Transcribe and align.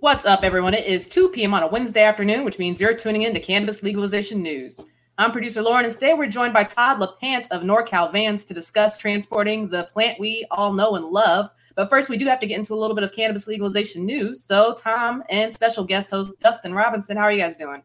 What's 0.00 0.24
up, 0.24 0.44
everyone? 0.44 0.74
It 0.74 0.86
is 0.86 1.08
2 1.08 1.30
p.m. 1.30 1.54
on 1.54 1.64
a 1.64 1.66
Wednesday 1.66 2.04
afternoon, 2.04 2.44
which 2.44 2.60
means 2.60 2.80
you're 2.80 2.94
tuning 2.94 3.22
in 3.22 3.34
to 3.34 3.40
Cannabis 3.40 3.82
Legalization 3.82 4.40
News. 4.40 4.80
I'm 5.18 5.32
producer 5.32 5.60
Lauren, 5.60 5.84
and 5.84 5.92
today 5.92 6.14
we're 6.14 6.28
joined 6.28 6.52
by 6.52 6.62
Todd 6.62 7.00
LaPant 7.00 7.48
of 7.50 7.62
NorCal 7.62 8.12
Vans 8.12 8.44
to 8.44 8.54
discuss 8.54 8.96
transporting 8.96 9.68
the 9.68 9.82
plant 9.92 10.20
we 10.20 10.46
all 10.52 10.72
know 10.72 10.94
and 10.94 11.06
love. 11.06 11.50
But 11.74 11.90
first, 11.90 12.08
we 12.08 12.16
do 12.16 12.26
have 12.26 12.38
to 12.38 12.46
get 12.46 12.58
into 12.58 12.74
a 12.74 12.76
little 12.76 12.94
bit 12.94 13.02
of 13.02 13.12
cannabis 13.12 13.48
legalization 13.48 14.06
news. 14.06 14.40
So, 14.40 14.72
Tom 14.74 15.24
and 15.30 15.52
special 15.52 15.82
guest 15.82 16.12
host 16.12 16.38
Dustin 16.38 16.74
Robinson, 16.74 17.16
how 17.16 17.24
are 17.24 17.32
you 17.32 17.40
guys 17.40 17.56
doing? 17.56 17.82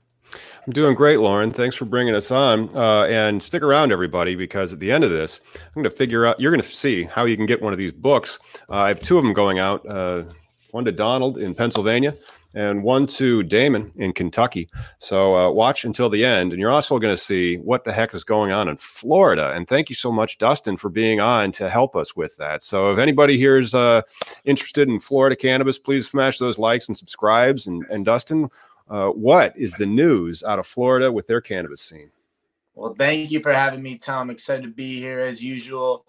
I'm 0.67 0.73
doing 0.73 0.93
great, 0.93 1.17
Lauren. 1.17 1.49
Thanks 1.49 1.75
for 1.75 1.85
bringing 1.85 2.13
us 2.13 2.29
on. 2.29 2.69
Uh, 2.77 3.05
and 3.05 3.41
stick 3.41 3.63
around, 3.63 3.91
everybody, 3.91 4.35
because 4.35 4.71
at 4.71 4.79
the 4.79 4.91
end 4.91 5.03
of 5.03 5.09
this, 5.09 5.41
I'm 5.55 5.81
going 5.81 5.83
to 5.85 5.89
figure 5.89 6.27
out, 6.27 6.39
you're 6.39 6.51
going 6.51 6.61
to 6.61 6.67
see 6.67 7.05
how 7.05 7.25
you 7.25 7.35
can 7.35 7.47
get 7.47 7.59
one 7.59 7.73
of 7.73 7.79
these 7.79 7.91
books. 7.91 8.37
Uh, 8.69 8.73
I 8.73 8.87
have 8.89 8.99
two 8.99 9.17
of 9.17 9.23
them 9.23 9.33
going 9.33 9.57
out. 9.57 9.83
Uh, 9.87 10.25
one 10.73 10.85
to 10.85 10.91
Donald 10.91 11.37
in 11.37 11.53
Pennsylvania, 11.53 12.15
and 12.55 12.83
one 12.83 13.05
to 13.05 13.43
Damon 13.43 13.91
in 13.95 14.11
Kentucky. 14.11 14.69
So 14.97 15.37
uh, 15.37 15.51
watch 15.51 15.85
until 15.85 16.09
the 16.09 16.25
end, 16.25 16.51
and 16.51 16.59
you're 16.59 16.71
also 16.71 16.97
going 16.97 17.13
to 17.13 17.21
see 17.21 17.57
what 17.57 17.83
the 17.83 17.91
heck 17.91 18.13
is 18.13 18.23
going 18.23 18.51
on 18.51 18.67
in 18.67 18.77
Florida. 18.77 19.51
And 19.51 19.67
thank 19.67 19.89
you 19.89 19.95
so 19.95 20.11
much, 20.11 20.39
Dustin, 20.39 20.77
for 20.77 20.89
being 20.89 21.19
on 21.19 21.51
to 21.53 21.69
help 21.69 21.95
us 21.95 22.15
with 22.15 22.35
that. 22.37 22.63
So 22.63 22.91
if 22.91 22.97
anybody 22.97 23.37
here 23.37 23.59
is 23.59 23.75
uh, 23.75 24.01
interested 24.45 24.89
in 24.89 24.99
Florida 24.99 25.35
cannabis, 25.35 25.77
please 25.77 26.09
smash 26.09 26.39
those 26.39 26.57
likes 26.57 26.87
and 26.87 26.97
subscribes. 26.97 27.67
And, 27.67 27.85
and 27.91 28.03
Dustin, 28.03 28.49
uh, 28.89 29.09
what 29.09 29.55
is 29.55 29.75
the 29.75 29.85
news 29.85 30.43
out 30.43 30.59
of 30.59 30.65
Florida 30.65 31.11
with 31.11 31.27
their 31.27 31.41
cannabis 31.41 31.81
scene? 31.81 32.09
Well, 32.73 32.95
thank 32.95 33.29
you 33.29 33.39
for 33.39 33.53
having 33.53 33.83
me, 33.83 33.97
Tom. 33.99 34.31
Excited 34.31 34.63
to 34.63 34.69
be 34.69 34.99
here 34.99 35.19
as 35.19 35.43
usual. 35.43 36.05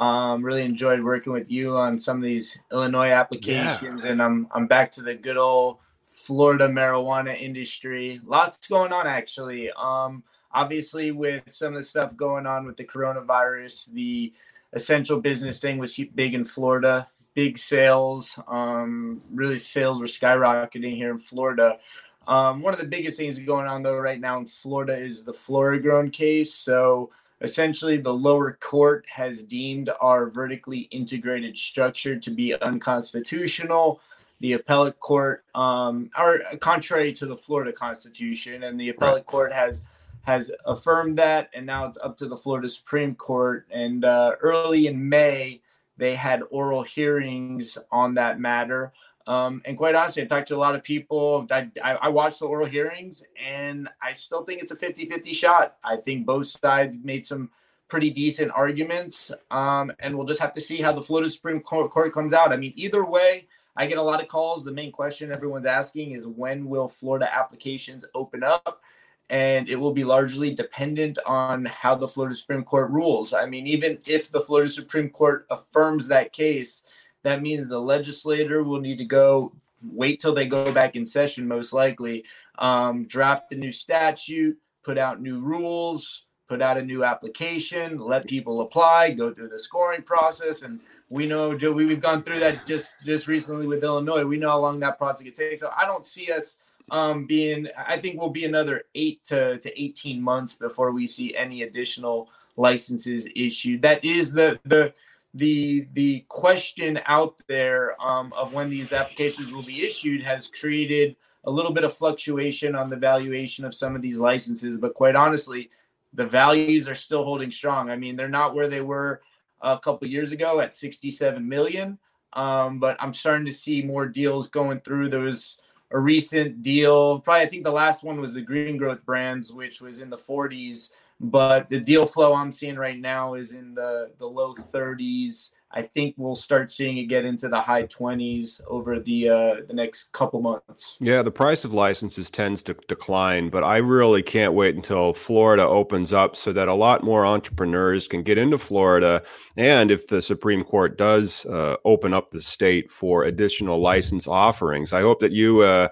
Um, 0.00 0.42
really 0.42 0.62
enjoyed 0.62 1.02
working 1.02 1.32
with 1.32 1.50
you 1.50 1.76
on 1.76 1.98
some 1.98 2.16
of 2.16 2.22
these 2.22 2.58
Illinois 2.72 3.10
applications, 3.10 4.04
yeah. 4.04 4.10
and 4.10 4.22
I'm 4.22 4.48
I'm 4.52 4.66
back 4.66 4.90
to 4.92 5.02
the 5.02 5.14
good 5.14 5.36
old 5.36 5.78
Florida 6.06 6.68
marijuana 6.68 7.38
industry. 7.38 8.20
Lots 8.24 8.66
going 8.68 8.92
on 8.92 9.06
actually. 9.06 9.70
Um, 9.72 10.22
obviously, 10.52 11.10
with 11.10 11.50
some 11.50 11.74
of 11.74 11.80
the 11.80 11.84
stuff 11.84 12.16
going 12.16 12.46
on 12.46 12.64
with 12.64 12.76
the 12.76 12.84
coronavirus, 12.84 13.92
the 13.92 14.32
essential 14.72 15.20
business 15.20 15.60
thing 15.60 15.78
was 15.78 15.98
big 16.14 16.34
in 16.34 16.44
Florida. 16.44 17.08
Big 17.34 17.56
sales, 17.56 18.38
um, 18.46 19.22
really 19.32 19.56
sales 19.56 20.00
were 20.00 20.06
skyrocketing 20.06 20.94
here 20.94 21.10
in 21.10 21.18
Florida. 21.18 21.78
Um, 22.26 22.62
one 22.62 22.72
of 22.72 22.80
the 22.80 22.86
biggest 22.86 23.16
things 23.16 23.38
going 23.38 23.66
on 23.66 23.82
though 23.82 23.96
right 23.96 24.20
now 24.20 24.38
in 24.38 24.46
Florida 24.46 24.96
is 24.96 25.24
the 25.24 25.32
Florigrown 25.32 26.12
case. 26.12 26.54
So 26.54 27.10
essentially 27.42 27.96
the 27.96 28.14
lower 28.14 28.52
court 28.60 29.04
has 29.08 29.42
deemed 29.44 29.90
our 30.00 30.26
vertically 30.26 30.80
integrated 30.90 31.56
structure 31.58 32.18
to 32.18 32.30
be 32.30 32.54
unconstitutional. 32.54 34.00
The 34.40 34.54
appellate 34.54 34.98
court 35.00 35.44
um, 35.54 36.10
are 36.14 36.40
contrary 36.60 37.12
to 37.14 37.26
the 37.26 37.36
florida 37.36 37.72
constitution 37.72 38.62
and 38.62 38.80
the 38.80 38.90
appellate 38.90 39.14
right. 39.14 39.26
court 39.26 39.52
has 39.52 39.84
has 40.22 40.52
affirmed 40.64 41.18
that 41.18 41.50
and 41.52 41.66
now 41.66 41.84
it's 41.86 41.98
up 41.98 42.16
to 42.18 42.26
the 42.26 42.36
florida 42.36 42.68
supreme 42.68 43.14
court. 43.14 43.66
And 43.70 44.04
uh, 44.04 44.36
early 44.40 44.86
in 44.86 45.08
may 45.08 45.60
they 45.96 46.14
had 46.14 46.42
oral 46.50 46.82
hearings 46.82 47.78
on 47.90 48.14
that 48.14 48.40
matter 48.40 48.92
um, 49.26 49.62
and 49.64 49.76
quite 49.76 49.94
honestly, 49.94 50.22
I 50.22 50.26
talked 50.26 50.48
to 50.48 50.56
a 50.56 50.58
lot 50.58 50.74
of 50.74 50.82
people. 50.82 51.46
I, 51.50 51.68
I, 51.82 52.08
watched 52.08 52.40
the 52.40 52.46
oral 52.46 52.66
hearings 52.66 53.24
and 53.42 53.88
I 54.00 54.12
still 54.12 54.44
think 54.44 54.62
it's 54.62 54.72
a 54.72 54.76
50 54.76 55.06
50 55.06 55.32
shot. 55.32 55.76
I 55.84 55.96
think 55.96 56.26
both 56.26 56.46
sides 56.46 56.98
made 57.02 57.24
some 57.24 57.50
pretty 57.88 58.10
decent 58.10 58.50
arguments. 58.54 59.30
Um, 59.50 59.92
and 60.00 60.16
we'll 60.16 60.26
just 60.26 60.40
have 60.40 60.54
to 60.54 60.60
see 60.60 60.80
how 60.80 60.92
the 60.92 61.02
Florida 61.02 61.30
Supreme 61.30 61.60
Court 61.60 62.12
comes 62.12 62.32
out. 62.32 62.52
I 62.52 62.56
mean, 62.56 62.72
either 62.74 63.04
way, 63.04 63.48
I 63.76 63.86
get 63.86 63.98
a 63.98 64.02
lot 64.02 64.22
of 64.22 64.28
calls. 64.28 64.64
The 64.64 64.72
main 64.72 64.90
question 64.90 65.30
everyone's 65.30 65.66
asking 65.66 66.12
is 66.12 66.26
when 66.26 66.68
will 66.68 66.88
Florida 66.88 67.28
applications 67.32 68.04
open 68.14 68.42
up? 68.42 68.82
And 69.30 69.68
it 69.68 69.76
will 69.76 69.92
be 69.92 70.04
largely 70.04 70.54
dependent 70.54 71.18
on 71.24 71.64
how 71.66 71.94
the 71.94 72.08
Florida 72.08 72.34
Supreme 72.34 72.64
Court 72.64 72.90
rules. 72.90 73.32
I 73.32 73.46
mean, 73.46 73.66
even 73.66 73.98
if 74.06 74.32
the 74.32 74.40
Florida 74.40 74.70
Supreme 74.70 75.08
Court 75.08 75.46
affirms 75.50 76.08
that 76.08 76.32
case, 76.32 76.84
that 77.22 77.42
means 77.42 77.68
the 77.68 77.80
legislator 77.80 78.62
will 78.62 78.80
need 78.80 78.98
to 78.98 79.04
go 79.04 79.52
wait 79.82 80.20
till 80.20 80.34
they 80.34 80.46
go 80.46 80.72
back 80.72 80.96
in 80.96 81.04
session, 81.04 81.46
most 81.46 81.72
likely, 81.72 82.24
um, 82.58 83.04
draft 83.04 83.52
a 83.52 83.56
new 83.56 83.72
statute, 83.72 84.56
put 84.82 84.98
out 84.98 85.20
new 85.20 85.40
rules, 85.40 86.26
put 86.46 86.62
out 86.62 86.78
a 86.78 86.82
new 86.82 87.04
application, 87.04 87.98
let 87.98 88.26
people 88.26 88.60
apply, 88.60 89.10
go 89.10 89.32
through 89.32 89.48
the 89.48 89.58
scoring 89.58 90.02
process, 90.02 90.62
and 90.62 90.80
we 91.10 91.26
know 91.26 91.56
Joe, 91.56 91.72
we, 91.72 91.88
have 91.90 92.00
gone 92.00 92.22
through 92.22 92.40
that 92.40 92.66
just 92.66 93.04
just 93.04 93.26
recently 93.26 93.66
with 93.66 93.84
Illinois. 93.84 94.24
We 94.24 94.38
know 94.38 94.50
how 94.50 94.60
long 94.60 94.80
that 94.80 94.98
process 94.98 95.22
can 95.22 95.32
take. 95.32 95.58
So 95.58 95.70
I 95.76 95.84
don't 95.84 96.04
see 96.04 96.32
us 96.32 96.58
um, 96.90 97.26
being. 97.26 97.68
I 97.76 97.98
think 97.98 98.18
we'll 98.18 98.30
be 98.30 98.44
another 98.44 98.84
eight 98.94 99.22
to 99.24 99.58
to 99.58 99.82
eighteen 99.82 100.22
months 100.22 100.56
before 100.56 100.92
we 100.92 101.06
see 101.06 101.36
any 101.36 101.62
additional 101.62 102.30
licenses 102.56 103.28
issued. 103.36 103.82
That 103.82 104.04
is 104.04 104.32
the 104.32 104.58
the 104.64 104.94
the 105.34 105.88
the 105.94 106.24
question 106.28 107.00
out 107.06 107.40
there 107.48 108.00
um, 108.02 108.32
of 108.34 108.52
when 108.52 108.68
these 108.68 108.92
applications 108.92 109.50
will 109.50 109.62
be 109.62 109.82
issued 109.82 110.22
has 110.22 110.48
created 110.48 111.16
a 111.44 111.50
little 111.50 111.72
bit 111.72 111.84
of 111.84 111.94
fluctuation 111.94 112.74
on 112.74 112.90
the 112.90 112.96
valuation 112.96 113.64
of 113.64 113.74
some 113.74 113.96
of 113.96 114.02
these 114.02 114.18
licenses. 114.18 114.78
But 114.78 114.94
quite 114.94 115.16
honestly, 115.16 115.70
the 116.12 116.26
values 116.26 116.88
are 116.88 116.94
still 116.94 117.24
holding 117.24 117.50
strong. 117.50 117.90
I 117.90 117.96
mean, 117.96 118.14
they're 118.14 118.28
not 118.28 118.54
where 118.54 118.68
they 118.68 118.80
were 118.80 119.22
a 119.60 119.78
couple 119.78 120.06
years 120.08 120.32
ago 120.32 120.60
at 120.60 120.74
67 120.74 121.48
million. 121.48 121.98
Um, 122.34 122.78
but 122.78 122.96
I'm 123.00 123.12
starting 123.12 123.46
to 123.46 123.52
see 123.52 123.82
more 123.82 124.06
deals 124.06 124.48
going 124.48 124.80
through. 124.80 125.08
There 125.08 125.20
was 125.20 125.58
a 125.90 125.98
recent 126.00 126.62
deal, 126.62 127.20
probably 127.20 127.42
I 127.42 127.46
think 127.46 127.64
the 127.64 127.70
last 127.70 128.02
one 128.02 128.20
was 128.20 128.32
the 128.32 128.40
Green 128.40 128.78
Growth 128.78 129.04
Brands, 129.04 129.52
which 129.52 129.82
was 129.82 130.00
in 130.00 130.08
the 130.08 130.16
40s 130.16 130.90
but 131.22 131.68
the 131.70 131.78
deal 131.78 132.04
flow 132.04 132.34
I'm 132.34 132.50
seeing 132.50 132.76
right 132.76 132.98
now 132.98 133.34
is 133.34 133.54
in 133.54 133.74
the 133.74 134.10
the 134.18 134.26
low 134.26 134.54
30s. 134.54 135.52
I 135.74 135.80
think 135.80 136.16
we'll 136.18 136.36
start 136.36 136.70
seeing 136.70 136.98
it 136.98 137.04
get 137.04 137.24
into 137.24 137.48
the 137.48 137.60
high 137.60 137.84
20s 137.84 138.60
over 138.66 139.00
the 139.00 139.28
uh, 139.28 139.54
the 139.66 139.72
next 139.72 140.12
couple 140.12 140.42
months. 140.42 140.98
Yeah, 141.00 141.22
the 141.22 141.30
price 141.30 141.64
of 141.64 141.72
licenses 141.72 142.28
tends 142.28 142.62
to 142.64 142.74
decline, 142.88 143.48
but 143.48 143.64
I 143.64 143.78
really 143.78 144.22
can't 144.22 144.52
wait 144.52 144.74
until 144.74 145.14
Florida 145.14 145.66
opens 145.66 146.12
up 146.12 146.36
so 146.36 146.52
that 146.52 146.68
a 146.68 146.74
lot 146.74 147.04
more 147.04 147.24
entrepreneurs 147.24 148.06
can 148.06 148.22
get 148.22 148.36
into 148.36 148.58
Florida. 148.58 149.22
And 149.56 149.90
if 149.90 150.08
the 150.08 150.20
Supreme 150.20 150.64
Court 150.64 150.98
does 150.98 151.46
uh, 151.46 151.76
open 151.84 152.12
up 152.12 152.32
the 152.32 152.42
state 152.42 152.90
for 152.90 153.24
additional 153.24 153.80
license 153.80 154.26
offerings, 154.26 154.92
I 154.92 155.00
hope 155.00 155.20
that 155.20 155.32
you. 155.32 155.60
Uh, 155.60 155.88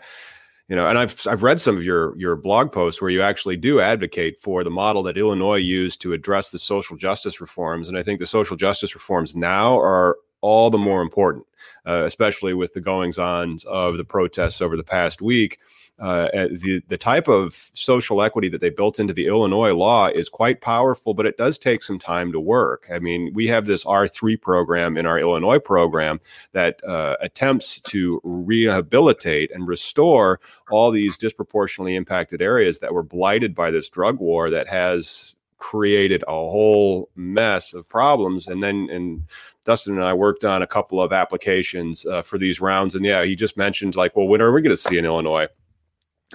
you 0.71 0.77
know, 0.77 0.87
and 0.87 0.97
I've 0.97 1.27
I've 1.27 1.43
read 1.43 1.61
some 1.61 1.77
of 1.77 1.83
your 1.83 2.17
your 2.17 2.37
blog 2.37 2.71
posts 2.71 3.03
where 3.03 3.11
you 3.11 3.23
actually 3.23 3.57
do 3.57 3.81
advocate 3.81 4.39
for 4.39 4.63
the 4.63 4.71
model 4.71 5.03
that 5.03 5.19
Illinois 5.19 5.57
used 5.57 6.01
to 6.03 6.13
address 6.13 6.53
the 6.53 6.61
social 6.61 6.97
justice 6.97 7.41
reforms, 7.41 7.89
and 7.89 7.99
I 7.99 8.05
think 8.05 8.21
the 8.21 8.27
social 8.27 8.57
justice 8.57 8.95
reforms 8.95 9.35
now 9.35 9.77
are 9.81 10.17
all 10.43 10.71
the 10.71 10.79
more 10.79 11.03
important, 11.03 11.45
uh, 11.87 12.05
especially 12.05 12.55
with 12.55 12.73
the 12.73 12.81
goings 12.81 13.19
on 13.19 13.59
of 13.67 13.97
the 13.97 14.05
protests 14.05 14.61
over 14.61 14.77
the 14.77 14.85
past 14.85 15.21
week 15.21 15.59
uh, 16.01 16.29
the 16.33 16.83
the 16.89 16.97
type 16.97 17.29
of 17.29 17.71
social 17.75 18.23
equity 18.23 18.49
that 18.49 18.61
they 18.61 18.71
built 18.71 18.99
into 18.99 19.13
the 19.13 19.27
Illinois 19.27 19.75
law 19.75 20.09
is 20.09 20.29
quite 20.29 20.61
powerful, 20.61 21.15
but 21.15 21.27
it 21.27 21.37
does 21.37 21.59
take 21.59 21.83
some 21.83 21.99
time 21.99 22.33
to 22.33 22.41
work. 22.41 22.87
I 22.93 22.99
mean, 22.99 23.33
we 23.35 23.47
have 23.49 23.67
this 23.67 23.85
R 23.85 24.09
three 24.09 24.37
program 24.37 24.97
in 24.97 25.07
our 25.07 25.19
Illinois 25.19 25.59
program 25.59 26.21
that 26.53 26.83
uh, 26.85 27.17
attempts 27.21 27.81
to 27.81 28.21
rehabilitate 28.25 29.51
and 29.53 29.69
restore 29.69 30.41
all 30.71 30.91
these 30.91 31.19
disproportionately 31.19 31.95
impacted 31.95 32.41
areas 32.41 32.79
that 32.79 32.95
were 32.95 33.03
blighted 33.03 33.55
by 33.55 33.71
this 33.71 33.91
drug 33.91 34.19
war 34.19 34.51
that 34.51 34.69
has 34.69 35.37
created 35.59 36.25
a 36.27 36.33
whole 36.33 37.11
mess 37.15 37.75
of 37.75 37.87
problems. 37.89 38.47
And 38.47 38.63
then 38.63 39.27
Dustin 39.65 39.97
and 39.97 40.05
I 40.05 40.15
worked 40.15 40.45
on 40.45 40.63
a 40.63 40.67
couple 40.67 41.03
of 41.03 41.13
applications 41.13 42.07
uh, 42.07 42.23
for 42.23 42.39
these 42.39 42.63
rounds, 42.63 42.95
and 42.95 43.05
yeah, 43.05 43.25
he 43.25 43.37
just 43.37 43.59
mentioned 43.59 43.95
like, 43.95 44.17
well, 44.17 44.27
when 44.27 44.41
are 44.41 44.53
we 44.53 44.63
going 44.63 44.71
to 44.71 44.77
see 44.77 44.97
in 44.97 45.05
Illinois? 45.05 45.49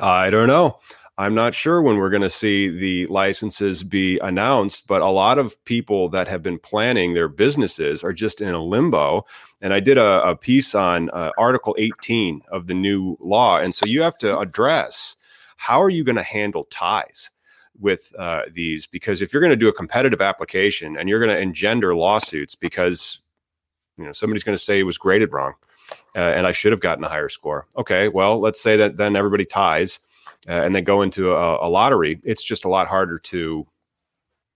I 0.01 0.29
don't 0.29 0.47
know. 0.47 0.79
I'm 1.17 1.33
not 1.33 1.53
sure 1.53 1.81
when 1.81 1.95
we're 1.95 2.09
going 2.09 2.21
to 2.23 2.29
see 2.29 2.67
the 2.67 3.05
licenses 3.07 3.83
be 3.83 4.19
announced, 4.19 4.85
but 4.85 5.01
a 5.01 5.07
lot 5.07 5.37
of 5.37 5.63
people 5.63 6.09
that 6.09 6.27
have 6.27 6.43
been 6.43 6.59
planning 6.59 7.13
their 7.13 7.29
businesses 7.29 8.03
are 8.03 8.11
just 8.11 8.41
in 8.41 8.53
a 8.53 8.61
limbo. 8.61 9.25
And 9.61 9.73
I 9.73 9.79
did 9.79 9.97
a, 9.97 10.21
a 10.27 10.35
piece 10.35 10.75
on 10.75 11.09
uh, 11.11 11.31
Article 11.37 11.73
18 11.79 12.41
of 12.49 12.67
the 12.67 12.73
new 12.73 13.15
law. 13.21 13.59
And 13.59 13.73
so 13.73 13.85
you 13.85 14.01
have 14.01 14.17
to 14.19 14.37
address 14.37 15.15
how 15.55 15.81
are 15.81 15.89
you 15.89 16.03
going 16.03 16.17
to 16.17 16.23
handle 16.23 16.65
ties? 16.65 17.29
with 17.79 18.13
uh, 18.17 18.43
these 18.53 18.87
because 18.87 19.21
if 19.21 19.33
you're 19.33 19.41
going 19.41 19.49
to 19.49 19.55
do 19.55 19.67
a 19.67 19.73
competitive 19.73 20.21
application 20.21 20.97
and 20.97 21.09
you're 21.09 21.19
going 21.19 21.35
to 21.35 21.41
engender 21.41 21.95
lawsuits 21.95 22.55
because 22.55 23.19
you 23.97 24.05
know 24.05 24.11
somebody's 24.11 24.43
going 24.43 24.57
to 24.57 24.63
say 24.63 24.79
it 24.79 24.83
was 24.83 24.97
graded 24.97 25.33
wrong 25.33 25.53
uh, 26.15 26.19
and 26.19 26.47
I 26.47 26.51
should 26.51 26.71
have 26.71 26.81
gotten 26.81 27.03
a 27.03 27.09
higher 27.09 27.29
score. 27.29 27.67
Okay, 27.77 28.07
well, 28.09 28.39
let's 28.39 28.61
say 28.61 28.77
that 28.77 28.97
then 28.97 29.15
everybody 29.15 29.45
ties 29.45 29.99
uh, 30.47 30.51
and 30.51 30.75
they 30.75 30.81
go 30.81 31.01
into 31.01 31.33
a, 31.33 31.67
a, 31.67 31.69
lottery. 31.69 32.19
It's 32.23 32.43
just 32.43 32.65
a 32.65 32.69
lot 32.69 32.87
harder 32.87 33.19
to 33.19 33.65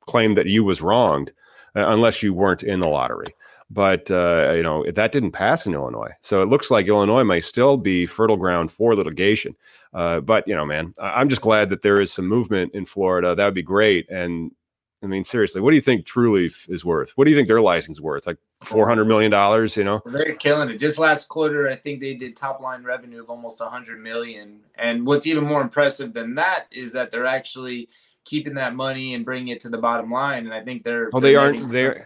claim 0.01 0.35
that 0.35 0.45
you 0.45 0.63
was 0.63 0.81
wronged 0.81 1.31
uh, 1.75 1.87
unless 1.87 2.21
you 2.21 2.33
weren't 2.33 2.63
in 2.63 2.79
the 2.79 2.87
lottery. 2.87 3.35
But 3.71 4.09
uh, 4.09 4.53
you 4.55 4.63
know 4.63 4.83
that 4.91 5.11
didn't 5.11 5.33
pass 5.33 5.67
in 5.67 5.75
Illinois, 5.75 6.09
so 6.21 6.41
it 6.41 6.47
looks 6.49 6.71
like 6.71 6.87
Illinois 6.87 7.23
may 7.23 7.39
still 7.39 7.77
be 7.77 8.07
fertile 8.07 8.35
ground 8.35 8.71
for 8.71 8.95
litigation. 8.95 9.55
Uh, 9.93 10.21
but 10.21 10.47
you 10.47 10.55
know, 10.55 10.65
man, 10.65 10.91
I'm 10.99 11.29
just 11.29 11.43
glad 11.43 11.69
that 11.69 11.83
there 11.83 12.01
is 12.01 12.11
some 12.11 12.27
movement 12.27 12.73
in 12.73 12.85
Florida. 12.85 13.35
That 13.35 13.45
would 13.45 13.53
be 13.53 13.61
great, 13.61 14.09
and 14.09 14.51
I 15.01 15.07
mean, 15.07 15.23
seriously, 15.23 15.61
what 15.61 15.71
do 15.71 15.77
you 15.77 15.81
think 15.81 16.05
Trulieve 16.05 16.69
is 16.69 16.83
worth? 16.83 17.11
What 17.11 17.25
do 17.25 17.31
you 17.31 17.37
think 17.37 17.47
their 17.47 17.61
license 17.61 17.97
is 17.97 18.01
worth? 18.01 18.27
Like 18.27 18.37
four 18.61 18.87
hundred 18.87 19.05
million 19.05 19.31
dollars? 19.31 19.77
You 19.77 19.85
know, 19.85 20.01
they're 20.05 20.35
killing 20.35 20.69
it. 20.69 20.77
Just 20.77 20.99
last 20.99 21.29
quarter, 21.29 21.69
I 21.69 21.75
think 21.75 22.01
they 22.01 22.15
did 22.15 22.35
top 22.35 22.59
line 22.59 22.83
revenue 22.83 23.21
of 23.21 23.29
almost 23.29 23.61
a 23.61 23.65
hundred 23.65 24.01
million. 24.01 24.59
And 24.75 25.07
what's 25.07 25.25
even 25.25 25.45
more 25.45 25.61
impressive 25.61 26.13
than 26.13 26.35
that 26.35 26.65
is 26.71 26.91
that 26.93 27.11
they're 27.11 27.25
actually 27.25 27.87
keeping 28.25 28.53
that 28.55 28.75
money 28.75 29.13
and 29.13 29.23
bringing 29.23 29.47
it 29.49 29.61
to 29.61 29.69
the 29.69 29.77
bottom 29.77 30.11
line. 30.11 30.45
And 30.45 30.53
I 30.53 30.61
think 30.61 30.83
they're 30.83 31.09
oh, 31.13 31.21
they 31.21 31.35
aren't. 31.35 31.59
They're 31.69 32.05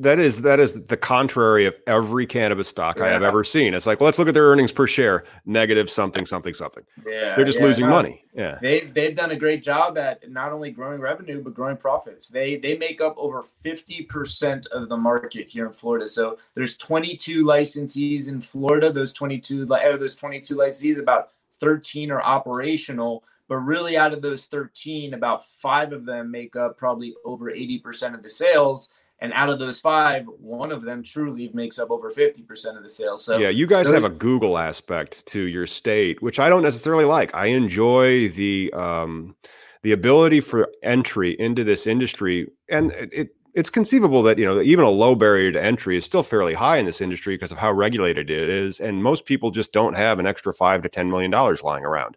that 0.00 0.18
is 0.20 0.42
that 0.42 0.60
is 0.60 0.84
the 0.84 0.96
contrary 0.96 1.66
of 1.66 1.74
every 1.86 2.24
cannabis 2.24 2.68
stock 2.68 2.98
yeah. 2.98 3.04
I 3.04 3.08
have 3.08 3.22
ever 3.22 3.42
seen. 3.42 3.74
It's 3.74 3.86
like, 3.86 3.98
well, 3.98 4.06
let's 4.06 4.18
look 4.18 4.28
at 4.28 4.34
their 4.34 4.44
earnings 4.44 4.70
per 4.70 4.86
share, 4.86 5.24
negative 5.44 5.90
something, 5.90 6.24
something, 6.24 6.54
something. 6.54 6.84
Yeah, 7.04 7.34
they're 7.34 7.44
just 7.44 7.58
yeah, 7.58 7.64
losing 7.64 7.86
no, 7.86 7.90
money. 7.90 8.24
Yeah, 8.32 8.58
they've 8.62 8.92
they've 8.94 9.16
done 9.16 9.32
a 9.32 9.36
great 9.36 9.62
job 9.62 9.98
at 9.98 10.30
not 10.30 10.52
only 10.52 10.70
growing 10.70 11.00
revenue 11.00 11.42
but 11.42 11.54
growing 11.54 11.76
profits. 11.76 12.28
They 12.28 12.56
they 12.56 12.78
make 12.78 13.00
up 13.00 13.14
over 13.18 13.42
fifty 13.42 14.04
percent 14.04 14.66
of 14.66 14.88
the 14.88 14.96
market 14.96 15.48
here 15.48 15.66
in 15.66 15.72
Florida. 15.72 16.06
So 16.06 16.38
there's 16.54 16.76
22 16.76 17.44
licensees 17.44 18.28
in 18.28 18.40
Florida. 18.40 18.92
Those 18.92 19.12
22 19.12 19.72
out 19.74 19.94
of 19.94 20.00
those 20.00 20.14
22 20.14 20.54
licensees, 20.54 20.98
about 20.98 21.30
13 21.54 22.12
are 22.12 22.22
operational. 22.22 23.24
But 23.48 23.56
really, 23.56 23.96
out 23.96 24.12
of 24.12 24.20
those 24.20 24.44
13, 24.44 25.14
about 25.14 25.46
five 25.46 25.92
of 25.92 26.04
them 26.04 26.30
make 26.30 26.54
up 26.54 26.76
probably 26.76 27.14
over 27.24 27.50
80% 27.50 28.14
of 28.14 28.22
the 28.22 28.28
sales 28.28 28.90
and 29.20 29.32
out 29.32 29.48
of 29.48 29.58
those 29.58 29.80
five, 29.80 30.26
one 30.26 30.70
of 30.70 30.82
them 30.82 31.02
Trulieve 31.02 31.52
makes 31.52 31.78
up 31.78 31.90
over 31.90 32.10
50% 32.10 32.76
of 32.76 32.82
the 32.82 32.88
sales. 32.88 33.24
So 33.24 33.38
yeah, 33.38 33.48
you 33.48 33.66
guys 33.66 33.86
those- 33.86 34.02
have 34.02 34.10
a 34.10 34.14
Google 34.14 34.58
aspect 34.58 35.26
to 35.28 35.42
your 35.42 35.66
state, 35.66 36.22
which 36.22 36.38
I 36.38 36.48
don't 36.48 36.62
necessarily 36.62 37.04
like. 37.04 37.34
I 37.34 37.46
enjoy 37.46 38.28
the 38.28 38.72
um, 38.74 39.34
the 39.82 39.92
ability 39.92 40.40
for 40.40 40.68
entry 40.82 41.38
into 41.38 41.64
this 41.64 41.86
industry, 41.86 42.48
and 42.68 42.92
it, 42.92 43.10
it 43.12 43.28
it's 43.54 43.70
conceivable 43.70 44.22
that 44.22 44.38
you 44.38 44.44
know 44.44 44.60
even 44.60 44.84
a 44.84 44.90
low 44.90 45.16
barrier 45.16 45.50
to 45.50 45.62
entry 45.62 45.96
is 45.96 46.04
still 46.04 46.22
fairly 46.22 46.54
high 46.54 46.76
in 46.76 46.86
this 46.86 47.00
industry 47.00 47.34
because 47.34 47.50
of 47.50 47.58
how 47.58 47.72
regulated 47.72 48.30
it 48.30 48.48
is, 48.48 48.78
and 48.78 49.02
most 49.02 49.24
people 49.24 49.50
just 49.50 49.72
don't 49.72 49.94
have 49.94 50.20
an 50.20 50.26
extra 50.26 50.52
five 50.52 50.82
to 50.82 50.88
ten 50.88 51.10
million 51.10 51.30
dollars 51.30 51.64
lying 51.64 51.84
around, 51.84 52.16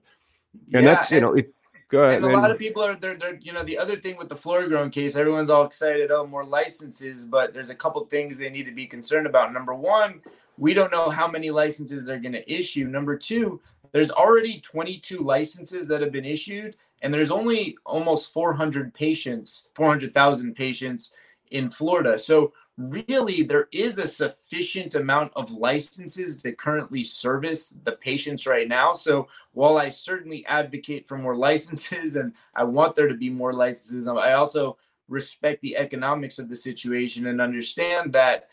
and 0.73 0.85
yeah, 0.85 0.93
that's 0.93 1.11
you 1.11 1.19
know 1.19 1.33
it, 1.33 1.51
Go 1.91 2.03
ahead. 2.03 2.23
And 2.23 2.33
a 2.33 2.37
lot 2.37 2.49
of 2.49 2.57
people 2.57 2.81
are 2.81 2.95
they're, 2.95 3.17
they're 3.17 3.35
you 3.35 3.51
know 3.51 3.63
the 3.63 3.77
other 3.77 3.97
thing 3.97 4.15
with 4.15 4.29
the 4.29 4.35
Florida 4.35 4.69
grown 4.69 4.89
case, 4.89 5.17
everyone's 5.17 5.49
all 5.49 5.65
excited. 5.65 6.09
Oh, 6.09 6.25
more 6.25 6.45
licenses, 6.45 7.25
but 7.25 7.53
there's 7.53 7.69
a 7.69 7.75
couple 7.75 8.03
things 8.05 8.37
they 8.37 8.49
need 8.49 8.63
to 8.63 8.71
be 8.71 8.87
concerned 8.87 9.27
about. 9.27 9.51
Number 9.51 9.73
one, 9.73 10.21
we 10.57 10.73
don't 10.73 10.91
know 10.91 11.09
how 11.09 11.27
many 11.27 11.51
licenses 11.51 12.05
they're 12.05 12.17
going 12.17 12.31
to 12.31 12.49
issue. 12.51 12.87
Number 12.87 13.17
two, 13.17 13.59
there's 13.91 14.09
already 14.09 14.61
22 14.61 15.19
licenses 15.19 15.85
that 15.89 15.99
have 15.99 16.13
been 16.13 16.23
issued, 16.23 16.77
and 17.01 17.13
there's 17.13 17.29
only 17.29 17.77
almost 17.85 18.31
400 18.31 18.93
patients, 18.93 19.67
400,000 19.75 20.55
patients 20.55 21.11
in 21.51 21.69
Florida. 21.69 22.17
So 22.17 22.53
really 22.89 23.43
there 23.43 23.67
is 23.71 23.97
a 23.97 24.07
sufficient 24.07 24.95
amount 24.95 25.31
of 25.35 25.51
licenses 25.51 26.41
to 26.41 26.53
currently 26.53 27.03
service 27.03 27.69
the 27.83 27.93
patients 27.93 28.47
right 28.47 28.67
now. 28.67 28.93
So 28.93 29.27
while 29.53 29.77
I 29.77 29.89
certainly 29.89 30.45
advocate 30.45 31.07
for 31.07 31.17
more 31.17 31.35
licenses 31.49 32.15
and 32.15 32.33
I 32.55 32.63
want 32.63 32.95
there 32.95 33.07
to 33.07 33.15
be 33.15 33.29
more 33.29 33.53
licenses, 33.53 34.07
I 34.07 34.33
also 34.33 34.77
respect 35.07 35.61
the 35.61 35.77
economics 35.77 36.39
of 36.39 36.49
the 36.49 36.55
situation 36.55 37.27
and 37.27 37.41
understand 37.41 38.13
that 38.13 38.47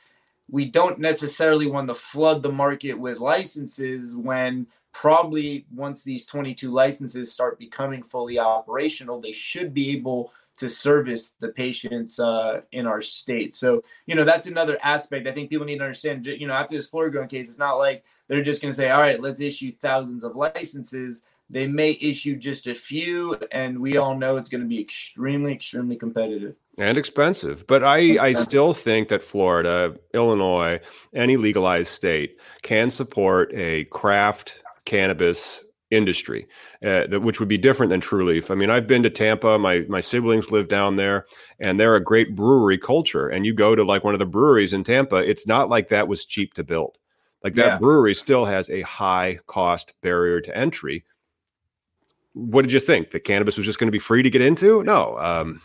we 0.50 0.64
don't 0.64 0.98
necessarily 0.98 1.66
want 1.66 1.88
to 1.88 1.94
flood 1.94 2.42
the 2.42 2.50
market 2.50 2.94
with 2.94 3.18
licenses 3.18 4.16
when 4.16 4.66
probably 4.92 5.66
once 5.74 6.02
these 6.02 6.26
22 6.26 6.70
licenses 6.70 7.30
start 7.30 7.58
becoming 7.58 8.02
fully 8.02 8.38
operational, 8.38 9.20
they 9.20 9.32
should 9.32 9.74
be 9.74 9.90
able 9.90 10.32
to 10.58 10.68
service 10.68 11.34
the 11.40 11.48
patients 11.48 12.18
uh, 12.20 12.60
in 12.72 12.86
our 12.86 13.00
state. 13.00 13.54
So, 13.54 13.82
you 14.06 14.14
know, 14.14 14.24
that's 14.24 14.46
another 14.46 14.78
aspect 14.82 15.26
I 15.26 15.32
think 15.32 15.50
people 15.50 15.66
need 15.66 15.78
to 15.78 15.84
understand. 15.84 16.26
You 16.26 16.46
know, 16.46 16.54
after 16.54 16.76
this 16.76 16.88
Florida 16.88 17.12
grown 17.12 17.28
case, 17.28 17.48
it's 17.48 17.58
not 17.58 17.74
like 17.74 18.04
they're 18.26 18.42
just 18.42 18.60
going 18.60 18.72
to 18.72 18.76
say, 18.76 18.90
all 18.90 19.00
right, 19.00 19.20
let's 19.20 19.40
issue 19.40 19.72
thousands 19.80 20.24
of 20.24 20.36
licenses. 20.36 21.24
They 21.50 21.66
may 21.66 21.92
issue 21.92 22.36
just 22.36 22.66
a 22.66 22.74
few, 22.74 23.38
and 23.52 23.80
we 23.80 23.96
all 23.96 24.14
know 24.14 24.36
it's 24.36 24.50
going 24.50 24.60
to 24.60 24.68
be 24.68 24.80
extremely, 24.80 25.52
extremely 25.52 25.96
competitive 25.96 26.54
and 26.76 26.98
expensive. 26.98 27.66
But 27.66 27.82
I, 27.82 28.22
I 28.22 28.32
still 28.34 28.74
think 28.74 29.08
that 29.08 29.22
Florida, 29.22 29.96
Illinois, 30.12 30.80
any 31.14 31.36
legalized 31.36 31.88
state 31.88 32.36
can 32.62 32.90
support 32.90 33.50
a 33.54 33.84
craft 33.84 34.62
cannabis 34.84 35.64
industry, 35.90 36.46
uh, 36.82 37.06
that, 37.06 37.22
which 37.22 37.40
would 37.40 37.48
be 37.48 37.58
different 37.58 37.90
than 37.90 38.00
Trulieve. 38.00 38.50
I 38.50 38.54
mean, 38.54 38.70
I've 38.70 38.86
been 38.86 39.02
to 39.02 39.10
Tampa. 39.10 39.58
My 39.58 39.80
my 39.88 40.00
siblings 40.00 40.50
live 40.50 40.68
down 40.68 40.96
there, 40.96 41.26
and 41.60 41.78
they're 41.78 41.96
a 41.96 42.02
great 42.02 42.34
brewery 42.34 42.78
culture. 42.78 43.28
And 43.28 43.46
you 43.46 43.54
go 43.54 43.74
to 43.74 43.84
like 43.84 44.04
one 44.04 44.14
of 44.14 44.18
the 44.18 44.26
breweries 44.26 44.72
in 44.72 44.84
Tampa, 44.84 45.16
it's 45.16 45.46
not 45.46 45.68
like 45.68 45.88
that 45.88 46.08
was 46.08 46.24
cheap 46.24 46.54
to 46.54 46.64
build. 46.64 46.98
Like 47.44 47.54
that 47.54 47.66
yeah. 47.66 47.78
brewery 47.78 48.14
still 48.14 48.44
has 48.44 48.68
a 48.68 48.82
high 48.82 49.38
cost 49.46 49.94
barrier 50.02 50.40
to 50.40 50.56
entry. 50.56 51.04
What 52.34 52.62
did 52.62 52.72
you 52.72 52.80
think? 52.80 53.10
That 53.12 53.20
cannabis 53.20 53.56
was 53.56 53.66
just 53.66 53.78
going 53.78 53.86
to 53.88 53.92
be 53.92 53.98
free 53.98 54.22
to 54.22 54.30
get 54.30 54.42
into? 54.42 54.82
No. 54.84 55.16
Um, 55.18 55.60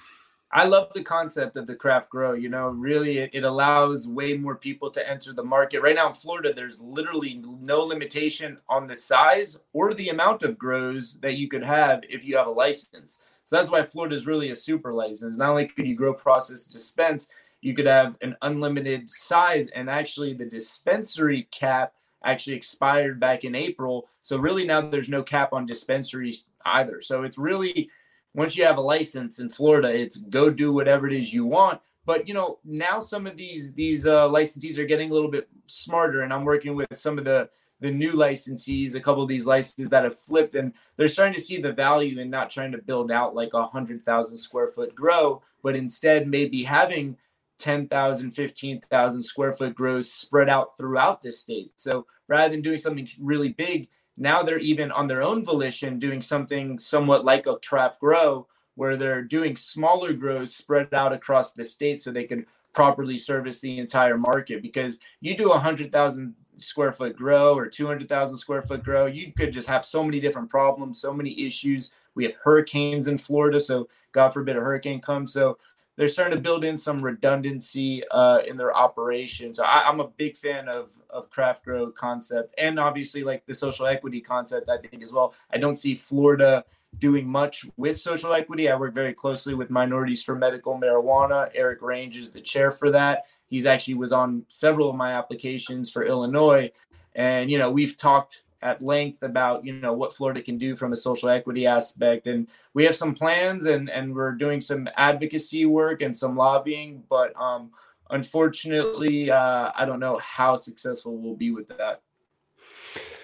I 0.55 0.67
love 0.67 0.93
the 0.93 1.01
concept 1.01 1.57
of 1.57 1.65
the 1.65 1.75
craft 1.75 2.12
grow. 2.12 2.33
You 2.33 2.48
know, 2.48 2.67
really, 2.67 3.17
it, 3.17 3.31
it, 3.33 3.43
allows 3.43 4.07
way 4.07 4.38
more 4.38 4.55
people 4.55 4.91
to 4.91 5.10
enter 5.10 5.33
the 5.33 5.43
market. 5.43 5.81
Right 5.81 5.95
now 5.95 6.07
in 6.07 6.13
Florida, 6.13 6.53
there's 6.53 6.79
literally 6.79 7.41
no 7.62 7.81
limitation 7.81 8.60
on 8.69 8.86
the 8.86 8.95
size 8.95 9.60
or 9.74 9.95
the 9.95 10.10
amount 10.10 10.43
of 10.43 10.60
grows 10.60 11.17
that 11.22 11.38
you 11.38 11.48
could 11.48 11.63
have 11.63 12.03
if 12.07 12.24
you 12.24 12.38
have 12.38 12.45
a 12.45 12.51
license. 12.51 13.22
So 13.45 13.55
that's 13.55 13.72
why 13.72 13.81
Florida 13.81 14.15
is 14.15 14.27
really 14.27 14.51
a 14.51 14.55
super 14.55 14.93
license. 14.93 15.38
Not 15.38 15.50
only 15.50 15.67
could 15.67 15.88
you 15.88 15.95
grow, 15.95 16.13
process, 16.13 16.65
dispense, 16.65 17.29
you 17.62 17.74
could 17.74 17.88
have 17.88 18.15
an 18.22 18.38
unlimited 18.43 19.10
size. 19.10 19.69
And 19.69 19.89
actually, 19.89 20.36
the 20.36 20.45
dispensary 20.45 21.48
cap 21.50 21.93
actually 22.24 22.55
expired 22.55 23.19
back 23.19 23.43
in 23.43 23.55
April. 23.55 24.07
So 24.22 24.38
really 24.38 24.65
now 24.65 24.81
there's 24.81 25.10
no 25.10 25.24
cap 25.24 25.51
on 25.51 25.65
dispensaries 25.65 26.48
either. 26.63 27.01
So 27.01 27.24
it's 27.24 27.39
really 27.39 27.89
once 28.34 28.58
you 28.58 28.66
have 28.66 28.78
a 28.78 28.82
license 28.82 29.40
in 29.40 29.50
Florida, 29.50 29.94
it's 29.94 30.18
go 30.18 30.50
do 30.50 30.74
whatever 30.74 31.08
it 31.08 31.13
is 31.13 31.34
you 31.34 31.46
want. 31.46 31.82
But 32.06 32.28
you 32.28 32.34
know 32.34 32.60
now 32.66 33.00
some 33.00 33.28
of 33.28 33.38
these 33.38 33.74
these 33.74 34.06
uh, 34.06 34.28
licensees 34.28 34.78
are 34.78 34.86
getting 34.86 35.10
a 35.10 35.13
little 35.13 35.32
bit 35.32 35.48
smarter, 35.68 36.22
and 36.22 36.34
I'm 36.34 36.46
working 36.46 36.75
with 36.75 36.94
some 36.94 37.18
of 37.18 37.25
the 37.25 37.50
the 37.80 37.92
new 37.92 38.13
licensees, 38.13 38.96
a 38.96 39.02
couple 39.02 39.24
of 39.24 39.30
these 39.30 39.46
licenses 39.46 39.90
that 39.90 40.06
have 40.06 40.18
flipped, 40.18 40.56
and 40.56 40.74
they're 40.96 41.08
starting 41.08 41.36
to 41.36 41.42
see 41.42 41.62
the 41.62 41.74
value 41.74 42.20
in 42.20 42.30
not 42.30 42.50
trying 42.50 42.72
to 42.72 42.78
build 42.78 43.12
out 43.12 43.36
like 43.36 43.54
a 43.54 43.66
hundred 43.66 44.02
thousand 44.02 44.38
square 44.38 44.68
foot 44.68 44.96
grow, 44.96 45.42
but 45.62 45.75
instead 45.75 46.28
maybe 46.28 46.63
having 46.63 47.18
10,000, 47.60 48.32
15,000 48.32 49.22
square 49.22 49.54
foot 49.54 49.75
grows 49.75 50.12
spread 50.12 50.50
out 50.50 50.78
throughout 50.78 51.22
the 51.22 51.32
state. 51.32 51.72
So 51.75 52.06
rather 52.28 52.52
than 52.52 52.62
doing 52.62 52.78
something 52.78 53.08
really 53.20 53.50
big, 53.50 53.90
now 54.17 54.43
they're 54.43 54.60
even 54.60 54.91
on 54.91 55.08
their 55.08 55.22
own 55.22 55.43
volition 55.43 56.00
doing 56.00 56.22
something 56.22 56.77
somewhat 56.77 57.25
like 57.25 57.48
a 57.48 57.58
craft 57.58 58.00
grow 58.00 58.48
where 58.75 58.98
they're 58.98 59.22
doing 59.22 59.55
smaller 59.55 60.13
grows 60.13 60.55
spread 60.55 60.93
out 60.93 61.13
across 61.13 61.53
the 61.53 61.63
state 61.63 62.00
so 62.01 62.12
they 62.12 62.24
can 62.24 62.46
properly 62.74 63.17
service 63.17 63.60
the 63.60 63.77
entire 63.77 64.17
market 64.17 64.62
because 64.62 64.98
you 65.22 65.38
do 65.38 65.51
a 65.51 65.60
hundred 65.60 65.91
thousand 65.91 66.34
square 66.58 66.91
foot 66.91 67.15
grow 67.15 67.55
or 67.55 67.67
200,000 67.67 68.38
square 68.38 68.62
foot 68.62 68.84
grow, 68.84 69.05
you 69.05 69.32
could 69.34 69.51
just 69.51 69.67
have 69.67 69.86
so 69.86 70.03
many 70.03 70.20
different 70.20 70.50
problems, 70.50 71.00
so 71.00 71.13
many 71.13 71.39
issues. 71.46 71.91
We 72.15 72.24
have 72.25 72.36
hurricanes 72.43 73.08
in 73.08 73.17
Florida, 73.17 73.60
so 73.60 73.88
God 74.12 74.29
forbid 74.29 74.58
a 74.58 74.62
hurricane 74.62 75.01
comes. 75.01 75.34
So 75.34 75.58
they're 75.95 76.07
starting 76.07 76.35
to 76.35 76.41
build 76.41 76.63
in 76.63 76.75
some 76.75 77.01
redundancy 77.01 78.03
uh, 78.09 78.39
in 78.47 78.57
their 78.57 78.75
operations. 78.75 79.59
I, 79.59 79.88
am 79.88 80.00
a 80.00 80.07
big 80.07 80.35
fan 80.35 80.67
of 80.67 80.91
of 81.09 81.29
craft 81.29 81.65
grow 81.65 81.91
concept, 81.91 82.55
and 82.57 82.79
obviously 82.79 83.23
like 83.23 83.45
the 83.45 83.53
social 83.53 83.85
equity 83.85 84.21
concept. 84.21 84.69
I 84.69 84.77
think 84.77 85.03
as 85.03 85.13
well. 85.13 85.33
I 85.51 85.57
don't 85.57 85.75
see 85.75 85.95
Florida 85.95 86.65
doing 87.00 87.27
much 87.27 87.65
with 87.77 87.97
social 87.97 88.33
equity. 88.33 88.69
I 88.69 88.75
work 88.75 88.93
very 88.93 89.13
closely 89.13 89.53
with 89.53 89.69
Minorities 89.69 90.23
for 90.23 90.35
Medical 90.35 90.79
Marijuana. 90.79 91.50
Eric 91.53 91.81
Range 91.81 92.15
is 92.17 92.31
the 92.31 92.41
chair 92.41 92.71
for 92.71 92.91
that. 92.91 93.25
He's 93.47 93.65
actually 93.65 93.95
was 93.95 94.12
on 94.12 94.45
several 94.47 94.89
of 94.89 94.95
my 94.95 95.13
applications 95.13 95.91
for 95.91 96.03
Illinois, 96.05 96.71
and 97.15 97.51
you 97.51 97.57
know 97.59 97.69
we've 97.69 97.97
talked 97.97 98.42
at 98.63 98.84
length 98.84 99.22
about 99.22 99.65
you 99.65 99.74
know 99.74 99.93
what 99.93 100.13
Florida 100.13 100.41
can 100.41 100.58
do 100.58 100.75
from 100.75 100.93
a 100.93 100.96
social 100.96 101.29
equity 101.29 101.67
aspect, 101.67 102.25
and 102.25 102.48
we 102.74 102.86
have 102.86 102.96
some 102.96 103.13
plans, 103.13 103.65
and 103.65 103.89
and 103.89 104.15
we're 104.15 104.32
doing 104.32 104.62
some 104.62 104.88
advocacy 104.96 105.65
work 105.65 106.01
and 106.01 106.15
some 106.15 106.36
lobbying, 106.36 107.03
but 107.10 107.39
um, 107.39 107.72
unfortunately, 108.10 109.29
uh, 109.29 109.72
I 109.75 109.86
don't 109.86 110.00
know 110.00 110.17
how 110.17 110.55
successful 110.55 111.17
we'll 111.17 111.36
be 111.36 111.51
with 111.51 111.67
that. 111.67 112.01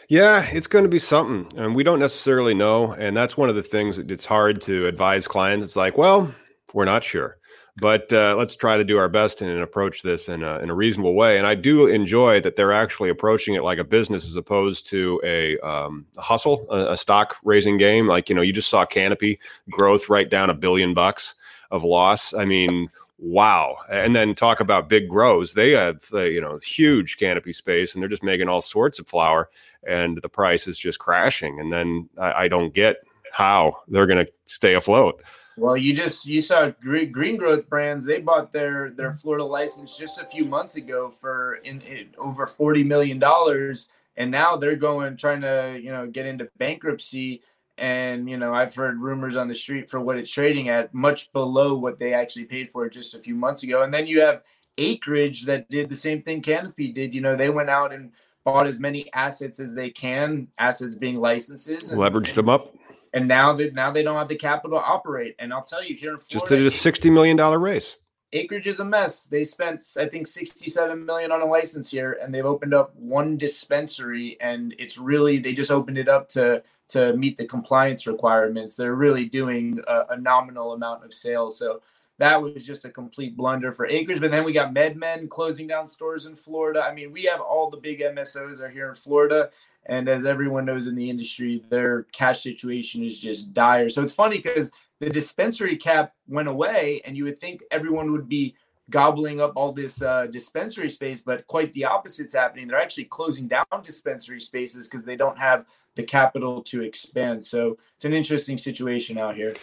Yeah, 0.10 0.46
it's 0.52 0.68
going 0.68 0.84
to 0.84 0.90
be 0.90 1.00
something, 1.00 1.58
and 1.58 1.76
we 1.76 1.84
don't 1.84 2.00
necessarily 2.00 2.54
know, 2.54 2.94
and 2.94 3.16
that's 3.16 3.38
one 3.38 3.50
of 3.50 3.56
the 3.56 3.64
things 3.64 3.98
that 3.98 4.12
it's 4.12 4.26
hard 4.26 4.62
to 4.62 4.88
advise 4.88 5.28
clients. 5.28 5.66
It's 5.66 5.76
like, 5.76 5.98
well, 5.98 6.34
we're 6.74 6.86
not 6.86 7.04
sure 7.04 7.39
but 7.78 8.12
uh, 8.12 8.36
let's 8.38 8.56
try 8.56 8.78
to 8.78 8.84
do 8.84 8.98
our 8.98 9.10
best 9.10 9.42
and, 9.42 9.60
approach 9.60 10.02
this 10.02 10.30
in 10.30 10.44
a, 10.44 10.60
in 10.60 10.70
a 10.70 10.74
reasonable 10.74 11.14
way. 11.16 11.38
And 11.38 11.46
I 11.46 11.56
do 11.56 11.88
enjoy 11.88 12.40
that 12.42 12.56
they're 12.56 12.72
actually 12.72 13.10
approaching 13.10 13.56
it 13.56 13.64
like 13.64 13.78
a 13.78 13.84
business 13.84 14.28
as 14.28 14.36
opposed 14.36 14.88
to 14.88 15.20
a, 15.24 15.58
um, 15.60 16.06
a 16.18 16.22
hustle, 16.22 16.66
a, 16.70 16.94
a, 16.94 16.98
stock 16.98 17.38
raising 17.44 17.78
game. 17.78 18.08
Like, 18.08 18.30
you 18.30 18.36
know, 18.36 18.42
you 18.42 18.54
just 18.54 18.70
saw 18.70 18.86
Canopy 18.86 19.40
growth 19.70 20.10
write 20.10 20.30
down 20.30 20.50
a 20.50 20.54
billion 20.54 20.94
bucks 20.94 21.36
of 21.72 21.84
loss. 21.84 22.34
I 22.34 22.46
mean, 22.46 22.86
wow. 23.18 23.78
And 23.90 24.16
then 24.16 24.34
talk 24.34 24.60
about 24.60 24.90
big 24.90 25.10
grows. 25.10 25.54
They 25.54 25.72
have, 25.72 26.06
uh, 26.14 26.22
you 26.22 26.42
know, 26.42 26.58
huge 26.66 27.18
canopy 27.18 27.54
space 27.54 27.94
and 27.94 28.02
they're 28.02 28.10
just 28.10 28.24
making 28.24 28.48
all 28.48 28.62
sorts 28.62 29.00
of 29.00 29.08
flower 29.08 29.50
and 29.86 30.20
the 30.22 30.30
price 30.30 30.68
is 30.68 30.80
just 30.80 31.00
crashing. 31.00 31.60
And 31.60 31.72
then 31.72 32.10
I, 32.18 32.44
I 32.44 32.48
don't 32.48 32.74
get 32.74 32.98
how 33.32 33.78
they're 33.88 34.08
going 34.08 34.26
to 34.26 34.32
stay 34.46 34.74
afloat. 34.74 35.22
Well, 35.60 35.76
you 35.76 35.94
just 35.94 36.26
you 36.26 36.40
saw 36.40 36.72
Green, 36.82 37.38
Growth 37.38 37.68
Brands. 37.68 38.06
They 38.06 38.20
bought 38.20 38.52
their 38.52 38.92
their 38.92 39.12
Florida 39.12 39.44
license 39.44 39.98
just 39.98 40.18
a 40.18 40.26
few 40.26 40.46
months 40.46 40.78
ago 40.78 41.10
for 41.10 41.56
in, 41.56 41.82
in 41.82 42.10
over 42.18 42.48
forty 42.48 42.84
million 42.84 43.20
dollars, 43.20 43.90
and 44.16 44.32
now 44.32 44.56
they're 44.56 44.78
going 44.78 45.18
trying 45.18 45.42
to 45.42 45.78
you 45.82 45.92
know 45.92 46.08
get 46.08 46.26
into 46.26 46.50
bankruptcy. 46.58 47.42
And 47.78 48.30
you 48.30 48.38
know, 48.38 48.54
I've 48.54 48.74
heard 48.74 49.00
rumors 49.00 49.36
on 49.36 49.50
the 49.50 49.56
street 49.56 49.90
for 49.90 50.00
what 50.00 50.18
it's 50.18 50.32
trading 50.32 50.70
at, 50.70 50.94
much 50.94 51.32
below 51.34 51.76
what 51.76 52.00
they 52.00 52.14
actually 52.14 52.46
paid 52.46 52.70
for 52.70 52.86
it 52.86 52.94
just 52.94 53.14
a 53.14 53.20
few 53.20 53.36
months 53.36 53.64
ago. 53.64 53.84
And 53.84 53.94
then 53.94 54.08
you 54.08 54.22
have 54.22 54.44
Acreage 54.78 55.44
that 55.46 55.70
did 55.70 55.90
the 55.90 55.96
same 55.96 56.22
thing 56.22 56.42
Canopy 56.42 56.92
did. 56.94 57.14
You 57.14 57.22
know, 57.22 57.36
they 57.36 57.50
went 57.50 57.70
out 57.70 57.94
and 57.94 58.12
bought 58.46 58.68
as 58.68 58.80
many 58.80 59.12
assets 59.14 59.60
as 59.60 59.74
they 59.74 59.90
can, 59.90 60.48
assets 60.58 60.96
being 60.96 61.18
licenses, 61.18 61.92
and, 61.92 62.00
leveraged 62.00 62.34
them 62.34 62.48
up 62.48 62.76
and 63.14 63.28
now 63.28 63.54
that 63.54 63.74
now 63.74 63.92
they 63.92 64.04
don't 64.04 64.18
have 64.18 64.28
the 64.28 64.36
capital 64.36 64.80
to 64.80 64.84
operate. 64.84 65.36
And 65.40 65.54
I'll 65.54 65.64
tell 65.64 65.84
you, 65.84 65.96
here 65.96 66.12
in 66.12 66.18
Florida, 66.18 66.34
just 66.34 66.46
did 66.48 66.66
a 66.66 66.72
sixty 66.72 67.10
million 67.10 67.38
dollar 67.38 67.60
raise. 67.60 67.98
Acreage 68.32 68.68
is 68.68 68.80
a 68.80 68.86
mess. 68.86 69.26
They 69.26 69.44
spent, 69.44 69.84
I 69.98 70.06
think, 70.06 70.28
sixty-seven 70.28 71.04
million 71.04 71.32
on 71.32 71.42
a 71.42 71.46
license 71.46 71.90
here, 71.90 72.20
and 72.22 72.34
they've 72.34 72.46
opened 72.46 72.76
up 72.76 72.96
one 72.96 73.38
dispensary, 73.38 74.38
and 74.40 74.76
it's 74.78 75.00
really 75.00 75.40
they 75.40 75.54
just 75.54 75.72
opened 75.72 75.98
it 75.98 76.08
up 76.08 76.30
to 76.30 76.64
to 76.90 77.14
meet 77.18 77.38
the 77.38 77.46
compliance 77.46 78.06
requirements. 78.06 78.76
They're 78.76 78.96
really 78.96 79.26
doing 79.26 79.80
a, 79.88 80.06
a 80.12 80.18
nominal 80.18 80.74
amount 80.74 81.04
of 81.04 81.14
sales, 81.14 81.58
so 81.58 81.82
that 82.20 82.40
was 82.42 82.66
just 82.66 82.86
a 82.86 82.90
complete 82.90 83.36
blunder 83.36 83.72
for 83.72 83.88
Acreage. 83.88 84.20
But 84.20 84.30
then 84.30 84.44
we 84.44 84.54
got 84.54 84.74
MedMen 84.74 85.30
closing 85.30 85.68
down 85.68 85.88
stores 85.88 86.26
in 86.26 86.36
Florida. 86.36 86.82
I 86.82 86.94
mean, 86.94 87.12
we 87.12 87.24
have 87.24 87.40
all 87.40 87.70
the 87.70 87.78
big 87.78 88.02
MSOs 88.02 88.60
are 88.60 88.70
here 88.70 88.90
in 88.90 88.96
Florida, 88.96 89.50
and 89.90 90.08
as 90.08 90.24
everyone 90.24 90.66
knows 90.66 90.88
in 90.88 90.96
the 90.96 91.10
industry, 91.10 91.64
their 91.70 92.04
cash 92.12 92.42
situation 92.42 93.04
is 93.04 93.20
just 93.20 93.54
dire. 93.54 93.90
So 93.90 94.04
it's 94.04 94.14
funny 94.14 94.38
because 94.38 94.72
the 95.00 95.10
dispensary 95.10 95.76
cap 95.78 96.14
went 96.28 96.48
away, 96.48 97.02
and 97.06 97.18
you 97.18 97.24
would 97.24 97.40
think 97.40 97.64
everyone 97.72 98.12
would 98.12 98.30
be 98.30 98.56
gobbling 98.92 99.42
up 99.42 99.54
all 99.56 99.72
this 99.72 100.02
uh, 100.02 100.28
dispensary 100.28 100.90
space, 100.90 101.22
but 101.22 101.46
quite 101.48 101.74
the 101.74 101.86
opposite's 101.86 102.34
happening. 102.34 102.68
They're 102.68 102.80
actually 102.82 103.06
closing 103.06 103.48
down 103.48 103.66
dispensary 103.84 104.40
spaces 104.40 104.88
because 104.88 105.06
they 105.06 105.16
don't 105.16 105.38
have 105.38 105.66
the 106.00 106.06
capital 106.06 106.62
to 106.64 106.82
expand. 106.82 107.44
So 107.44 107.78
it's 107.96 108.06
an 108.06 108.14
interesting 108.14 108.58
situation 108.58 109.18
out 109.18 109.36
here. 109.36 109.54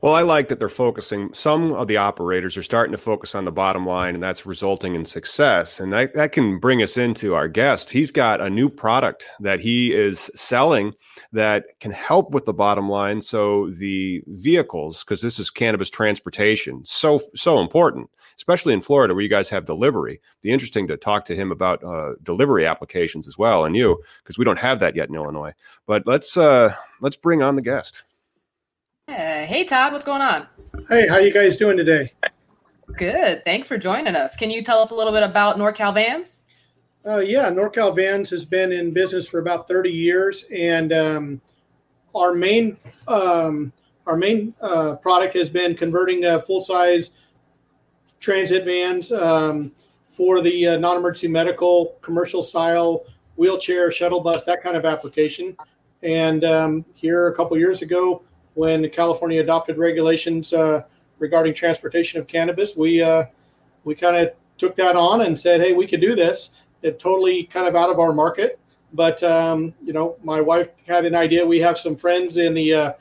Well, 0.00 0.14
I 0.14 0.22
like 0.22 0.48
that 0.48 0.58
they're 0.58 0.70
focusing. 0.70 1.32
Some 1.34 1.72
of 1.74 1.86
the 1.86 1.98
operators 1.98 2.56
are 2.56 2.62
starting 2.62 2.92
to 2.92 2.98
focus 2.98 3.34
on 3.34 3.44
the 3.44 3.52
bottom 3.52 3.86
line, 3.86 4.14
and 4.14 4.22
that's 4.22 4.46
resulting 4.46 4.94
in 4.94 5.04
success. 5.04 5.78
And 5.78 5.92
that, 5.92 6.14
that 6.14 6.32
can 6.32 6.58
bring 6.58 6.82
us 6.82 6.96
into 6.96 7.34
our 7.34 7.46
guest. 7.46 7.90
He's 7.90 8.10
got 8.10 8.40
a 8.40 8.48
new 8.48 8.70
product 8.70 9.28
that 9.40 9.60
he 9.60 9.94
is 9.94 10.30
selling 10.34 10.94
that 11.32 11.78
can 11.78 11.92
help 11.92 12.30
with 12.30 12.46
the 12.46 12.54
bottom 12.54 12.88
line. 12.88 13.20
So 13.20 13.70
the 13.70 14.22
vehicles, 14.26 15.04
because 15.04 15.20
this 15.20 15.38
is 15.38 15.50
cannabis 15.50 15.90
transportation, 15.90 16.84
so 16.86 17.20
so 17.36 17.60
important 17.60 18.08
especially 18.36 18.74
in 18.74 18.80
Florida 18.80 19.14
where 19.14 19.22
you 19.22 19.28
guys 19.28 19.48
have 19.48 19.64
delivery. 19.64 20.20
Be 20.40 20.50
interesting 20.50 20.88
to 20.88 20.96
talk 20.96 21.24
to 21.26 21.36
him 21.36 21.52
about 21.52 21.82
uh, 21.84 22.14
delivery 22.22 22.66
applications 22.66 23.28
as 23.28 23.38
well, 23.38 23.64
and 23.64 23.76
you 23.76 24.02
because 24.22 24.38
we 24.38 24.44
don't 24.44 24.58
have 24.58 24.80
that 24.80 24.96
yet 24.96 25.08
in 25.08 25.14
Illinois. 25.14 25.52
But 25.86 26.06
let's 26.06 26.36
uh, 26.36 26.74
let's 27.00 27.16
bring 27.16 27.42
on 27.42 27.56
the 27.56 27.62
guest. 27.62 28.04
Uh, 29.08 29.44
hey 29.44 29.64
Todd, 29.64 29.92
what's 29.92 30.04
going 30.04 30.22
on? 30.22 30.46
Hey, 30.88 31.08
how 31.08 31.18
you 31.18 31.32
guys 31.32 31.56
doing 31.56 31.76
today? 31.76 32.12
Good. 32.96 33.44
Thanks 33.44 33.66
for 33.66 33.78
joining 33.78 34.16
us. 34.16 34.36
Can 34.36 34.50
you 34.50 34.62
tell 34.62 34.80
us 34.80 34.90
a 34.90 34.94
little 34.94 35.12
bit 35.12 35.22
about 35.22 35.58
NorCal 35.58 35.94
Vans? 35.94 36.42
Uh, 37.06 37.18
yeah, 37.18 37.50
NorCal 37.50 37.94
Vans 37.96 38.30
has 38.30 38.44
been 38.44 38.70
in 38.70 38.92
business 38.92 39.26
for 39.26 39.40
about 39.40 39.66
30 39.66 39.90
years, 39.90 40.44
and 40.54 40.92
um, 40.92 41.40
our 42.14 42.32
main 42.32 42.76
um, 43.08 43.72
our 44.06 44.16
main 44.16 44.54
uh, 44.60 44.96
product 44.96 45.34
has 45.34 45.48
been 45.48 45.76
converting 45.76 46.24
a 46.24 46.40
full 46.40 46.60
size 46.60 47.10
transit 48.22 48.64
vans 48.64 49.12
um, 49.12 49.72
for 50.08 50.40
the 50.40 50.68
uh, 50.68 50.78
non-emergency 50.78 51.28
medical 51.28 51.98
commercial 52.00 52.42
style 52.42 53.04
wheelchair 53.36 53.90
shuttle 53.90 54.20
bus 54.20 54.44
that 54.44 54.62
kind 54.62 54.76
of 54.76 54.86
application. 54.86 55.54
And 56.02 56.44
um, 56.44 56.84
here 56.94 57.26
a 57.26 57.34
couple 57.34 57.58
years 57.58 57.82
ago 57.82 58.22
when 58.54 58.88
california 58.90 59.40
adopted 59.40 59.76
regulations 59.76 60.52
uh, 60.52 60.82
regarding 61.18 61.54
transportation 61.54 62.20
of 62.20 62.26
cannabis 62.26 62.76
we 62.76 63.02
uh, 63.02 63.24
we 63.84 63.94
kind 63.94 64.16
of 64.16 64.32
took 64.56 64.76
that 64.76 64.94
on 64.94 65.22
and 65.22 65.38
said 65.38 65.60
hey 65.60 65.72
we 65.72 65.86
could 65.86 66.00
do 66.00 66.14
this. 66.14 66.50
It 66.82 66.98
totally 66.98 67.44
kind 67.44 67.66
of 67.66 67.74
out 67.76 67.90
of 67.90 67.98
our 67.98 68.12
market. 68.12 68.58
But 68.92 69.22
um, 69.24 69.74
you 69.82 69.92
know 69.92 70.16
my 70.22 70.40
wife 70.40 70.68
had 70.86 71.04
an 71.04 71.16
idea. 71.16 71.44
We 71.44 71.58
have 71.58 71.76
some 71.76 71.96
friends 71.96 72.38
in 72.38 72.54
the 72.54 72.74
uh, 72.74 72.92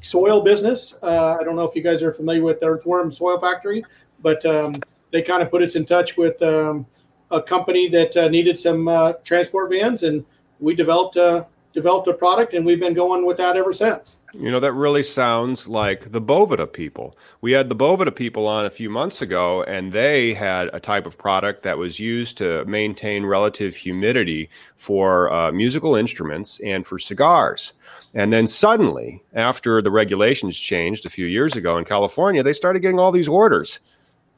soil 0.00 0.42
business. 0.42 0.94
Uh, 1.02 1.38
i 1.40 1.44
don't 1.44 1.56
know 1.56 1.64
if 1.64 1.74
you 1.74 1.82
guys 1.82 2.02
are 2.02 2.12
familiar 2.12 2.42
with 2.42 2.62
earthworm 2.62 3.10
soil 3.10 3.40
factory 3.40 3.84
but 4.20 4.44
um, 4.46 4.74
they 5.12 5.22
kind 5.22 5.42
of 5.42 5.50
put 5.50 5.62
us 5.62 5.76
in 5.76 5.84
touch 5.84 6.16
with 6.16 6.40
um, 6.42 6.86
a 7.30 7.42
company 7.42 7.88
that 7.88 8.16
uh, 8.16 8.28
needed 8.28 8.58
some 8.58 8.88
uh, 8.88 9.14
transport 9.24 9.70
vans, 9.70 10.02
and 10.02 10.24
we 10.60 10.74
developed 10.74 11.16
uh, 11.16 11.44
developed 11.74 12.08
a 12.08 12.14
product, 12.14 12.54
and 12.54 12.64
we've 12.64 12.80
been 12.80 12.94
going 12.94 13.24
with 13.24 13.36
that 13.36 13.56
ever 13.56 13.72
since. 13.72 14.16
You 14.34 14.50
know, 14.50 14.60
that 14.60 14.74
really 14.74 15.02
sounds 15.02 15.68
like 15.68 16.12
the 16.12 16.20
Boveda 16.20 16.70
people. 16.70 17.16
We 17.40 17.52
had 17.52 17.70
the 17.70 17.76
Boveda 17.76 18.14
people 18.14 18.46
on 18.46 18.66
a 18.66 18.70
few 18.70 18.90
months 18.90 19.22
ago, 19.22 19.62
and 19.62 19.92
they 19.92 20.34
had 20.34 20.68
a 20.74 20.80
type 20.80 21.06
of 21.06 21.16
product 21.16 21.62
that 21.62 21.78
was 21.78 21.98
used 21.98 22.36
to 22.38 22.64
maintain 22.66 23.24
relative 23.24 23.74
humidity 23.74 24.50
for 24.76 25.32
uh, 25.32 25.50
musical 25.52 25.94
instruments 25.94 26.60
and 26.60 26.86
for 26.86 26.98
cigars. 26.98 27.72
And 28.12 28.32
then 28.32 28.46
suddenly, 28.46 29.22
after 29.32 29.80
the 29.80 29.90
regulations 29.90 30.58
changed 30.58 31.06
a 31.06 31.10
few 31.10 31.26
years 31.26 31.56
ago 31.56 31.78
in 31.78 31.84
California, 31.84 32.42
they 32.42 32.52
started 32.52 32.80
getting 32.80 32.98
all 32.98 33.12
these 33.12 33.28
orders 33.28 33.80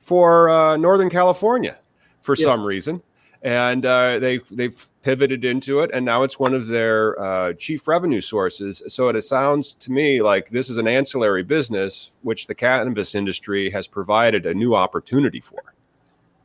for 0.01 0.49
uh, 0.51 0.77
Northern 0.77 1.11
California 1.11 1.79
for 2.21 2.35
yeah. 2.35 2.45
some 2.45 2.65
reason 2.65 3.03
and 3.43 3.87
uh, 3.87 4.19
they 4.19 4.39
they've 4.51 4.87
pivoted 5.03 5.45
into 5.45 5.81
it, 5.81 5.91
and 5.95 6.05
now 6.05 6.23
it's 6.23 6.39
one 6.39 6.53
of 6.53 6.67
their 6.67 7.19
uh, 7.21 7.53
chief 7.55 7.89
revenue 7.89 8.21
sources. 8.21 8.83
So 8.89 9.09
it 9.09 9.21
sounds 9.23 9.73
to 9.73 9.93
me 9.93 10.21
like 10.21 10.51
this 10.51 10.69
is 10.69 10.77
an 10.77 10.87
ancillary 10.87 11.43
business 11.43 12.13
which 12.23 12.47
the 12.47 12.55
cannabis 12.55 13.15
industry 13.15 13.71
has 13.71 13.87
provided 13.87 14.45
a 14.45 14.53
new 14.53 14.75
opportunity 14.75 15.41
for. 15.41 15.75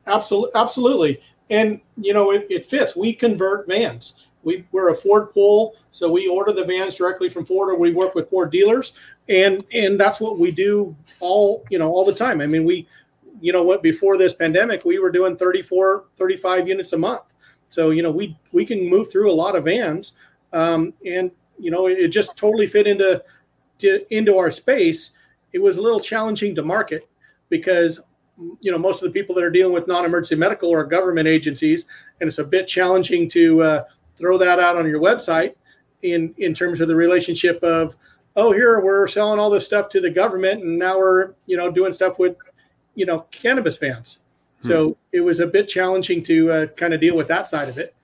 Absolutely, 0.08 0.52
absolutely, 0.56 1.22
and 1.50 1.82
you 1.98 2.14
know 2.14 2.32
it, 2.32 2.48
it 2.50 2.66
fits. 2.66 2.96
We 2.96 3.14
convert 3.14 3.68
vans. 3.68 4.28
We, 4.44 4.64
we're 4.72 4.90
a 4.90 4.96
Ford 4.96 5.34
pool, 5.34 5.76
so 5.90 6.12
we 6.12 6.28
order 6.28 6.54
the 6.54 6.64
vans 6.64 6.94
directly 6.94 7.30
from 7.30 7.48
Ford, 7.48 7.70
or 7.70 7.80
we 7.80 7.94
work 7.94 8.14
with 8.14 8.30
Ford 8.30 8.52
dealers, 8.52 8.96
and 9.28 9.66
and 9.74 10.00
that's 10.00 10.22
what 10.22 10.40
we 10.40 10.52
do 10.52 10.96
all 11.20 11.66
you 11.70 11.80
know 11.80 11.92
all 11.92 12.06
the 12.06 12.14
time. 12.14 12.40
I 12.40 12.48
mean, 12.48 12.64
we 12.64 12.88
you 13.42 13.52
know 13.54 13.64
what 13.64 13.84
before 13.84 14.18
this 14.18 14.34
pandemic 14.34 14.86
we 14.86 15.00
were 15.00 15.12
doing 15.12 15.36
34 15.36 16.06
35 16.18 16.68
units 16.68 16.94
a 16.94 16.98
month. 16.98 17.24
So 17.70 17.90
you 17.90 18.04
know 18.04 18.12
we 18.12 18.38
we 18.52 18.66
can 18.66 18.90
move 18.90 19.12
through 19.12 19.32
a 19.32 19.34
lot 19.34 19.56
of 19.56 19.66
vans 19.66 20.14
um, 20.54 20.94
and 21.06 21.32
you 21.60 21.72
know 21.72 21.88
it, 21.88 22.00
it 22.00 22.08
just 22.10 22.38
totally 22.38 22.68
fit 22.68 22.88
into 22.88 23.24
to, 23.80 24.16
into 24.16 24.38
our 24.38 24.52
space. 24.52 25.12
It 25.54 25.60
was 25.60 25.78
a 25.78 25.82
little 25.82 26.00
challenging 26.00 26.56
to 26.56 26.64
market 26.64 27.08
because 27.50 28.02
you 28.60 28.72
know 28.72 28.78
most 28.78 29.02
of 29.02 29.08
the 29.12 29.20
people 29.20 29.34
that 29.36 29.44
are 29.44 29.50
dealing 29.50 29.74
with 29.74 29.88
non-emergency 29.88 30.36
medical 30.36 30.70
or 30.70 30.84
government 30.84 31.28
agencies 31.28 31.86
and 32.20 32.28
it's 32.28 32.40
a 32.40 32.44
bit 32.44 32.68
challenging 32.68 33.30
to 33.30 33.62
uh, 33.62 33.84
throw 34.18 34.38
that 34.38 34.60
out 34.60 34.76
on 34.76 34.88
your 34.88 35.00
website 35.00 35.56
in 36.02 36.34
in 36.38 36.54
terms 36.54 36.82
of 36.82 36.88
the 36.88 36.96
relationship 36.96 37.62
of 37.64 37.96
oh 38.36 38.52
here 38.52 38.82
we're 38.82 39.08
selling 39.08 39.40
all 39.40 39.50
this 39.50 39.66
stuff 39.66 39.90
to 39.90 40.02
the 40.02 40.10
government 40.10 40.62
and 40.62 40.78
now 40.78 40.98
we're 40.98 41.34
you 41.46 41.56
know 41.56 41.72
doing 41.72 41.94
stuff 41.94 42.20
with 42.20 42.36
you 42.96 43.06
know 43.06 43.26
cannabis 43.32 43.78
fans. 43.78 44.20
Hmm. 44.62 44.68
So 44.68 44.98
it 45.12 45.22
was 45.22 45.40
a 45.40 45.48
bit 45.48 45.68
challenging 45.68 46.24
to 46.24 46.52
uh, 46.52 46.68
kind 46.68 46.94
of 46.94 47.02
deal 47.02 47.16
with 47.16 47.28
that 47.28 47.48
side 47.48 47.70
of 47.70 47.78
it. 47.78 47.96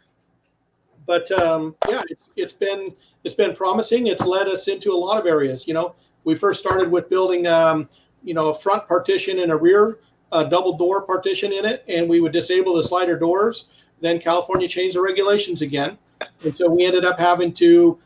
But 1.05 1.31
um, 1.31 1.75
yeah, 1.89 2.03
it's, 2.10 2.29
it's 2.36 2.53
been 2.53 2.93
it's 3.24 3.33
been 3.33 3.55
promising. 3.55 4.07
It's 4.07 4.21
led 4.21 4.48
us 4.48 4.67
into 4.67 4.91
a 4.91 4.95
lot 4.95 5.19
of 5.19 5.25
areas. 5.25 5.67
You 5.67 5.74
know, 5.74 5.95
we 6.24 6.36
first 6.36 6.60
started 6.60 6.91
with 6.91 7.10
building 7.10 7.48
um, 7.48 7.89
you 8.24 8.33
know 8.33 8.50
a 8.50 8.53
front 8.53 8.88
partition 8.88 9.39
and 9.39 9.51
a 9.51 9.57
rear 9.57 10.00
uh, 10.31 10.43
double 10.43 10.77
door 10.77 11.01
partition 11.01 11.51
in 11.51 11.65
it, 11.65 11.83
and 11.88 12.07
we 12.07 12.21
would 12.21 12.31
disable 12.31 12.75
the 12.75 12.83
slider 12.83 13.17
doors. 13.17 13.69
Then 14.00 14.19
California 14.19 14.67
changed 14.67 14.95
the 14.95 15.01
regulations 15.01 15.62
again, 15.62 15.98
and 16.43 16.55
so 16.55 16.69
we 16.69 16.86
ended 16.86 17.05
up 17.05 17.19
having 17.19 17.53
to 17.53 18.00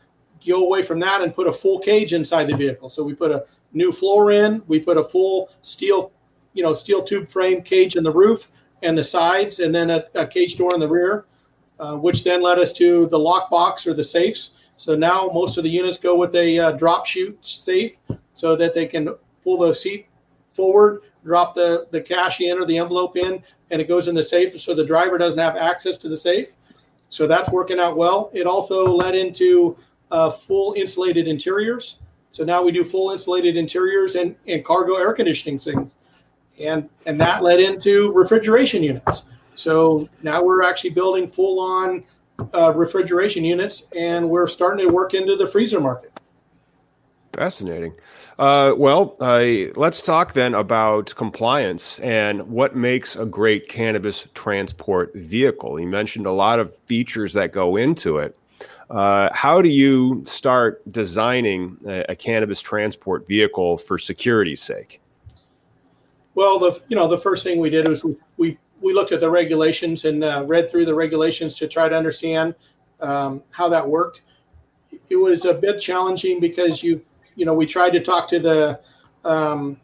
go 0.46 0.64
away 0.64 0.82
from 0.82 1.00
that 1.00 1.22
and 1.22 1.34
put 1.34 1.46
a 1.46 1.52
full 1.52 1.78
cage 1.78 2.12
inside 2.12 2.44
the 2.48 2.56
vehicle. 2.56 2.88
So 2.88 3.02
we 3.02 3.14
put 3.14 3.30
a 3.30 3.44
new 3.72 3.92
floor 3.92 4.32
in, 4.32 4.62
we 4.66 4.80
put 4.80 4.96
a 4.96 5.04
full 5.04 5.50
steel 5.62 6.12
you 6.56 6.62
know 6.62 6.72
steel 6.72 7.02
tube 7.04 7.28
frame 7.28 7.62
cage 7.62 7.94
in 7.96 8.02
the 8.02 8.10
roof 8.10 8.48
and 8.82 8.96
the 8.96 9.04
sides, 9.04 9.60
and 9.60 9.74
then 9.74 9.90
a, 9.90 10.04
a 10.14 10.26
cage 10.26 10.56
door 10.56 10.72
in 10.74 10.80
the 10.80 10.88
rear, 10.88 11.26
uh, 11.78 11.94
which 11.96 12.24
then 12.24 12.42
led 12.42 12.58
us 12.58 12.72
to 12.72 13.06
the 13.06 13.18
lock 13.18 13.50
box 13.50 13.86
or 13.86 13.94
the 13.94 14.04
safes. 14.04 14.50
So 14.76 14.96
now 14.96 15.30
most 15.32 15.56
of 15.56 15.64
the 15.64 15.70
units 15.70 15.98
go 15.98 16.16
with 16.16 16.34
a 16.34 16.58
uh, 16.58 16.72
drop 16.72 17.06
chute 17.06 17.38
safe, 17.46 17.96
so 18.34 18.56
that 18.56 18.74
they 18.74 18.86
can 18.86 19.14
pull 19.44 19.58
the 19.58 19.72
seat 19.72 20.06
forward, 20.52 21.02
drop 21.24 21.54
the 21.54 21.86
the 21.90 22.00
cash 22.00 22.40
in 22.40 22.58
or 22.58 22.64
the 22.64 22.78
envelope 22.78 23.16
in, 23.16 23.42
and 23.70 23.80
it 23.80 23.86
goes 23.86 24.08
in 24.08 24.14
the 24.14 24.22
safe, 24.22 24.58
so 24.60 24.74
the 24.74 24.84
driver 24.84 25.18
doesn't 25.18 25.40
have 25.40 25.56
access 25.56 25.98
to 25.98 26.08
the 26.08 26.16
safe. 26.16 26.48
So 27.10 27.26
that's 27.26 27.50
working 27.50 27.78
out 27.78 27.96
well. 27.96 28.30
It 28.32 28.46
also 28.46 28.86
led 28.86 29.14
into 29.14 29.76
uh, 30.10 30.30
full 30.30 30.72
insulated 30.74 31.28
interiors. 31.28 32.00
So 32.32 32.44
now 32.44 32.62
we 32.62 32.72
do 32.72 32.84
full 32.84 33.12
insulated 33.12 33.56
interiors 33.56 34.16
and, 34.16 34.34
and 34.46 34.64
cargo 34.64 34.96
air 34.96 35.12
conditioning 35.14 35.58
things 35.58 35.94
and 36.60 36.88
and 37.06 37.20
that 37.20 37.42
led 37.42 37.60
into 37.60 38.12
refrigeration 38.12 38.82
units. 38.82 39.24
So 39.54 40.08
now 40.22 40.42
we're 40.42 40.62
actually 40.62 40.90
building 40.90 41.30
full 41.30 41.60
on 41.60 42.04
uh, 42.54 42.72
refrigeration 42.74 43.44
units, 43.44 43.84
and 43.96 44.28
we're 44.28 44.46
starting 44.46 44.86
to 44.86 44.92
work 44.92 45.14
into 45.14 45.36
the 45.36 45.46
freezer 45.46 45.80
market. 45.80 46.12
Fascinating. 47.32 47.94
Uh, 48.38 48.74
well, 48.76 49.16
uh, 49.20 49.70
let's 49.76 50.02
talk 50.02 50.34
then 50.34 50.54
about 50.54 51.14
compliance 51.16 51.98
and 52.00 52.42
what 52.48 52.76
makes 52.76 53.16
a 53.16 53.24
great 53.24 53.68
cannabis 53.68 54.28
transport 54.34 55.14
vehicle. 55.14 55.80
You 55.80 55.86
mentioned 55.86 56.26
a 56.26 56.32
lot 56.32 56.58
of 56.58 56.76
features 56.86 57.32
that 57.32 57.52
go 57.52 57.76
into 57.76 58.18
it. 58.18 58.36
Uh, 58.90 59.30
how 59.32 59.60
do 59.60 59.68
you 59.68 60.22
start 60.26 60.86
designing 60.88 61.76
a, 61.86 62.04
a 62.10 62.16
cannabis 62.16 62.60
transport 62.60 63.26
vehicle 63.26 63.78
for 63.78 63.98
security's 63.98 64.62
sake? 64.62 65.00
Well, 66.36 66.58
the 66.58 66.80
you 66.88 66.96
know 66.96 67.08
the 67.08 67.18
first 67.18 67.42
thing 67.42 67.58
we 67.58 67.70
did 67.70 67.88
was 67.88 68.04
we 68.04 68.14
we, 68.36 68.58
we 68.82 68.92
looked 68.92 69.10
at 69.10 69.20
the 69.20 69.28
regulations 69.28 70.04
and 70.04 70.22
uh, 70.22 70.44
read 70.46 70.70
through 70.70 70.84
the 70.84 70.94
regulations 70.94 71.54
to 71.56 71.66
try 71.66 71.88
to 71.88 71.96
understand 71.96 72.54
um, 73.00 73.42
how 73.50 73.70
that 73.70 73.88
worked. 73.88 74.20
It 75.08 75.16
was 75.16 75.46
a 75.46 75.54
bit 75.54 75.80
challenging 75.80 76.38
because 76.38 76.82
you 76.82 77.02
you 77.36 77.46
know 77.46 77.54
we 77.54 77.64
tried 77.64 77.90
to 77.90 78.00
talk 78.00 78.28
to 78.28 78.38
the 78.38 78.80
um, 79.24 79.80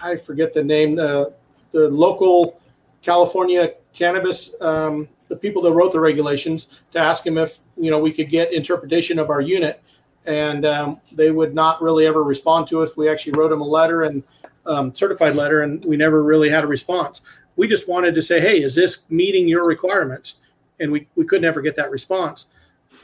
I 0.00 0.16
forget 0.16 0.54
the 0.54 0.62
name 0.62 0.96
uh, 1.00 1.24
the 1.72 1.88
local 1.88 2.60
California 3.02 3.74
cannabis 3.92 4.54
um, 4.62 5.08
the 5.26 5.36
people 5.36 5.60
that 5.62 5.72
wrote 5.72 5.90
the 5.90 5.98
regulations 5.98 6.82
to 6.92 7.00
ask 7.00 7.24
them 7.24 7.36
if 7.36 7.58
you 7.76 7.90
know 7.90 7.98
we 7.98 8.12
could 8.12 8.30
get 8.30 8.52
interpretation 8.52 9.18
of 9.18 9.28
our 9.28 9.40
unit 9.40 9.82
and 10.26 10.66
um, 10.66 11.00
they 11.12 11.32
would 11.32 11.52
not 11.52 11.82
really 11.82 12.06
ever 12.06 12.22
respond 12.22 12.66
to 12.68 12.80
us. 12.80 12.96
We 12.96 13.08
actually 13.08 13.32
wrote 13.32 13.50
them 13.50 13.60
a 13.60 13.66
letter 13.66 14.04
and 14.04 14.22
um, 14.66 14.94
certified 14.94 15.34
letter, 15.34 15.62
and 15.62 15.84
we 15.86 15.96
never 15.96 16.22
really 16.22 16.48
had 16.48 16.64
a 16.64 16.66
response. 16.66 17.22
We 17.56 17.68
just 17.68 17.88
wanted 17.88 18.14
to 18.14 18.22
say, 18.22 18.40
hey, 18.40 18.62
is 18.62 18.74
this 18.74 19.02
meeting 19.08 19.48
your 19.48 19.64
requirements? 19.64 20.40
And 20.80 20.92
we, 20.92 21.08
we 21.16 21.24
could 21.24 21.40
never 21.40 21.62
get 21.62 21.76
that 21.76 21.90
response. 21.90 22.46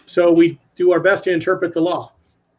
So 0.06 0.30
we 0.30 0.58
do 0.76 0.92
our 0.92 1.00
best 1.00 1.24
to 1.24 1.32
interpret 1.32 1.72
the 1.72 1.80
law. 1.80 2.12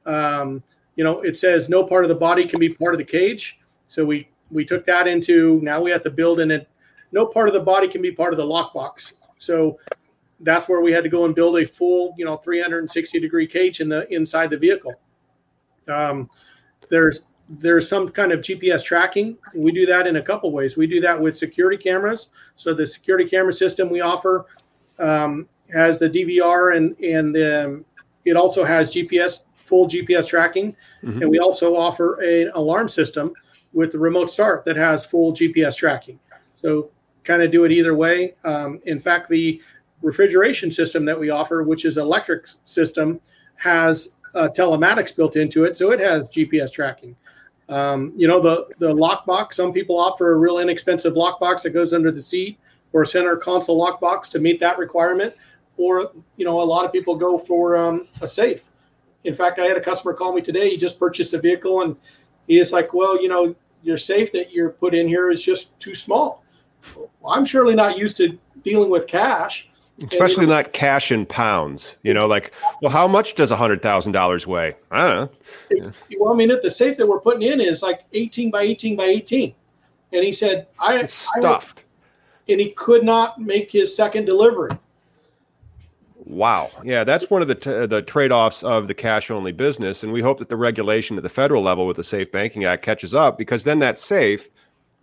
Um, 0.05 0.63
you 0.95 1.03
know, 1.03 1.21
it 1.21 1.37
says 1.37 1.69
no 1.69 1.83
part 1.83 2.03
of 2.03 2.09
the 2.09 2.15
body 2.15 2.45
can 2.45 2.59
be 2.59 2.69
part 2.69 2.93
of 2.93 2.97
the 2.97 3.05
cage. 3.05 3.59
So 3.87 4.05
we 4.05 4.27
we 4.51 4.65
took 4.65 4.85
that 4.85 5.07
into 5.07 5.59
now 5.63 5.81
we 5.81 5.91
have 5.91 6.03
to 6.03 6.11
build 6.11 6.39
in 6.39 6.51
it. 6.51 6.67
No 7.11 7.25
part 7.25 7.47
of 7.47 7.53
the 7.53 7.59
body 7.59 7.87
can 7.87 8.01
be 8.01 8.11
part 8.11 8.33
of 8.33 8.37
the 8.37 8.45
lockbox. 8.45 9.13
So 9.39 9.79
that's 10.41 10.67
where 10.67 10.81
we 10.81 10.91
had 10.91 11.03
to 11.03 11.09
go 11.09 11.25
and 11.25 11.33
build 11.33 11.57
a 11.57 11.65
full, 11.65 12.13
you 12.17 12.25
know, 12.25 12.37
360 12.37 13.19
degree 13.19 13.47
cage 13.47 13.81
in 13.81 13.89
the 13.89 14.11
inside 14.13 14.49
the 14.49 14.57
vehicle. 14.57 14.93
Um, 15.87 16.29
there's 16.89 17.23
there's 17.49 17.88
some 17.88 18.10
kind 18.10 18.32
of 18.32 18.39
GPS 18.39 18.84
tracking. 18.84 19.38
We 19.53 19.71
do 19.71 19.86
that 19.88 20.08
in 20.08 20.15
a 20.15 20.21
couple 20.21 20.51
ways. 20.51 20.77
We 20.77 20.88
do 20.88 21.01
that 21.01 21.19
with 21.19 21.38
security 21.38 21.77
cameras. 21.77 22.29
So 22.56 22.73
the 22.73 22.88
security 22.88 23.29
camera 23.29 23.53
system 23.53 23.89
we 23.89 24.01
offer 24.01 24.45
um, 24.99 25.47
has 25.73 25.99
the 25.99 26.10
DVR 26.10 26.77
and 26.77 26.97
and 26.99 27.36
um, 27.38 27.86
it 28.25 28.36
also 28.36 28.63
has 28.63 28.93
GPS 28.93 29.43
full 29.65 29.88
GPS 29.88 30.27
tracking, 30.27 30.75
mm-hmm. 31.03 31.21
and 31.21 31.29
we 31.29 31.39
also 31.39 31.75
offer 31.75 32.21
an 32.21 32.51
alarm 32.53 32.88
system 32.88 33.34
with 33.73 33.91
the 33.91 33.99
remote 33.99 34.29
start 34.29 34.63
that 34.65 34.77
has 34.77 35.06
full 35.06 35.34
GPS 35.34 35.75
tracking. 35.75 36.19
So 36.56 36.91
kind 37.23 37.41
of 37.41 37.51
do 37.51 37.63
it 37.63 37.71
either 37.71 37.95
way. 37.95 38.36
Um, 38.43 38.79
in 38.86 38.99
fact, 38.99 39.29
the 39.29 39.62
refrigeration 40.01 40.71
system 40.71 41.06
that 41.06 41.19
we 41.19 41.29
offer, 41.29 41.63
which 41.63 41.86
is 41.86 41.97
electric 41.97 42.47
system, 42.65 43.19
has 43.56 44.15
uh, 44.36 44.49
telematics 44.56 45.15
built 45.15 45.36
into 45.36 45.63
it, 45.63 45.77
so 45.77 45.91
it 45.91 45.99
has 45.99 46.27
GPS 46.29 46.71
tracking. 46.71 47.15
Um, 47.69 48.13
you 48.15 48.28
know, 48.28 48.39
the 48.39 48.67
the 48.80 48.93
lockbox. 48.93 49.54
Some 49.54 49.71
people 49.71 49.97
offer 49.97 50.34
a 50.34 50.38
real 50.38 50.60
inexpensive 50.60 51.13
lockbox 51.13 51.63
that 51.63 51.71
goes 51.71 51.93
under 51.93 52.12
the 52.12 52.21
seat, 52.21 52.60
or 52.91 53.04
a 53.04 53.08
center 53.08 53.38
console 53.38 53.80
lockbox 53.80 54.30
to 54.32 54.39
meet 54.39 54.60
that 54.60 54.78
requirement. 54.78 55.34
Or 55.78 56.12
you 56.38 56.45
know, 56.45 56.62
a 56.62 56.63
lot 56.63 56.86
of 56.86 56.91
people 56.91 57.15
go 57.15 57.38
for 57.38 57.76
um, 57.76 58.08
a 58.21 58.28
safe. 58.28 58.65
In 59.23 59.34
fact, 59.34 59.60
I 59.60 59.65
had 59.65 59.78
a 59.78 59.82
customer 59.82 60.13
call 60.13 60.34
me 60.34 60.41
today. 60.41 60.69
He 60.69 60.78
just 60.78 60.99
purchased 60.99 61.34
a 61.34 61.39
vehicle, 61.39 61.82
and 61.82 61.95
he 62.47 62.60
is 62.60 62.71
like, 62.71 62.93
"Well, 62.93 63.21
you 63.21 63.30
know, 63.30 63.56
your 63.82 63.97
safe 63.97 64.32
that 64.34 64.52
you're 64.52 64.69
put 64.69 64.93
in 64.93 65.08
here 65.08 65.32
is 65.32 65.41
just 65.41 65.78
too 65.80 65.95
small." 65.95 66.43
Well, 66.95 67.10
I'm 67.28 67.45
surely 67.45 67.76
not 67.76 67.97
used 67.97 68.17
to 68.17 68.38
dealing 68.63 68.89
with 68.89 69.08
cash 69.08 69.69
especially 70.10 70.45
not 70.45 70.73
cash 70.73 71.12
in 71.12 71.25
pounds. 71.25 71.97
You 72.03 72.13
know, 72.13 72.27
like, 72.27 72.53
well, 72.82 72.91
how 72.91 73.08
much 73.08 73.36
does 73.36 73.51
a 73.51 73.56
hundred 73.56 73.82
thousand 73.82 74.12
dollars 74.12 74.47
weigh? 74.47 74.75
I 74.91 75.08
don't 75.08 75.32
know. 75.71 75.91
Well, 76.19 76.34
I 76.34 76.36
mean, 76.36 76.51
at 76.51 76.62
the 76.62 76.71
safe 76.71 76.97
that 76.97 77.08
we're 77.08 77.19
putting 77.19 77.43
in 77.43 77.62
is 77.62 77.82
like 77.82 78.01
eighteen 78.13 78.51
by 78.51 78.63
eighteen 78.63 78.95
by 78.95 79.06
eighteen, 79.06 79.53
and 80.12 80.23
he 80.23 80.34
said, 80.34 80.67
"I 80.79 80.97
it's 80.97 81.13
stuffed," 81.13 81.86
I, 82.47 82.53
and 82.53 82.62
he 82.62 82.71
could 82.71 83.03
not 83.03 83.39
make 83.39 83.71
his 83.71 83.95
second 83.95 84.25
delivery. 84.25 84.77
Wow. 86.25 86.71
Yeah, 86.84 87.03
that's 87.03 87.29
one 87.29 87.41
of 87.41 87.47
the 87.47 87.56
t- 87.56 87.86
the 87.86 88.01
trade-offs 88.01 88.63
of 88.63 88.88
the 88.88 88.93
cash-only 88.93 89.51
business 89.51 90.03
and 90.03 90.13
we 90.13 90.21
hope 90.21 90.39
that 90.39 90.49
the 90.49 90.56
regulation 90.56 91.17
at 91.17 91.23
the 91.23 91.29
federal 91.29 91.62
level 91.62 91.86
with 91.86 91.97
the 91.97 92.03
Safe 92.03 92.32
Banking 92.32 92.63
Act 92.63 92.84
catches 92.84 93.13
up 93.13 93.38
because 93.38 93.65
then 93.65 93.79
that 93.79 93.99
safe 93.99 94.49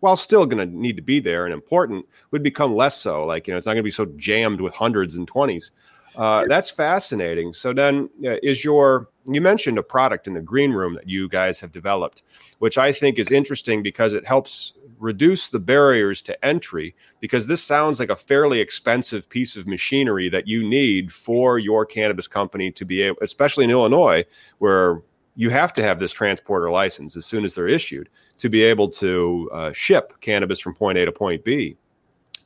while 0.01 0.17
still 0.17 0.47
going 0.47 0.67
to 0.67 0.77
need 0.77 0.97
to 0.97 1.03
be 1.03 1.21
there 1.21 1.45
and 1.45 1.55
important 1.55 2.07
would 2.31 2.43
become 2.43 2.75
less 2.75 2.97
so 2.97 3.23
like 3.23 3.47
you 3.47 3.55
know 3.55 3.59
it's 3.59 3.67
not 3.67 3.73
going 3.73 3.83
to 3.83 3.85
be 3.85 3.91
so 3.91 4.07
jammed 4.17 4.61
with 4.61 4.75
hundreds 4.75 5.15
and 5.15 5.31
20s. 5.31 5.71
Uh, 6.17 6.45
that's 6.49 6.71
fascinating. 6.71 7.53
So 7.53 7.73
then 7.73 8.11
uh, 8.25 8.37
is 8.43 8.65
your 8.65 9.09
you 9.29 9.41
mentioned 9.41 9.79
a 9.79 9.83
product 9.83 10.27
in 10.27 10.35
the 10.35 10.41
green 10.41 10.73
room 10.73 10.95
that 10.95 11.09
you 11.09 11.29
guys 11.29 11.61
have 11.61 11.71
developed 11.71 12.23
which 12.61 12.77
I 12.77 12.93
think 12.93 13.19
is 13.19 13.31
interesting 13.31 13.83
because 13.83 14.13
it 14.13 14.27
helps 14.27 14.75
reduce 14.99 15.49
the 15.49 15.59
barriers 15.59 16.21
to 16.23 16.45
entry 16.45 16.95
because 17.21 17.47
this 17.47 17.63
sounds 17.63 17.99
like 17.99 18.11
a 18.11 18.17
fairly 18.17 18.61
expensive 18.61 19.29
piece 19.31 19.57
of 19.57 19.67
machinery 19.67 20.29
that 20.29 20.47
you 20.47 20.63
need 20.63 21.11
for 21.11 21.59
your 21.59 21.87
cannabis 21.87 22.29
company 22.29 22.71
to 22.73 22.85
be 22.85 23.01
able 23.03 23.17
especially 23.23 23.65
in 23.65 23.71
Illinois 23.71 24.25
where 24.59 25.01
you 25.41 25.49
have 25.49 25.73
to 25.73 25.83
have 25.83 25.99
this 25.99 26.13
transporter 26.13 26.71
license 26.71 27.17
as 27.17 27.25
soon 27.25 27.45
as 27.45 27.55
they're 27.55 27.69
issued 27.69 28.09
to 28.39 28.49
be 28.49 28.63
able 28.63 28.89
to 28.89 29.49
uh, 29.53 29.73
ship 29.73 30.13
cannabis 30.21 30.61
from 30.61 30.75
point 30.75 30.99
A 30.99 31.05
to 31.05 31.13
point 31.13 31.45
B. 31.45 31.77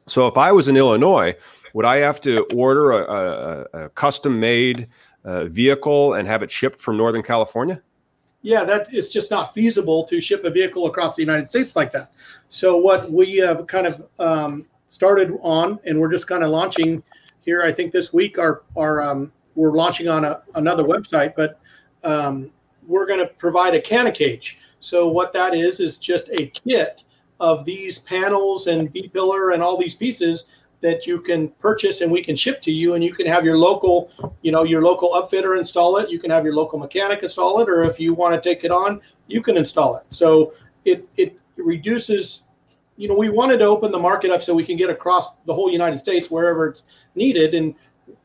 So 0.06 0.26
if 0.26 0.36
I 0.36 0.52
was 0.52 0.68
in 0.68 0.76
Illinois, 0.76 1.34
would 1.72 1.84
I 1.84 1.96
have 1.96 2.20
to 2.20 2.46
order 2.54 2.92
a, 2.92 3.02
a, 3.02 3.84
a 3.84 3.88
custom 3.90 4.38
made 4.38 4.88
uh, 5.24 5.46
vehicle 5.46 6.14
and 6.14 6.28
have 6.28 6.42
it 6.42 6.50
shipped 6.50 6.78
from 6.78 6.96
Northern 6.96 7.22
California? 7.22 7.82
yeah, 8.44 8.62
that 8.62 8.92
is 8.92 9.08
just 9.08 9.30
not 9.30 9.54
feasible 9.54 10.04
to 10.04 10.20
ship 10.20 10.44
a 10.44 10.50
vehicle 10.50 10.84
across 10.86 11.16
the 11.16 11.22
United 11.22 11.48
States 11.48 11.74
like 11.74 11.90
that. 11.92 12.12
So 12.50 12.76
what 12.76 13.10
we 13.10 13.38
have 13.38 13.66
kind 13.66 13.86
of 13.86 14.06
um, 14.18 14.66
started 14.88 15.32
on, 15.40 15.80
and 15.86 15.98
we're 15.98 16.10
just 16.10 16.26
kind 16.26 16.44
of 16.44 16.50
launching 16.50 17.02
here. 17.40 17.62
I 17.62 17.72
think 17.72 17.90
this 17.90 18.12
week, 18.12 18.38
our 18.38 18.62
our 18.76 19.00
um, 19.00 19.32
we're 19.54 19.72
launching 19.72 20.08
on 20.08 20.26
a, 20.26 20.42
another 20.56 20.84
website, 20.84 21.34
but 21.34 21.58
um, 22.04 22.50
we're 22.86 23.06
going 23.06 23.20
to 23.20 23.26
provide 23.26 23.74
a 23.74 23.80
canna 23.80 24.12
cage. 24.12 24.58
So 24.80 25.08
what 25.08 25.32
that 25.32 25.54
is 25.54 25.80
is 25.80 25.96
just 25.96 26.28
a 26.30 26.46
kit 26.46 27.04
of 27.40 27.64
these 27.64 27.98
panels 27.98 28.66
and 28.66 28.92
B 28.92 29.08
pillar 29.08 29.50
and 29.50 29.62
all 29.62 29.78
these 29.78 29.94
pieces 29.94 30.46
that 30.80 31.06
you 31.06 31.18
can 31.18 31.48
purchase 31.48 32.02
and 32.02 32.12
we 32.12 32.22
can 32.22 32.36
ship 32.36 32.60
to 32.62 32.70
you. 32.70 32.94
And 32.94 33.02
you 33.02 33.14
can 33.14 33.26
have 33.26 33.44
your 33.44 33.56
local 33.56 34.10
you 34.42 34.52
know 34.52 34.64
your 34.64 34.82
local 34.82 35.10
upfitter 35.12 35.58
install 35.58 35.96
it. 35.96 36.10
You 36.10 36.18
can 36.18 36.30
have 36.30 36.44
your 36.44 36.54
local 36.54 36.78
mechanic 36.78 37.22
install 37.22 37.60
it. 37.60 37.68
Or 37.68 37.84
if 37.84 37.98
you 37.98 38.12
want 38.12 38.34
to 38.34 38.48
take 38.48 38.64
it 38.64 38.70
on 38.70 39.00
you 39.26 39.42
can 39.42 39.56
install 39.56 39.96
it. 39.96 40.04
So 40.10 40.52
it 40.84 41.08
it 41.16 41.38
reduces 41.56 42.42
you 42.96 43.08
know 43.08 43.14
we 43.14 43.30
wanted 43.30 43.58
to 43.58 43.64
open 43.64 43.90
the 43.90 43.98
market 43.98 44.30
up 44.30 44.42
so 44.42 44.54
we 44.54 44.64
can 44.64 44.76
get 44.76 44.90
across 44.90 45.36
the 45.46 45.54
whole 45.54 45.70
united 45.70 45.98
states 45.98 46.30
wherever 46.30 46.68
it's 46.68 46.82
needed. 47.14 47.54
And 47.54 47.74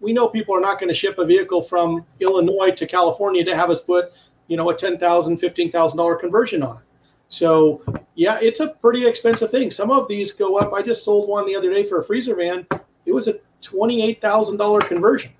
we 0.01 0.11
know 0.11 0.27
people 0.27 0.53
are 0.53 0.61
not 0.61 0.79
going 0.79 0.89
to 0.89 0.93
ship 0.93 1.17
a 1.19 1.25
vehicle 1.25 1.61
from 1.61 2.05
illinois 2.19 2.71
to 2.71 2.85
california 2.85 3.45
to 3.45 3.55
have 3.55 3.69
us 3.69 3.79
put 3.79 4.11
you 4.49 4.57
know 4.57 4.69
a 4.69 4.75
$10000 4.75 4.99
$15000 4.99 6.19
conversion 6.19 6.61
on 6.61 6.77
it 6.77 6.83
so 7.29 7.83
yeah, 8.15 8.39
it's 8.41 8.59
a 8.59 8.67
pretty 8.67 9.07
expensive 9.07 9.51
thing. 9.51 9.71
Some 9.71 9.91
of 9.91 10.07
these 10.07 10.31
go 10.31 10.57
up. 10.57 10.73
I 10.73 10.81
just 10.81 11.05
sold 11.05 11.29
one 11.29 11.45
the 11.45 11.55
other 11.55 11.71
day 11.71 11.83
for 11.83 11.99
a 11.99 12.03
freezer 12.03 12.35
van. 12.35 12.67
It 13.05 13.13
was 13.13 13.27
a 13.27 13.35
twenty-eight 13.61 14.19
thousand 14.19 14.57
dollar 14.57 14.81
conversion. 14.81 15.31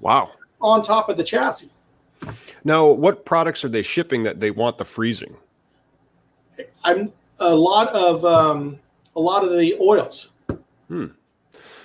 Wow! 0.00 0.32
On 0.60 0.82
top 0.82 1.10
of 1.10 1.18
the 1.18 1.22
chassis. 1.22 1.70
Now, 2.64 2.90
what 2.90 3.26
products 3.26 3.62
are 3.64 3.68
they 3.68 3.82
shipping 3.82 4.22
that 4.22 4.40
they 4.40 4.50
want 4.50 4.78
the 4.78 4.86
freezing? 4.86 5.36
I'm 6.82 7.12
a 7.40 7.54
lot 7.54 7.88
of 7.90 8.24
um, 8.24 8.78
a 9.14 9.20
lot 9.20 9.44
of 9.44 9.58
the 9.58 9.76
oils. 9.80 10.30
Hmm. 10.88 11.06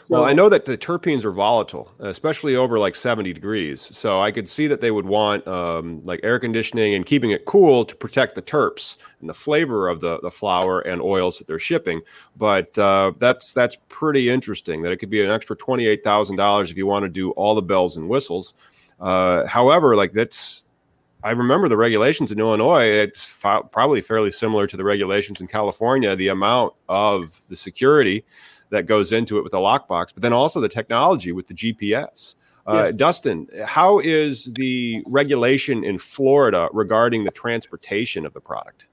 Well, 0.09 0.25
I 0.25 0.33
know 0.33 0.49
that 0.49 0.65
the 0.65 0.75
terpenes 0.75 1.23
are 1.23 1.31
volatile, 1.31 1.91
especially 1.99 2.55
over 2.55 2.79
like 2.79 2.95
70 2.95 3.31
degrees. 3.31 3.95
So 3.95 4.19
I 4.19 4.31
could 4.31 4.49
see 4.49 4.65
that 4.65 4.81
they 4.81 4.89
would 4.89 5.05
want 5.05 5.47
um, 5.47 6.01
like 6.03 6.19
air 6.23 6.39
conditioning 6.39 6.95
and 6.95 7.05
keeping 7.05 7.29
it 7.29 7.45
cool 7.45 7.85
to 7.85 7.95
protect 7.95 8.33
the 8.33 8.41
terps 8.41 8.97
and 9.19 9.29
the 9.29 9.35
flavor 9.35 9.87
of 9.87 10.01
the, 10.01 10.19
the 10.21 10.31
flower 10.31 10.81
and 10.81 10.99
oils 10.99 11.37
that 11.37 11.45
they're 11.45 11.59
shipping. 11.59 12.01
But 12.35 12.75
uh, 12.79 13.11
that's 13.19 13.53
that's 13.53 13.77
pretty 13.87 14.31
interesting 14.31 14.81
that 14.81 14.91
it 14.91 14.97
could 14.97 15.11
be 15.11 15.23
an 15.23 15.29
extra 15.29 15.55
$28,000 15.55 16.71
if 16.71 16.75
you 16.75 16.87
want 16.87 17.03
to 17.03 17.09
do 17.09 17.29
all 17.31 17.53
the 17.53 17.61
bells 17.61 17.95
and 17.95 18.09
whistles. 18.09 18.55
Uh, 18.99 19.45
however, 19.45 19.95
like 19.95 20.13
that's 20.13 20.65
I 21.23 21.31
remember 21.31 21.67
the 21.67 21.77
regulations 21.77 22.31
in 22.31 22.39
Illinois. 22.39 22.85
It's 22.85 23.25
fi- 23.25 23.61
probably 23.61 24.01
fairly 24.01 24.31
similar 24.31 24.65
to 24.67 24.77
the 24.77 24.83
regulations 24.83 25.39
in 25.39 25.47
California. 25.47 26.15
The 26.15 26.29
amount 26.29 26.73
of 26.87 27.41
the 27.49 27.55
security 27.55 28.25
that 28.69 28.86
goes 28.86 29.12
into 29.12 29.38
it 29.38 29.43
with 29.43 29.53
a 29.53 29.58
lockbox, 29.58 30.13
but 30.13 30.21
then 30.21 30.34
also 30.34 30.60
the 30.60 30.69
technology 30.69 31.32
with 31.32 31.47
the 31.47 31.53
GPS. 31.53 32.36
Uh, 32.67 32.84
yes. 32.86 32.95
Dustin, 32.95 33.47
how 33.65 33.99
is 33.99 34.53
the 34.53 35.03
regulation 35.08 35.84
in 35.84 35.97
Florida 35.97 36.69
regarding 36.71 37.23
the 37.23 37.32
transportation 37.32 38.25
of 38.25 38.34
the 38.34 38.41
product? 38.41 38.86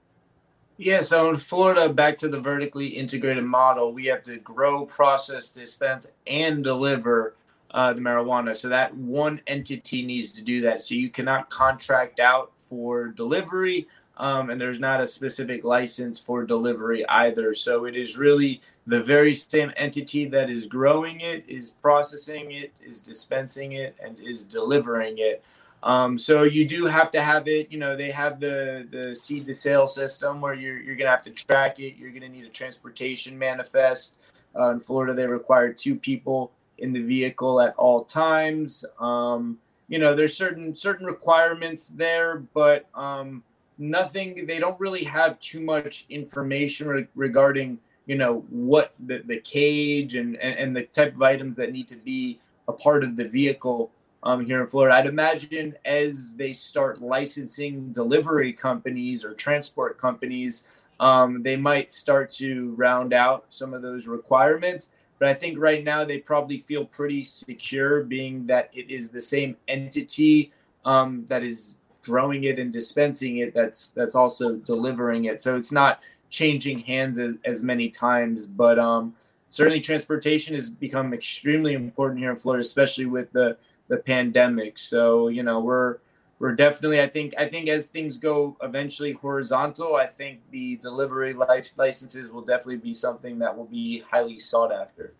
Yeah, 0.77 1.01
so 1.01 1.29
in 1.29 1.37
Florida, 1.37 1.89
back 1.91 2.17
to 2.19 2.27
the 2.27 2.39
vertically 2.39 2.87
integrated 2.87 3.43
model, 3.43 3.93
we 3.93 4.05
have 4.05 4.21
to 4.23 4.37
grow, 4.37 4.85
process, 4.85 5.49
dispense, 5.49 6.05
and 6.27 6.63
deliver 6.63 7.35
uh, 7.71 7.93
the 7.93 8.01
marijuana. 8.01 8.55
So 8.55 8.69
that 8.69 8.95
one 8.95 9.41
entity 9.47 10.05
needs 10.05 10.31
to 10.33 10.41
do 10.41 10.61
that. 10.61 10.81
So 10.81 10.93
you 10.93 11.09
cannot 11.09 11.49
contract 11.49 12.19
out 12.19 12.51
for 12.59 13.07
delivery, 13.07 13.87
um, 14.17 14.51
and 14.51 14.61
there's 14.61 14.79
not 14.79 15.01
a 15.01 15.07
specific 15.07 15.63
license 15.63 16.19
for 16.19 16.45
delivery 16.45 17.07
either. 17.07 17.55
So 17.55 17.85
it 17.85 17.95
is 17.95 18.17
really 18.17 18.61
the 18.87 19.03
very 19.03 19.33
same 19.33 19.71
entity 19.75 20.25
that 20.25 20.49
is 20.49 20.65
growing 20.65 21.19
it, 21.19 21.43
is 21.47 21.71
processing 21.71 22.53
it, 22.53 22.73
is 22.83 23.01
dispensing 23.01 23.73
it, 23.73 23.95
and 24.01 24.17
is 24.21 24.45
delivering 24.45 25.17
it. 25.17 25.43
Um, 25.83 26.17
so 26.17 26.43
you 26.43 26.67
do 26.67 26.85
have 26.85 27.11
to 27.11 27.21
have 27.21 27.47
it. 27.49 27.69
You 27.69 27.79
know, 27.79 27.95
they 27.95 28.09
have 28.11 28.39
the 28.39 28.87
the 28.89 29.13
seed 29.13 29.45
to 29.47 29.53
sale 29.53 29.87
system 29.87 30.41
where 30.41 30.53
you're 30.53 30.79
you're 30.79 30.95
gonna 30.95 31.11
have 31.11 31.23
to 31.25 31.31
track 31.31 31.79
it. 31.79 31.97
You're 31.97 32.11
gonna 32.11 32.29
need 32.29 32.45
a 32.45 32.49
transportation 32.49 33.37
manifest. 33.37 34.19
Uh, 34.57 34.71
in 34.71 34.79
Florida, 34.79 35.13
they 35.13 35.27
require 35.27 35.71
two 35.71 35.95
people 35.95 36.51
in 36.77 36.93
the 36.93 37.03
vehicle 37.03 37.59
at 37.59 37.75
all 37.75 38.05
times. 38.05 38.85
Um, 38.99 39.59
you 39.89 39.99
know, 39.99 40.15
there's 40.15 40.35
certain 40.35 40.73
certain 40.73 41.05
requirements 41.05 41.91
there, 41.93 42.39
but 42.53 42.87
um, 42.95 43.43
nothing. 43.77 44.45
They 44.47 44.59
don't 44.59 44.79
really 44.79 45.03
have 45.03 45.39
too 45.39 45.59
much 45.59 46.05
information 46.09 46.87
re- 46.87 47.07
regarding 47.15 47.79
you 48.07 48.15
know 48.15 48.45
what 48.49 48.93
the, 49.05 49.21
the 49.25 49.37
cage 49.41 50.15
and, 50.15 50.35
and, 50.37 50.57
and 50.57 50.75
the 50.75 50.83
type 50.83 51.13
of 51.13 51.21
items 51.21 51.57
that 51.57 51.71
need 51.71 51.87
to 51.89 51.97
be 51.97 52.39
a 52.67 52.73
part 52.73 53.03
of 53.03 53.15
the 53.15 53.27
vehicle 53.27 53.91
um, 54.23 54.45
here 54.45 54.61
in 54.61 54.67
Florida. 54.67 54.95
I'd 54.95 55.05
imagine 55.05 55.75
as 55.85 56.33
they 56.33 56.53
start 56.53 57.01
licensing 57.01 57.91
delivery 57.91 58.51
companies 58.51 59.23
or 59.23 59.33
transport 59.33 59.97
companies, 59.97 60.67
um, 60.99 61.43
they 61.43 61.55
might 61.55 61.91
start 61.91 62.31
to 62.31 62.73
round 62.75 63.13
out 63.13 63.45
some 63.49 63.73
of 63.73 63.81
those 63.81 64.07
requirements. 64.07 64.89
But 65.19 65.29
I 65.29 65.33
think 65.33 65.59
right 65.59 65.83
now 65.83 66.03
they 66.05 66.19
probably 66.19 66.59
feel 66.59 66.85
pretty 66.85 67.23
secure, 67.23 68.03
being 68.03 68.45
that 68.47 68.69
it 68.73 68.89
is 68.89 69.09
the 69.09 69.21
same 69.21 69.57
entity 69.67 70.51
um, 70.85 71.25
that 71.27 71.43
is 71.43 71.77
growing 72.03 72.45
it 72.45 72.59
and 72.59 72.71
dispensing 72.71 73.37
it. 73.37 73.53
That's 73.53 73.89
that's 73.91 74.15
also 74.15 74.55
delivering 74.55 75.25
it. 75.25 75.41
So 75.41 75.55
it's 75.55 75.71
not 75.71 76.01
changing 76.29 76.79
hands 76.79 77.19
as, 77.19 77.37
as 77.45 77.63
many 77.63 77.89
times. 77.89 78.45
But 78.45 78.79
um, 78.79 79.15
certainly 79.49 79.79
transportation 79.79 80.55
has 80.55 80.69
become 80.69 81.13
extremely 81.13 81.73
important 81.73 82.19
here 82.19 82.31
in 82.31 82.37
Florida, 82.37 82.61
especially 82.61 83.05
with 83.05 83.31
the 83.31 83.57
the 83.87 83.97
pandemic. 83.97 84.77
So 84.77 85.29
you 85.29 85.43
know 85.43 85.59
we're 85.59 85.97
we're 86.39 86.55
definitely 86.55 87.01
I 87.01 87.07
think 87.07 87.33
I 87.37 87.45
think 87.45 87.69
as 87.69 87.87
things 87.87 88.17
go 88.17 88.57
eventually 88.61 89.13
horizontal, 89.13 89.95
I 89.95 90.05
think 90.05 90.41
the 90.51 90.77
delivery 90.77 91.33
life 91.33 91.71
licenses 91.77 92.31
will 92.31 92.43
definitely 92.43 92.77
be 92.77 92.93
something 92.93 93.39
that 93.39 93.55
will 93.57 93.65
be 93.65 94.03
highly 94.09 94.39
sought 94.39 94.71
after. 94.71 95.13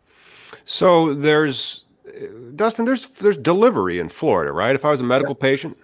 So 0.65 1.13
there's 1.13 1.85
Dustin, 2.55 2.85
there's 2.85 3.07
there's 3.07 3.37
delivery 3.37 3.99
in 3.99 4.09
Florida, 4.09 4.51
right? 4.51 4.75
If 4.75 4.85
I 4.85 4.91
was 4.91 5.01
a 5.01 5.03
medical 5.03 5.35
yeah. 5.39 5.49
patient, 5.49 5.77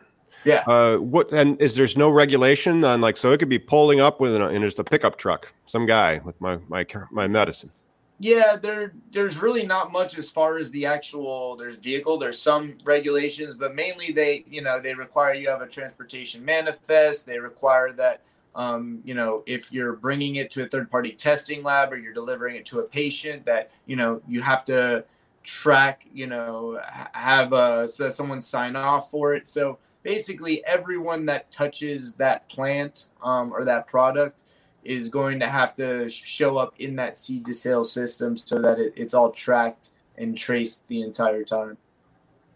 yeah. 0.46 0.64
Uh, 0.68 0.98
what 0.98 1.32
and 1.32 1.60
is 1.62 1.76
there's 1.76 1.98
no 1.98 2.10
regulation 2.10 2.84
on 2.84 3.02
like 3.02 3.18
so 3.18 3.32
it 3.32 3.38
could 3.38 3.50
be 3.50 3.60
pulling 3.60 4.00
up 4.02 4.20
with 4.20 4.36
an, 4.36 4.42
and 4.42 4.64
just 4.64 4.80
a 4.80 4.84
pickup 4.84 5.18
truck, 5.18 5.54
some 5.66 5.86
guy 5.86 6.22
with 6.24 6.40
my 6.42 6.58
my 6.68 6.86
my 7.12 7.28
medicine. 7.28 7.72
Yeah, 8.20 8.56
there 8.56 8.94
there's 9.12 9.38
really 9.42 9.66
not 9.66 9.92
much 9.92 10.18
as 10.18 10.30
far 10.30 10.58
as 10.58 10.70
the 10.72 10.86
actual 10.86 11.56
there's 11.56 11.78
vehicle. 11.78 12.18
There's 12.18 12.42
some 12.42 12.78
regulations, 12.84 13.56
but 13.56 13.76
mainly 13.76 14.12
they 14.12 14.46
you 14.48 14.62
know 14.62 14.80
they 14.80 14.94
require 14.94 15.34
you 15.34 15.50
have 15.50 15.62
a 15.62 15.68
transportation 15.68 16.46
manifest. 16.46 17.26
They 17.26 17.40
require 17.40 17.92
that 17.94 18.22
um, 18.56 19.02
you 19.04 19.14
know 19.14 19.44
if 19.46 19.72
you're 19.72 19.94
bringing 19.94 20.36
it 20.36 20.52
to 20.52 20.64
a 20.64 20.68
third 20.68 20.92
party 20.92 21.12
testing 21.12 21.64
lab 21.64 21.92
or 21.92 21.98
you're 21.98 22.14
delivering 22.14 22.56
it 22.56 22.66
to 22.68 22.80
a 22.80 22.84
patient 22.84 23.46
that 23.46 23.72
you 23.88 23.96
know 23.96 24.22
you 24.28 24.42
have 24.42 24.64
to 24.66 25.04
track 25.44 26.08
you 26.14 26.26
know 26.26 26.80
have 27.12 27.50
so 27.90 28.10
someone 28.10 28.42
sign 28.42 28.76
off 28.76 29.10
for 29.10 29.34
it. 29.34 29.50
So 29.50 29.80
basically 30.04 30.64
everyone 30.66 31.26
that 31.26 31.50
touches 31.50 32.16
that 32.16 32.48
plant 32.50 33.08
um, 33.24 33.52
or 33.52 33.66
that 33.66 33.88
product 33.88 34.42
is 34.84 35.10
going 35.10 35.40
to 35.40 35.48
have 35.48 35.76
to 35.76 36.10
show 36.10 36.58
up 36.58 36.74
in 36.78 36.96
that 36.98 37.16
seed 37.16 37.46
to 37.46 37.54
sale 37.54 37.84
system 37.84 38.36
so 38.36 38.62
that 38.62 38.78
it, 38.80 38.94
it's 38.96 39.14
all 39.14 39.32
tracked 39.32 39.90
and 40.18 40.38
traced 40.38 40.88
the 40.88 41.02
entire 41.02 41.44
time. 41.44 41.78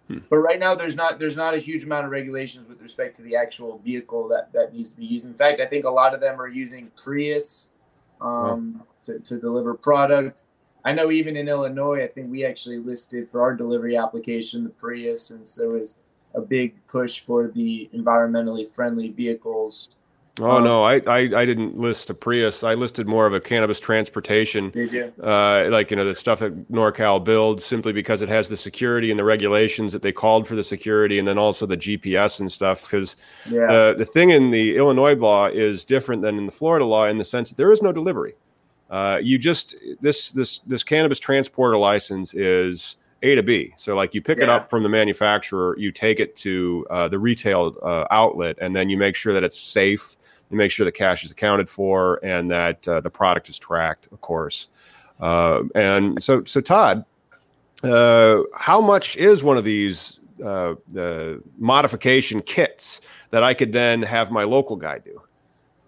Hmm. 0.07 0.19
But 0.29 0.37
right 0.37 0.59
now, 0.59 0.75
there's 0.75 0.95
not 0.95 1.19
there's 1.19 1.37
not 1.37 1.53
a 1.53 1.57
huge 1.57 1.83
amount 1.83 2.05
of 2.05 2.11
regulations 2.11 2.67
with 2.67 2.81
respect 2.81 3.17
to 3.17 3.21
the 3.23 3.35
actual 3.35 3.79
vehicle 3.79 4.27
that 4.29 4.51
that 4.53 4.73
needs 4.73 4.91
to 4.91 4.97
be 4.97 5.05
used. 5.05 5.25
In 5.25 5.33
fact, 5.33 5.59
I 5.59 5.65
think 5.65 5.85
a 5.85 5.89
lot 5.89 6.13
of 6.13 6.19
them 6.19 6.39
are 6.39 6.47
using 6.47 6.91
Prius 7.01 7.71
um, 8.21 8.83
to, 9.03 9.19
to 9.19 9.39
deliver 9.39 9.73
product. 9.73 10.43
I 10.85 10.93
know 10.93 11.11
even 11.11 11.35
in 11.35 11.49
Illinois, 11.49 12.03
I 12.03 12.07
think 12.07 12.31
we 12.31 12.45
actually 12.45 12.77
listed 12.77 13.29
for 13.29 13.41
our 13.41 13.53
delivery 13.53 13.97
application 13.97 14.63
the 14.63 14.69
Prius, 14.69 15.21
since 15.21 15.55
there 15.55 15.69
was 15.69 15.97
a 16.35 16.41
big 16.41 16.75
push 16.87 17.21
for 17.21 17.47
the 17.47 17.89
environmentally 17.93 18.69
friendly 18.69 19.09
vehicles 19.09 19.97
Oh 20.39 20.57
um, 20.57 20.63
no, 20.63 20.83
I, 20.83 20.95
I, 21.07 21.17
I 21.17 21.45
didn't 21.45 21.77
list 21.77 22.09
a 22.09 22.13
Prius. 22.13 22.63
I 22.63 22.75
listed 22.75 23.07
more 23.07 23.25
of 23.25 23.33
a 23.33 23.39
cannabis 23.39 23.79
transportation. 23.79 24.69
Did 24.69 24.91
you? 24.91 25.13
Uh, 25.21 25.67
like 25.71 25.89
you 25.89 25.97
know 25.97 26.05
the 26.05 26.13
stuff 26.13 26.39
that 26.39 26.71
NorCal 26.71 27.23
builds 27.23 27.65
simply 27.65 27.91
because 27.91 28.21
it 28.21 28.29
has 28.29 28.47
the 28.47 28.57
security 28.57 29.09
and 29.09 29.19
the 29.19 29.23
regulations 29.23 29.93
that 29.93 30.03
they 30.03 30.11
called 30.11 30.47
for 30.47 30.55
the 30.55 30.63
security, 30.63 31.17
and 31.17 31.27
then 31.27 31.37
also 31.37 31.65
the 31.65 31.77
GPS 31.77 32.39
and 32.39 32.51
stuff. 32.51 32.83
Because 32.83 33.15
yeah. 33.49 33.63
uh, 33.63 33.93
the 33.93 34.05
thing 34.05 34.29
in 34.29 34.51
the 34.51 34.77
Illinois 34.77 35.15
law 35.15 35.47
is 35.47 35.83
different 35.83 36.21
than 36.21 36.37
in 36.37 36.45
the 36.45 36.51
Florida 36.51 36.85
law 36.85 37.05
in 37.05 37.17
the 37.17 37.25
sense 37.25 37.49
that 37.49 37.55
there 37.55 37.71
is 37.71 37.81
no 37.81 37.91
delivery. 37.91 38.35
Uh, 38.91 39.19
you 39.21 39.39
just 39.39 39.81
this 40.01 40.31
this 40.31 40.59
this 40.59 40.83
cannabis 40.83 41.19
transporter 41.19 41.77
license 41.77 42.35
is 42.35 42.97
A 43.23 43.35
to 43.35 43.43
B. 43.43 43.73
So 43.77 43.95
like 43.95 44.13
you 44.13 44.21
pick 44.21 44.37
yeah. 44.37 44.45
it 44.45 44.49
up 44.49 44.69
from 44.69 44.83
the 44.83 44.89
manufacturer, 44.89 45.75
you 45.77 45.91
take 45.91 46.19
it 46.19 46.35
to 46.37 46.85
uh, 46.89 47.07
the 47.07 47.19
retail 47.19 47.75
uh, 47.81 48.05
outlet, 48.11 48.57
and 48.61 48.75
then 48.75 48.89
you 48.89 48.97
make 48.97 49.15
sure 49.15 49.33
that 49.33 49.43
it's 49.43 49.59
safe 49.59 50.17
you 50.49 50.57
make 50.57 50.71
sure 50.71 50.85
the 50.85 50.91
cash 50.91 51.23
is 51.23 51.31
accounted 51.31 51.69
for 51.69 52.23
and 52.23 52.49
that 52.51 52.87
uh, 52.87 53.01
the 53.01 53.09
product 53.09 53.49
is 53.49 53.59
tracked, 53.59 54.07
of 54.11 54.21
course. 54.21 54.69
Uh, 55.19 55.63
and 55.75 56.21
so, 56.21 56.43
so 56.45 56.61
Todd, 56.61 57.03
uh, 57.83 58.39
how 58.55 58.79
much 58.79 59.17
is 59.17 59.43
one 59.43 59.57
of 59.57 59.63
these 59.63 60.19
uh, 60.43 60.75
modification 61.57 62.41
kits 62.41 63.01
that 63.31 63.43
I 63.43 63.53
could 63.53 63.73
then 63.73 64.01
have 64.03 64.31
my 64.31 64.43
local 64.43 64.75
guy 64.75 64.99
do? 64.99 65.21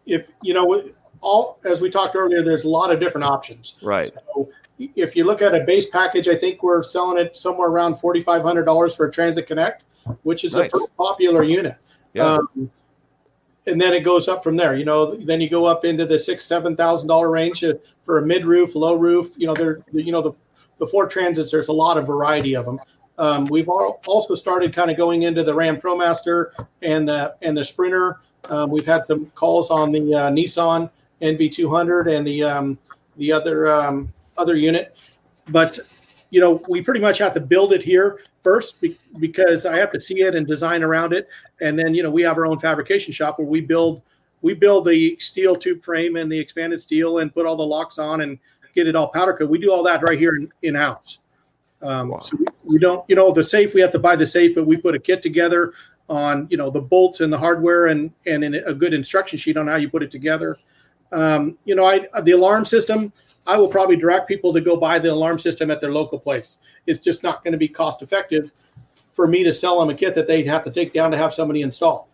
If 0.05 0.29
you 0.41 0.53
know, 0.53 0.83
all 1.21 1.59
as 1.63 1.81
we 1.81 1.89
talked 1.89 2.15
earlier, 2.15 2.43
there's 2.43 2.63
a 2.63 2.69
lot 2.69 2.91
of 2.91 2.99
different 2.99 3.25
options. 3.25 3.75
Right. 3.81 4.11
So 4.33 4.49
if 4.79 5.15
you 5.15 5.25
look 5.25 5.41
at 5.41 5.53
a 5.53 5.61
base 5.61 5.87
package, 5.87 6.27
I 6.27 6.35
think 6.35 6.63
we're 6.63 6.83
selling 6.83 7.17
it 7.17 7.35
somewhere 7.35 7.69
around 7.69 7.97
forty 7.97 8.21
five 8.21 8.41
hundred 8.41 8.63
dollars 8.63 8.95
for 8.95 9.07
a 9.07 9.11
Transit 9.11 9.47
Connect, 9.47 9.83
which 10.23 10.43
is 10.43 10.53
nice. 10.53 10.73
a 10.73 10.87
popular 10.97 11.43
unit. 11.43 11.75
Yeah. 12.13 12.35
Um, 12.35 12.71
and 13.67 13.79
then 13.79 13.93
it 13.93 14.01
goes 14.01 14.27
up 14.27 14.43
from 14.43 14.55
there. 14.55 14.75
You 14.75 14.85
know, 14.85 15.15
then 15.15 15.41
you 15.41 15.49
go 15.49 15.65
up 15.65 15.85
into 15.85 16.05
the 16.05 16.17
six, 16.17 16.45
seven 16.45 16.75
thousand 16.75 17.07
dollar 17.07 17.29
range 17.29 17.63
uh, 17.63 17.73
for 18.03 18.19
a 18.19 18.25
mid 18.25 18.45
roof, 18.45 18.75
low 18.75 18.95
roof. 18.95 19.33
You 19.37 19.47
know, 19.47 19.53
there, 19.53 19.79
you 19.91 20.11
know, 20.11 20.21
the 20.21 20.33
the 20.79 20.87
Ford 20.87 21.09
Transits. 21.09 21.51
There's 21.51 21.67
a 21.67 21.73
lot 21.73 21.97
of 21.97 22.07
variety 22.07 22.55
of 22.55 22.65
them. 22.65 22.77
Um, 23.17 23.45
we've 23.51 23.67
also 23.67 24.33
started 24.33 24.73
kind 24.73 24.89
of 24.89 24.95
going 24.95 25.23
into 25.23 25.43
the 25.43 25.53
Ram 25.53 25.77
ProMaster 25.77 26.51
and 26.81 27.07
the 27.07 27.35
and 27.41 27.55
the 27.55 27.63
Sprinter. 27.63 28.21
Um, 28.49 28.71
we've 28.71 28.85
had 28.85 29.05
some 29.05 29.27
calls 29.31 29.69
on 29.69 29.91
the 29.91 30.13
uh, 30.13 30.31
Nissan 30.31 30.89
NV200 31.21 32.17
and 32.17 32.25
the 32.25 32.43
um, 32.43 32.77
the 33.17 33.31
other 33.31 33.69
um, 33.71 34.11
other 34.39 34.55
unit, 34.55 34.95
but 35.49 35.77
you 36.31 36.39
know 36.39 36.61
we 36.69 36.81
pretty 36.81 36.99
much 36.99 37.17
have 37.17 37.33
to 37.33 37.39
build 37.39 37.73
it 37.73 37.83
here 37.83 38.21
first 38.43 38.79
be- 38.81 38.97
because 39.19 39.65
I 39.65 39.75
have 39.77 39.91
to 39.91 39.99
see 39.99 40.21
it 40.21 40.35
and 40.35 40.47
design 40.47 40.83
around 40.83 41.13
it, 41.13 41.29
and 41.61 41.77
then 41.77 41.93
you 41.93 42.03
know 42.03 42.11
we 42.11 42.21
have 42.23 42.37
our 42.37 42.45
own 42.45 42.59
fabrication 42.59 43.13
shop 43.13 43.39
where 43.39 43.47
we 43.47 43.61
build 43.61 44.01
we 44.41 44.53
build 44.53 44.85
the 44.85 45.17
steel 45.19 45.55
tube 45.55 45.83
frame 45.83 46.15
and 46.15 46.31
the 46.31 46.39
expanded 46.39 46.81
steel 46.81 47.19
and 47.19 47.33
put 47.33 47.45
all 47.45 47.55
the 47.55 47.65
locks 47.65 47.99
on 47.99 48.21
and 48.21 48.39
get 48.73 48.87
it 48.87 48.95
all 48.95 49.09
powder 49.09 49.33
coat. 49.33 49.49
We 49.49 49.59
do 49.59 49.71
all 49.71 49.83
that 49.83 50.01
right 50.03 50.17
here 50.17 50.35
in, 50.35 50.49
in 50.61 50.75
house. 50.75 51.19
Um, 51.81 52.09
wow. 52.09 52.19
So 52.19 52.37
we, 52.37 52.45
we, 52.63 52.79
don't, 52.79 53.03
you 53.09 53.15
know, 53.15 53.31
the 53.31 53.43
safe 53.43 53.73
we 53.73 53.81
have 53.81 53.91
to 53.91 53.99
buy 53.99 54.15
the 54.15 54.25
safe, 54.25 54.55
but 54.55 54.65
we 54.65 54.77
put 54.79 54.95
a 54.95 54.99
kit 54.99 55.21
together 55.21 55.73
on, 56.09 56.47
you 56.49 56.57
know, 56.57 56.69
the 56.69 56.81
bolts 56.81 57.21
and 57.21 57.31
the 57.31 57.37
hardware 57.37 57.87
and 57.87 58.11
and 58.25 58.43
in 58.43 58.55
a 58.55 58.73
good 58.73 58.93
instruction 58.93 59.37
sheet 59.37 59.57
on 59.57 59.67
how 59.67 59.75
you 59.75 59.89
put 59.89 60.03
it 60.03 60.11
together. 60.11 60.57
Um, 61.11 61.57
you 61.65 61.75
know, 61.75 61.85
I 61.85 62.07
the 62.23 62.31
alarm 62.31 62.65
system. 62.65 63.13
I 63.49 63.57
will 63.57 63.67
probably 63.67 63.95
direct 63.95 64.27
people 64.27 64.53
to 64.53 64.61
go 64.61 64.77
buy 64.77 64.99
the 64.99 65.11
alarm 65.11 65.39
system 65.39 65.71
at 65.71 65.81
their 65.81 65.91
local 65.91 66.19
place. 66.19 66.59
It's 66.85 66.99
just 66.99 67.23
not 67.23 67.43
going 67.43 67.53
to 67.53 67.57
be 67.57 67.67
cost 67.67 68.03
effective 68.03 68.53
for 69.11 69.27
me 69.27 69.43
to 69.43 69.51
sell 69.51 69.79
them 69.79 69.89
a 69.89 69.95
kit 69.95 70.13
that 70.13 70.27
they'd 70.27 70.45
have 70.45 70.63
to 70.65 70.71
take 70.71 70.93
down 70.93 71.09
to 71.09 71.17
have 71.17 71.33
somebody 71.33 71.63
install. 71.63 72.09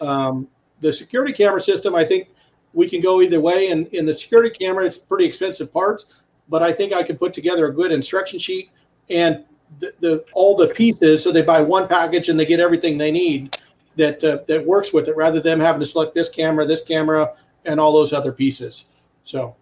Um, 0.00 0.48
the 0.80 0.92
security 0.92 1.32
camera 1.32 1.60
system, 1.60 1.94
I 1.94 2.04
think 2.04 2.30
we 2.74 2.90
can 2.90 3.00
go 3.00 3.22
either 3.22 3.40
way. 3.40 3.70
And 3.70 3.86
in 3.94 4.04
the 4.04 4.12
security 4.12 4.50
camera, 4.50 4.84
it's 4.84 4.98
pretty 4.98 5.26
expensive 5.26 5.72
parts, 5.72 6.06
but 6.48 6.60
I 6.60 6.72
think 6.72 6.92
I 6.92 7.04
can 7.04 7.16
put 7.16 7.32
together 7.32 7.68
a 7.68 7.72
good 7.72 7.92
instruction 7.92 8.40
sheet 8.40 8.70
and 9.08 9.44
the, 9.78 9.94
the 10.00 10.24
all 10.32 10.56
the 10.56 10.66
pieces 10.66 11.22
so 11.22 11.30
they 11.30 11.42
buy 11.42 11.62
one 11.62 11.86
package 11.86 12.30
and 12.30 12.40
they 12.40 12.44
get 12.44 12.58
everything 12.58 12.98
they 12.98 13.12
need 13.12 13.56
that 13.94 14.24
uh, 14.24 14.38
that 14.48 14.66
works 14.66 14.92
with 14.92 15.06
it 15.06 15.14
rather 15.14 15.38
than 15.38 15.60
having 15.60 15.78
to 15.78 15.86
select 15.86 16.16
this 16.16 16.28
camera, 16.28 16.66
this 16.66 16.82
camera, 16.82 17.32
and 17.64 17.78
all 17.78 17.92
those 17.92 18.12
other 18.12 18.32
pieces. 18.32 18.86
So 19.22 19.54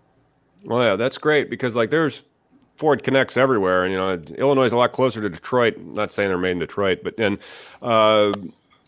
well, 0.64 0.82
yeah, 0.82 0.96
that's 0.96 1.18
great 1.18 1.50
because 1.50 1.76
like 1.76 1.90
there's 1.90 2.22
Ford 2.76 3.02
Connects 3.02 3.36
everywhere, 3.36 3.84
and 3.84 3.92
you 3.92 3.98
know 3.98 4.12
Illinois 4.38 4.64
is 4.64 4.72
a 4.72 4.76
lot 4.76 4.92
closer 4.92 5.20
to 5.20 5.28
Detroit. 5.28 5.74
I'm 5.76 5.94
not 5.94 6.12
saying 6.12 6.28
they're 6.28 6.38
made 6.38 6.52
in 6.52 6.58
Detroit, 6.60 7.00
but 7.02 7.16
then 7.16 7.38
uh, 7.82 8.32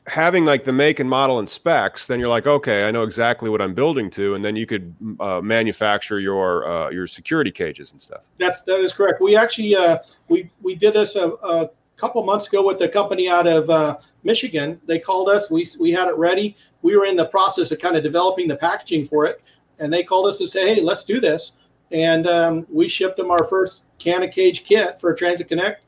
having 0.06 0.44
like 0.44 0.64
the 0.64 0.72
make 0.72 1.00
and 1.00 1.10
model 1.10 1.38
and 1.38 1.48
specs, 1.48 2.06
then 2.06 2.20
you're 2.20 2.28
like, 2.28 2.46
okay, 2.46 2.86
I 2.86 2.90
know 2.90 3.02
exactly 3.02 3.50
what 3.50 3.60
I'm 3.60 3.74
building 3.74 4.10
to, 4.10 4.34
and 4.34 4.44
then 4.44 4.56
you 4.56 4.66
could 4.66 4.94
uh, 5.18 5.40
manufacture 5.40 6.20
your 6.20 6.68
uh, 6.68 6.90
your 6.90 7.06
security 7.06 7.50
cages 7.50 7.92
and 7.92 8.00
stuff. 8.00 8.28
That's 8.38 8.62
that 8.62 8.80
is 8.80 8.92
correct. 8.92 9.20
We 9.20 9.36
actually 9.36 9.74
uh, 9.74 9.98
we 10.28 10.50
we 10.62 10.74
did 10.74 10.94
this 10.94 11.16
a, 11.16 11.30
a 11.42 11.70
couple 11.96 12.22
months 12.22 12.46
ago 12.46 12.64
with 12.64 12.80
a 12.82 12.88
company 12.88 13.28
out 13.28 13.46
of 13.46 13.68
uh, 13.70 13.98
Michigan. 14.22 14.80
They 14.86 14.98
called 14.98 15.28
us. 15.28 15.50
We 15.50 15.66
we 15.78 15.90
had 15.90 16.08
it 16.08 16.16
ready. 16.16 16.56
We 16.82 16.96
were 16.96 17.06
in 17.06 17.16
the 17.16 17.26
process 17.26 17.72
of 17.72 17.78
kind 17.78 17.96
of 17.96 18.02
developing 18.02 18.48
the 18.48 18.56
packaging 18.56 19.06
for 19.06 19.26
it, 19.26 19.42
and 19.80 19.92
they 19.92 20.02
called 20.02 20.26
us 20.26 20.40
and 20.40 20.48
say, 20.48 20.74
hey, 20.74 20.80
let's 20.80 21.04
do 21.04 21.20
this 21.20 21.56
and 21.90 22.26
um, 22.26 22.66
we 22.70 22.88
shipped 22.88 23.16
them 23.16 23.30
our 23.30 23.46
first 23.46 23.82
canna 23.98 24.28
cage 24.28 24.64
kit 24.64 25.00
for 25.00 25.14
Transit 25.14 25.48
Connect. 25.48 25.82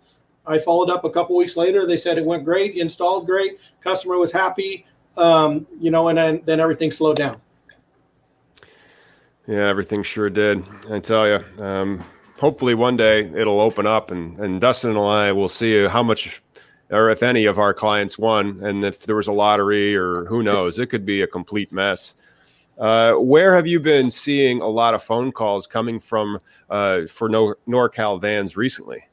I 0.47 0.59
followed 0.59 0.91
up 0.91 1.05
a 1.05 1.11
couple 1.11 1.37
weeks 1.37 1.57
later. 1.57 1.87
They 1.87 1.97
said 1.97 2.19
it 2.19 2.25
went 2.25 2.45
great, 2.45 2.77
installed 2.77 3.27
great, 3.27 3.61
customer 3.81 4.19
was 4.19 4.33
happy, 4.33 4.87
um, 5.17 5.67
you 5.81 5.91
know, 5.91 6.09
and 6.09 6.19
then, 6.19 6.43
then 6.45 6.61
everything 6.61 6.91
slowed 6.91 7.17
down. 7.17 7.41
Yeah, 9.47 9.69
everything 9.69 10.03
sure 10.03 10.31
did. 10.31 10.65
I 10.91 11.01
tell 11.01 11.29
you. 11.29 11.45
Um, 11.65 12.05
hopefully, 12.39 12.75
one 12.75 12.97
day 12.97 13.23
it'll 13.35 13.61
open 13.61 13.87
up, 13.87 14.11
and, 14.11 14.39
and 14.39 14.61
Dustin 14.61 14.91
and 14.91 14.99
I 15.01 15.33
will 15.33 15.49
see 15.49 15.87
how 15.87 16.03
much, 16.03 16.43
or 16.91 17.11
if 17.11 17.23
any, 17.23 17.47
of 17.47 17.59
our 17.59 17.75
clients 17.75 18.17
won. 18.17 18.61
And 18.65 18.85
if 18.85 19.05
there 19.05 19.17
was 19.17 19.27
a 19.27 19.33
lottery, 19.33 19.97
or 19.97 20.25
who 20.27 20.43
knows, 20.43 20.79
it 20.79 20.87
could 20.87 21.05
be 21.05 21.23
a 21.23 21.27
complete 21.27 21.73
mess. 21.73 22.15
Uh, 22.79 23.15
where 23.15 23.55
have 23.55 23.67
you 23.67 23.79
been 23.79 24.11
seeing 24.11 24.63
a 24.63 24.67
lot 24.67 24.95
of 24.95 25.03
phone 25.03 25.31
calls 25.31 25.67
coming 25.67 26.01
from 26.01 26.39
uh, 26.71 27.07
for 27.07 27.29
Nor- 27.29 27.59
NorCal 27.69 28.21
vans 28.21 28.57
recently? 28.57 29.05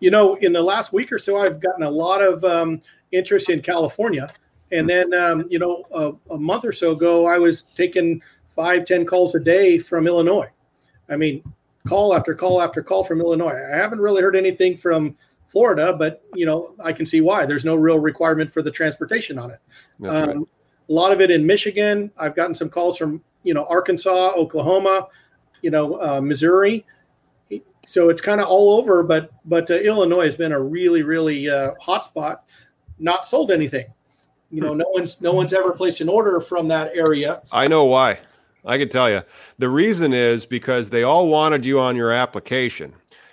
You 0.00 0.10
know, 0.10 0.34
in 0.36 0.52
the 0.52 0.62
last 0.62 0.92
week 0.92 1.12
or 1.12 1.18
so, 1.18 1.38
I've 1.38 1.60
gotten 1.60 1.82
a 1.82 1.90
lot 1.90 2.22
of 2.22 2.44
um, 2.44 2.80
interest 3.12 3.50
in 3.50 3.62
California. 3.62 4.28
And 4.72 4.88
then, 4.88 5.12
um, 5.14 5.44
you 5.48 5.58
know, 5.58 5.84
a, 5.92 6.34
a, 6.34 6.38
month 6.38 6.64
or 6.64 6.72
so 6.72 6.92
ago, 6.92 7.26
I 7.26 7.38
was 7.38 7.62
taking 7.62 8.22
five, 8.54 8.84
ten 8.84 9.04
calls 9.04 9.34
a 9.34 9.40
day 9.40 9.78
from 9.78 10.06
Illinois. 10.06 10.48
I 11.08 11.16
mean, 11.16 11.42
call 11.88 12.14
after 12.14 12.34
call 12.34 12.62
after 12.62 12.82
call 12.82 13.02
from 13.02 13.20
Illinois. 13.20 13.60
I 13.72 13.76
haven't 13.76 14.00
really 14.00 14.22
heard 14.22 14.36
anything 14.36 14.76
from 14.76 15.16
Florida, 15.48 15.92
but 15.92 16.22
you 16.34 16.46
know, 16.46 16.76
I 16.82 16.92
can 16.92 17.04
see 17.04 17.20
why. 17.20 17.46
There's 17.46 17.64
no 17.64 17.74
real 17.74 17.98
requirement 17.98 18.52
for 18.52 18.62
the 18.62 18.70
transportation 18.70 19.38
on 19.38 19.50
it. 19.50 19.58
Um, 20.06 20.28
right 20.28 20.36
a 20.90 20.92
lot 20.92 21.12
of 21.12 21.20
it 21.20 21.30
in 21.30 21.46
Michigan. 21.46 22.10
I've 22.18 22.34
gotten 22.34 22.54
some 22.54 22.68
calls 22.68 22.98
from 22.98 23.22
you 23.44 23.54
know 23.54 23.64
Arkansas, 23.66 24.32
Oklahoma, 24.36 25.08
you 25.62 25.70
know 25.70 25.94
uh, 26.00 26.20
Missouri. 26.20 26.84
So 27.86 28.10
it's 28.10 28.20
kind 28.20 28.40
of 28.40 28.48
all 28.48 28.78
over, 28.78 29.02
but 29.02 29.30
but 29.46 29.70
uh, 29.70 29.74
Illinois 29.74 30.26
has 30.26 30.36
been 30.36 30.52
a 30.52 30.60
really 30.60 31.02
really 31.02 31.48
uh, 31.48 31.72
hot 31.80 32.04
spot. 32.04 32.44
Not 32.98 33.24
sold 33.24 33.50
anything. 33.50 33.86
You 34.50 34.60
know, 34.60 34.74
no 34.74 34.84
one's 34.88 35.20
no 35.20 35.32
one's 35.32 35.52
ever 35.52 35.72
placed 35.72 36.00
an 36.00 36.08
order 36.08 36.40
from 36.40 36.68
that 36.68 36.90
area. 36.94 37.40
I 37.52 37.68
know 37.68 37.84
why. 37.84 38.18
I 38.64 38.76
can 38.76 38.90
tell 38.90 39.08
you. 39.08 39.22
The 39.58 39.70
reason 39.70 40.12
is 40.12 40.44
because 40.44 40.90
they 40.90 41.02
all 41.02 41.28
wanted 41.28 41.64
you 41.64 41.80
on 41.80 41.96
your 41.96 42.12
application. 42.12 42.92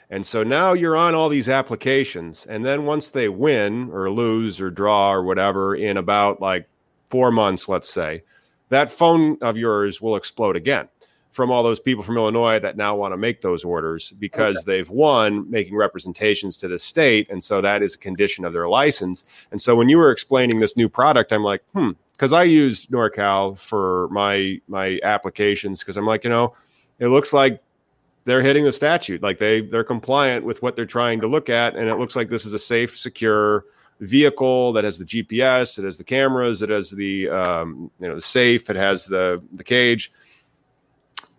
And 0.09 0.25
so 0.25 0.41
now 0.41 0.71
you're 0.71 0.95
on 0.95 1.15
all 1.15 1.27
these 1.27 1.49
applications. 1.49 2.45
And 2.45 2.63
then 2.63 2.85
once 2.85 3.11
they 3.11 3.27
win 3.27 3.89
or 3.91 4.09
lose 4.09 4.61
or 4.61 4.69
draw 4.69 5.11
or 5.11 5.23
whatever 5.23 5.75
in 5.75 5.97
about 5.97 6.39
like 6.39 6.69
four 7.07 7.31
months, 7.31 7.67
let's 7.67 7.89
say, 7.89 8.23
that 8.69 8.91
phone 8.91 9.37
of 9.41 9.57
yours 9.57 10.01
will 10.01 10.15
explode 10.15 10.55
again 10.55 10.87
from 11.37 11.51
all 11.51 11.61
those 11.61 11.79
people 11.79 12.03
from 12.03 12.17
Illinois 12.17 12.59
that 12.59 12.77
now 12.77 12.95
want 12.95 13.13
to 13.13 13.17
make 13.17 13.41
those 13.41 13.63
orders 13.63 14.11
because 14.17 14.57
okay. 14.57 14.63
they've 14.65 14.89
won 14.89 15.47
making 15.51 15.75
representations 15.75 16.57
to 16.57 16.67
the 16.67 16.79
state. 16.79 17.29
And 17.29 17.43
so 17.43 17.61
that 17.61 17.83
is 17.83 17.93
a 17.93 17.97
condition 17.99 18.43
of 18.43 18.53
their 18.53 18.67
license. 18.67 19.23
And 19.51 19.61
so 19.61 19.75
when 19.75 19.87
you 19.87 19.99
were 19.99 20.11
explaining 20.11 20.59
this 20.59 20.75
new 20.75 20.89
product, 20.89 21.31
I'm 21.31 21.43
like, 21.43 21.63
hmm, 21.75 21.91
because 22.13 22.33
I 22.33 22.41
use 22.41 22.87
NorCal 22.87 23.55
for 23.55 24.07
my 24.09 24.59
my 24.67 24.99
applications 25.03 25.81
because 25.81 25.95
I'm 25.95 26.07
like, 26.07 26.23
you 26.23 26.31
know, 26.31 26.55
it 26.97 27.09
looks 27.09 27.33
like 27.33 27.61
they're 28.25 28.41
hitting 28.41 28.63
the 28.63 28.71
statute. 28.71 29.21
Like 29.21 29.37
they 29.37 29.61
they're 29.61 29.83
compliant 29.83 30.43
with 30.43 30.63
what 30.63 30.75
they're 30.75 30.87
trying 30.87 31.21
to 31.21 31.27
look 31.27 31.49
at. 31.49 31.75
And 31.75 31.87
it 31.87 31.99
looks 31.99 32.15
like 32.15 32.29
this 32.29 32.47
is 32.47 32.53
a 32.53 32.59
safe, 32.59 32.97
secure, 32.97 33.65
vehicle 33.99 34.73
that 34.73 34.83
has 34.83 34.97
the 34.97 35.05
GPS, 35.05 35.79
it 35.79 35.85
has 35.85 35.97
the 35.97 36.03
cameras, 36.03 36.61
it 36.61 36.69
has 36.69 36.91
the 36.91 37.29
um, 37.29 37.91
you 37.99 38.07
know 38.07 38.15
the 38.15 38.21
safe, 38.21 38.69
it 38.69 38.75
has 38.75 39.05
the 39.05 39.41
the 39.53 39.63
cage. 39.63 40.11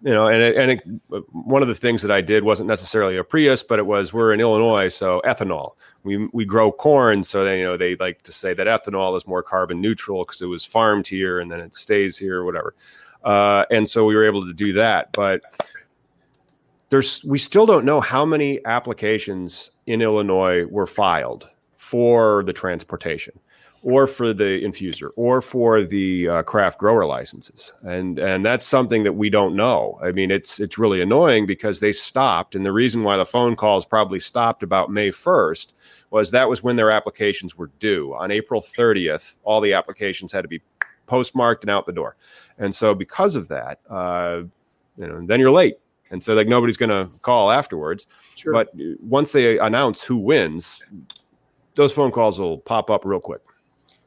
You 0.01 0.12
know, 0.12 0.29
and 0.29 0.40
it, 0.40 0.57
and 0.57 0.71
it, 0.71 1.25
one 1.33 1.61
of 1.61 1.66
the 1.66 1.75
things 1.75 2.03
that 2.03 2.12
I 2.12 2.21
did 2.21 2.44
wasn't 2.44 2.68
necessarily 2.68 3.16
a 3.16 3.25
Prius, 3.25 3.64
but 3.64 3.81
it 3.81 3.87
was 3.87 4.12
we're 4.12 4.33
in 4.33 4.40
Illinois, 4.40 4.88
so 4.88 5.21
ethanol. 5.25 5.73
We 6.05 6.29
we 6.33 6.44
grow 6.44 6.71
corn, 6.71 7.25
so 7.25 7.44
they 7.44 7.59
you 7.59 7.64
know 7.64 7.77
they 7.77 7.97
like 7.97 8.23
to 8.23 8.33
say 8.33 8.55
that 8.55 8.66
ethanol 8.66 9.16
is 9.16 9.27
more 9.27 9.42
carbon 9.42 9.81
neutral 9.81 10.25
because 10.25 10.40
it 10.40 10.47
was 10.47 10.64
farmed 10.64 11.09
here 11.09 11.40
and 11.40 11.51
then 11.51 11.61
it 11.61 11.75
stays 11.75 12.16
here, 12.16 12.44
whatever. 12.44 12.75
Uh, 13.25 13.64
and 13.73 13.88
so 13.88 14.05
we 14.05 14.14
were 14.14 14.25
able 14.25 14.47
to 14.47 14.53
do 14.53 14.73
that, 14.75 15.11
but 15.12 15.42
there's 16.90 17.25
we 17.25 17.38
still 17.38 17.66
don't 17.66 17.85
know 17.85 18.01
how 18.01 18.25
many 18.25 18.64
applications 18.64 19.73
in 19.87 20.01
Illinois 20.01 20.64
were 20.66 20.87
filed 20.87 21.49
for 21.88 22.42
the 22.42 22.53
transportation 22.53 23.33
or 23.83 24.07
for 24.07 24.35
the 24.35 24.62
infuser 24.62 25.09
or 25.16 25.40
for 25.40 25.83
the 25.83 26.29
uh, 26.29 26.42
craft 26.42 26.79
grower 26.79 27.07
licenses. 27.07 27.72
And 27.83 28.18
and 28.18 28.44
that's 28.44 28.66
something 28.66 29.05
that 29.05 29.14
we 29.14 29.31
don't 29.31 29.57
know. 29.57 29.98
I 30.03 30.12
mean 30.12 30.31
it's 30.31 30.61
it's 30.61 30.77
really 30.77 31.01
annoying 31.01 31.46
because 31.46 31.81
they 31.81 31.92
stopped. 31.92 32.55
And 32.55 32.66
the 32.66 32.72
reason 32.72 33.05
why 33.05 33.16
the 33.16 33.24
phone 33.24 33.57
calls 33.57 33.87
probably 33.87 34.20
stopped 34.20 34.62
about 34.62 34.90
may 34.90 35.09
1st 35.09 35.72
was 36.11 36.31
that 36.31 36.51
was 36.51 36.62
when 36.62 36.77
their 36.77 36.90
applications 36.90 37.57
were 37.57 37.70
due. 37.79 38.14
On 38.14 38.31
april 38.31 38.61
30th 38.61 39.37
all 39.44 39.62
the 39.62 39.72
applications 39.72 40.31
had 40.31 40.42
to 40.42 40.48
be 40.48 40.61
postmarked 41.07 41.64
and 41.64 41.70
out 41.70 41.87
the 41.87 41.92
door. 41.92 42.16
And 42.59 42.74
so 42.74 42.94
because 42.94 43.35
of 43.35 43.48
that 43.48 43.81
uh, 43.88 44.42
you 44.98 45.07
know 45.07 45.24
then 45.24 45.40
you're 45.40 45.51
late. 45.62 45.79
And 46.11 46.22
so 46.22 46.35
like 46.35 46.48
nobody's 46.48 46.77
going 46.77 46.90
to 46.90 47.11
call 47.20 47.51
afterwards. 47.51 48.07
Sure. 48.37 48.53
but 48.53 48.68
once 49.01 49.33
they 49.33 49.59
announce 49.59 50.01
who 50.01 50.16
wins 50.16 50.85
those 51.78 51.92
phone 51.92 52.10
calls 52.10 52.40
will 52.40 52.58
pop 52.58 52.90
up 52.90 53.04
real 53.04 53.20
quick 53.20 53.40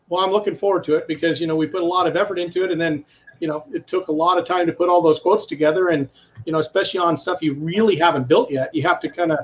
well 0.09 0.23
i'm 0.23 0.31
looking 0.31 0.53
forward 0.53 0.83
to 0.83 0.95
it 0.95 1.07
because 1.07 1.39
you 1.39 1.47
know 1.47 1.55
we 1.55 1.65
put 1.65 1.81
a 1.81 1.85
lot 1.85 2.05
of 2.05 2.15
effort 2.15 2.37
into 2.37 2.63
it 2.63 2.71
and 2.71 2.79
then 2.79 3.03
you 3.39 3.47
know 3.47 3.63
it 3.71 3.87
took 3.87 4.09
a 4.09 4.11
lot 4.11 4.37
of 4.37 4.45
time 4.45 4.67
to 4.67 4.73
put 4.73 4.89
all 4.89 5.01
those 5.01 5.19
quotes 5.19 5.45
together 5.45 5.87
and 5.87 6.09
you 6.45 6.51
know 6.51 6.59
especially 6.59 6.99
on 6.99 7.15
stuff 7.15 7.41
you 7.41 7.53
really 7.53 7.95
haven't 7.95 8.27
built 8.27 8.51
yet 8.51 8.73
you 8.75 8.81
have 8.81 8.99
to 8.99 9.09
kind 9.09 9.31
of 9.31 9.39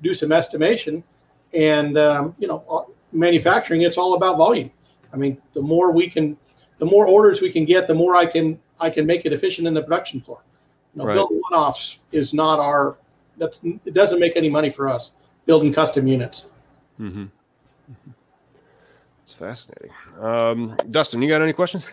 do 0.00 0.14
some 0.14 0.30
estimation 0.30 1.02
and 1.52 1.98
um, 1.98 2.34
you 2.38 2.46
know 2.46 2.64
uh, 2.70 2.82
manufacturing 3.12 3.82
it's 3.82 3.98
all 3.98 4.14
about 4.14 4.38
volume 4.38 4.70
i 5.12 5.16
mean 5.16 5.36
the 5.52 5.60
more 5.60 5.90
we 5.90 6.08
can 6.08 6.36
the 6.78 6.86
more 6.86 7.06
orders 7.06 7.42
we 7.42 7.50
can 7.50 7.64
get 7.64 7.86
the 7.86 7.94
more 7.94 8.14
i 8.14 8.24
can 8.24 8.58
i 8.80 8.88
can 8.88 9.04
make 9.04 9.26
it 9.26 9.32
efficient 9.32 9.66
in 9.66 9.74
the 9.74 9.82
production 9.82 10.20
floor 10.20 10.42
you 10.94 11.00
know, 11.00 11.06
right. 11.06 11.14
building 11.14 11.40
one-offs 11.50 12.00
is 12.12 12.34
not 12.34 12.58
our. 12.58 12.98
That's 13.38 13.60
it 13.62 13.94
doesn't 13.94 14.20
make 14.20 14.36
any 14.36 14.50
money 14.50 14.68
for 14.68 14.88
us 14.88 15.12
building 15.46 15.72
custom 15.72 16.06
units. 16.06 16.46
Mm-hmm. 17.00 17.24
It's 19.24 19.38
fascinating. 19.38 19.92
Um, 20.20 20.76
Dustin, 20.90 21.22
you 21.22 21.28
got 21.28 21.40
any 21.40 21.52
questions? 21.52 21.92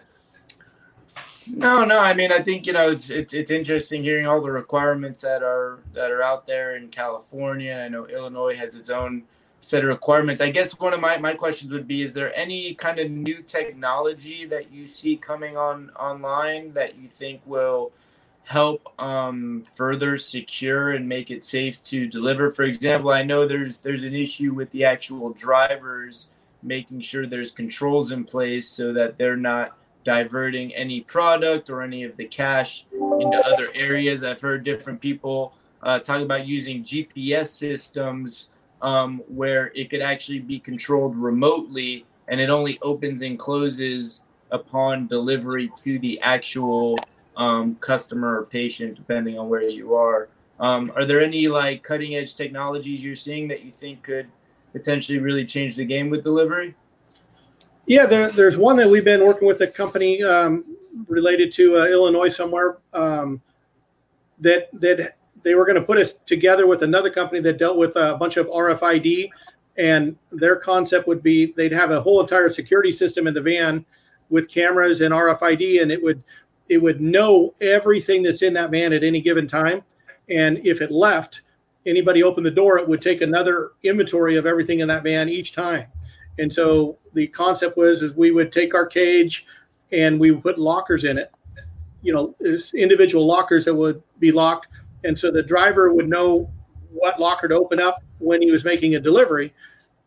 No, 1.48 1.86
no. 1.86 2.00
I 2.00 2.14
mean, 2.14 2.32
I 2.32 2.40
think 2.40 2.66
you 2.66 2.74
know 2.74 2.90
it's 2.90 3.10
it's 3.10 3.34
it's 3.34 3.52
interesting 3.52 4.04
hearing 4.04 4.28
all 4.28 4.42
the 4.42 4.52
requirements 4.52 5.22
that 5.22 5.42
are 5.42 5.80
that 5.94 6.12
are 6.12 6.22
out 6.22 6.46
there 6.46 6.76
in 6.76 6.90
California. 6.90 7.84
I 7.86 7.88
know 7.88 8.06
Illinois 8.08 8.56
has 8.56 8.76
its 8.76 8.90
own 8.90 9.24
set 9.62 9.84
of 9.84 9.90
requirements. 9.90 10.42
I 10.42 10.52
guess 10.52 10.78
one 10.80 10.94
of 10.94 11.00
my, 11.00 11.18
my 11.18 11.34
questions 11.34 11.72
would 11.72 11.88
be: 11.88 12.02
Is 12.02 12.14
there 12.14 12.36
any 12.38 12.74
kind 12.76 13.00
of 13.00 13.10
new 13.10 13.42
technology 13.42 14.46
that 14.46 14.72
you 14.72 14.86
see 14.86 15.16
coming 15.16 15.58
on 15.58 15.92
online 15.92 16.74
that 16.74 16.98
you 16.98 17.10
think 17.10 17.42
will 17.46 17.92
help 18.50 18.92
um, 19.00 19.64
further 19.76 20.18
secure 20.18 20.94
and 20.94 21.08
make 21.08 21.30
it 21.30 21.44
safe 21.44 21.80
to 21.84 22.08
deliver. 22.08 22.50
For 22.50 22.64
example, 22.64 23.12
I 23.12 23.22
know 23.22 23.46
there's 23.46 23.78
there's 23.78 24.02
an 24.02 24.16
issue 24.16 24.56
with 24.56 24.72
the 24.72 24.84
actual 24.86 25.34
drivers 25.34 26.30
making 26.64 27.02
sure 27.02 27.28
there's 27.28 27.52
controls 27.52 28.12
in 28.12 28.26
place 28.26 28.68
so 28.68 28.92
that 28.92 29.20
they're 29.20 29.38
not 29.38 29.78
diverting 30.04 30.74
any 30.74 31.02
product 31.02 31.70
or 31.70 31.84
any 31.84 32.04
of 32.04 32.18
the 32.18 32.26
cash 32.26 32.88
into 32.92 33.40
other 33.46 33.70
areas. 33.76 34.24
I've 34.24 34.42
heard 34.42 34.64
different 34.64 35.00
people 35.00 35.54
uh, 35.84 36.00
talk 36.00 36.22
about 36.22 36.48
using 36.48 36.84
GPS 36.84 37.50
systems 37.50 38.50
um, 38.82 39.22
where 39.28 39.72
it 39.76 39.92
could 39.92 40.02
actually 40.02 40.40
be 40.40 40.58
controlled 40.60 41.16
remotely 41.16 42.04
and 42.28 42.42
it 42.42 42.50
only 42.50 42.80
opens 42.82 43.22
and 43.22 43.38
closes 43.38 44.24
upon 44.50 45.06
delivery 45.06 45.72
to 45.84 46.00
the 46.00 46.20
actual 46.22 46.98
um, 47.40 47.76
customer 47.76 48.42
or 48.42 48.46
patient, 48.46 48.96
depending 48.96 49.40
on 49.40 49.50
where 49.50 49.68
you 49.68 49.96
are. 49.96 50.30
Um, 50.60 50.92
are 50.96 51.06
there 51.06 51.22
any 51.22 51.48
like 51.48 51.82
cutting 51.82 52.16
edge 52.16 52.36
technologies 52.36 53.04
you're 53.04 53.16
seeing 53.16 53.48
that 53.48 53.64
you 53.64 53.72
think 53.72 54.04
could 54.04 54.28
potentially 54.74 55.20
really 55.20 55.46
change 55.46 55.76
the 55.78 55.86
game 55.86 56.10
with 56.10 56.22
delivery? 56.22 56.76
Yeah, 57.88 58.06
there, 58.06 58.30
there's 58.30 58.58
one 58.58 58.76
that 58.76 58.88
we've 58.88 59.06
been 59.06 59.26
working 59.26 59.48
with 59.48 59.62
a 59.62 59.68
company 59.68 60.22
um, 60.22 60.76
related 61.08 61.52
to 61.54 61.80
uh, 61.80 61.86
Illinois 61.86 62.30
somewhere 62.30 62.78
um, 62.94 63.42
that 64.40 64.70
that 64.74 65.16
they 65.42 65.56
were 65.56 65.66
going 65.66 65.78
to 65.78 65.82
put 65.82 65.98
us 65.98 66.14
together 66.26 66.68
with 66.68 66.84
another 66.84 67.10
company 67.10 67.42
that 67.42 67.58
dealt 67.58 67.78
with 67.78 67.96
a 67.96 68.18
bunch 68.20 68.36
of 68.36 68.48
RFID, 68.48 69.30
and 69.78 70.18
their 70.34 70.58
concept 70.58 71.08
would 71.08 71.24
be 71.24 71.54
they'd 71.54 71.72
have 71.72 71.92
a 71.92 72.02
whole 72.02 72.20
entire 72.20 72.50
security 72.50 72.92
system 72.92 73.28
in 73.28 73.34
the 73.34 73.42
van 73.42 73.86
with 74.30 74.50
cameras 74.50 75.00
and 75.02 75.14
RFID, 75.14 75.82
and 75.82 75.90
it 75.90 76.04
would 76.04 76.22
it 76.70 76.78
would 76.78 77.02
know 77.02 77.54
everything 77.62 78.24
that's 78.24 78.44
in 78.44 78.54
that 78.54 78.72
van 78.72 78.94
at 78.94 79.04
any 79.04 79.20
given 79.20 79.48
time. 79.48 79.82
And 80.30 80.66
if 80.66 80.82
it 80.82 80.92
left, 80.92 81.42
anybody 81.86 82.24
opened 82.24 82.46
the 82.46 82.52
door, 82.52 82.78
it 82.78 82.88
would 82.88 83.02
take 83.02 83.22
another 83.22 83.72
inventory 83.84 84.38
of 84.38 84.46
everything 84.46 84.80
in 84.80 84.88
that 84.88 85.04
van 85.04 85.28
each 85.28 85.54
time. 85.54 85.88
And 86.38 86.52
so 86.52 86.98
the 87.14 87.28
concept 87.28 87.76
was 87.76 88.02
is 88.02 88.16
we 88.16 88.32
would 88.32 88.52
take 88.52 88.74
our 88.76 88.86
cage 88.86 89.46
and 89.92 90.20
we 90.20 90.32
would 90.32 90.44
put 90.44 90.60
lockers 90.60 91.04
in 91.04 91.18
it. 91.18 91.36
You 92.02 92.14
know, 92.14 92.36
there's 92.40 92.74
individual 92.74 93.26
lockers 93.26 93.66
that 93.66 93.76
would 93.76 94.02
be 94.20 94.32
locked. 94.32 94.68
And 95.04 95.18
so 95.18 95.32
the 95.32 95.44
driver 95.44 95.94
would 95.94 96.08
know 96.08 96.50
what 96.92 97.20
locker 97.20 97.48
to 97.48 97.56
open 97.56 97.80
up 97.80 98.04
when 98.20 98.42
he 98.42 98.52
was 98.52 98.64
making 98.64 98.96
a 98.96 99.00
delivery. 99.00 99.54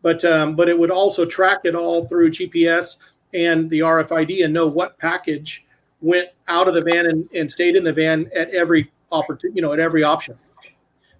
But 0.01 0.23
um, 0.25 0.55
but 0.55 0.67
it 0.67 0.77
would 0.77 0.91
also 0.91 1.25
track 1.25 1.61
it 1.63 1.75
all 1.75 2.07
through 2.07 2.31
GPS 2.31 2.97
and 3.33 3.69
the 3.69 3.79
RFID 3.79 4.43
and 4.43 4.53
know 4.53 4.67
what 4.67 4.97
package 4.97 5.65
went 6.03 6.27
out 6.49 6.67
of 6.67 6.73
the 6.73 6.81
van 6.81 7.07
and, 7.07 7.27
and 7.33 7.51
stayed 7.51 7.75
in 7.75 7.83
the 7.83 7.93
van 7.93 8.29
at 8.35 8.49
every 8.51 8.91
opportunity, 9.11 9.55
you 9.55 9.61
know, 9.61 9.73
at 9.73 9.79
every 9.79 10.03
option. 10.03 10.37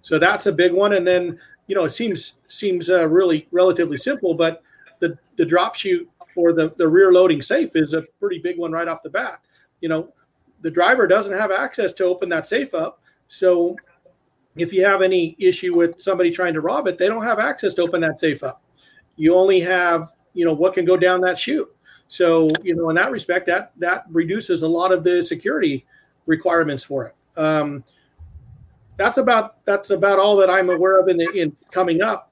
So 0.02 0.18
that's 0.18 0.46
a 0.46 0.52
big 0.52 0.72
one. 0.72 0.92
And 0.92 1.06
then, 1.06 1.38
you 1.66 1.74
know, 1.74 1.84
it 1.84 1.90
seems 1.90 2.34
seems 2.48 2.90
uh, 2.90 3.08
really 3.08 3.48
relatively 3.50 3.96
simple, 3.96 4.34
but 4.34 4.62
the 5.00 5.18
the 5.36 5.44
drop 5.44 5.74
chute 5.74 6.08
or 6.36 6.52
the 6.52 6.74
the 6.76 6.86
rear 6.86 7.10
loading 7.10 7.40
safe 7.40 7.70
is 7.74 7.94
a 7.94 8.02
pretty 8.20 8.38
big 8.38 8.58
one 8.58 8.70
right 8.70 8.86
off 8.86 9.02
the 9.02 9.10
bat. 9.10 9.40
You 9.80 9.88
know, 9.88 10.12
the 10.60 10.70
driver 10.70 11.06
doesn't 11.06 11.32
have 11.32 11.50
access 11.50 11.92
to 11.94 12.04
open 12.04 12.28
that 12.28 12.46
safe 12.46 12.74
up, 12.74 13.00
so 13.28 13.76
if 14.56 14.72
you 14.72 14.84
have 14.84 15.02
any 15.02 15.34
issue 15.38 15.74
with 15.74 16.00
somebody 16.00 16.30
trying 16.30 16.54
to 16.54 16.60
rob 16.60 16.86
it, 16.86 16.98
they 16.98 17.08
don't 17.08 17.24
have 17.24 17.38
access 17.38 17.74
to 17.74 17.82
open 17.82 18.00
that 18.02 18.20
safe 18.20 18.42
up. 18.42 18.62
You 19.16 19.34
only 19.34 19.60
have, 19.60 20.12
you 20.34 20.44
know, 20.44 20.52
what 20.52 20.74
can 20.74 20.84
go 20.84 20.96
down 20.96 21.20
that 21.22 21.38
chute. 21.38 21.73
So, 22.08 22.48
you 22.62 22.74
know, 22.74 22.90
in 22.90 22.96
that 22.96 23.10
respect, 23.10 23.46
that 23.46 23.72
that 23.78 24.04
reduces 24.10 24.62
a 24.62 24.68
lot 24.68 24.92
of 24.92 25.04
the 25.04 25.22
security 25.22 25.84
requirements 26.26 26.84
for 26.84 27.06
it. 27.06 27.14
Um, 27.38 27.84
that's 28.96 29.16
about 29.16 29.64
that's 29.64 29.90
about 29.90 30.18
all 30.18 30.36
that 30.36 30.50
I'm 30.50 30.70
aware 30.70 31.00
of 31.00 31.08
in, 31.08 31.20
in 31.20 31.56
coming 31.70 32.02
up. 32.02 32.30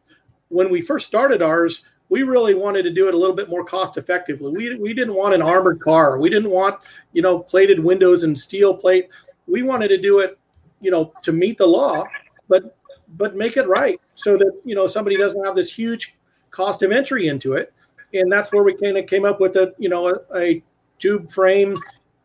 When 0.49 0.71
we 0.71 0.83
first 0.83 1.07
started 1.07 1.43
ours, 1.43 1.85
we 2.09 2.23
really 2.23 2.55
wanted 2.55 2.83
to 2.83 2.91
do 2.93 3.09
it 3.09 3.15
a 3.15 3.17
little 3.17 3.35
bit 3.35 3.49
more 3.49 3.65
cost 3.65 3.97
effectively. 3.97 4.53
We 4.53 4.77
we 4.77 4.95
didn't 4.95 5.15
want 5.15 5.35
an 5.35 5.43
armored 5.43 5.81
car. 5.81 6.19
We 6.19 6.31
didn't 6.31 6.51
want 6.51 6.79
you 7.13 7.23
know 7.23 7.39
plated 7.39 7.81
windows 7.81 8.23
and 8.23 8.39
steel 8.39 8.77
plate. 8.77 9.09
We 9.47 9.63
wanted 9.63 9.89
to 9.89 9.99
do 9.99 10.21
it, 10.21 10.39
you 10.81 10.91
know, 10.91 11.13
to 11.23 11.33
meet 11.33 11.59
the 11.59 11.67
law, 11.67 12.05
but 12.49 12.77
but 13.17 13.35
make 13.35 13.57
it 13.57 13.67
right 13.67 14.01
so 14.15 14.37
that 14.37 14.61
you 14.65 14.75
know 14.75 14.87
somebody 14.87 15.17
doesn't 15.17 15.45
have 15.45 15.57
this 15.57 15.73
huge 15.73 16.15
cost 16.51 16.83
of 16.83 16.93
entry 16.93 17.29
into 17.29 17.55
it 17.55 17.73
and 18.15 18.31
that's 18.31 18.53
where 18.53 18.63
we 18.63 18.75
kind 18.75 18.97
of 18.97 19.07
came 19.07 19.25
up 19.25 19.41
with 19.41 19.57
a 19.57 19.75
you 19.79 19.89
know 19.89 20.09
a, 20.09 20.37
a 20.37 20.63
tube 20.99 21.31
frame, 21.31 21.75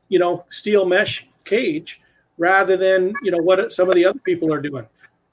you 0.10 0.20
know, 0.20 0.46
steel 0.50 0.86
mesh 0.86 1.28
cage 1.46 2.02
rather 2.38 2.78
than 2.78 3.14
you 3.24 3.32
know 3.32 3.40
what 3.40 3.72
some 3.72 3.90
of 3.90 3.96
the 3.96 4.06
other 4.06 4.20
people 4.20 4.54
are 4.54 4.62
doing. 4.62 4.86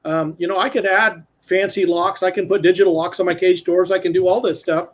Um, 0.05 0.35
you 0.39 0.47
know, 0.47 0.59
I 0.59 0.69
could 0.69 0.87
add 0.87 1.27
fancy 1.41 1.87
locks. 1.87 2.23
I 2.23 2.31
can 2.31 2.49
put 2.49 2.63
digital 2.63 2.95
locks 2.95 3.21
on 3.21 3.27
my 3.27 3.35
cage 3.35 3.65
doors. 3.65 3.91
I 3.91 3.99
can 3.99 4.13
do 4.13 4.27
all 4.27 4.41
this 4.41 4.61
stuff, 4.61 4.91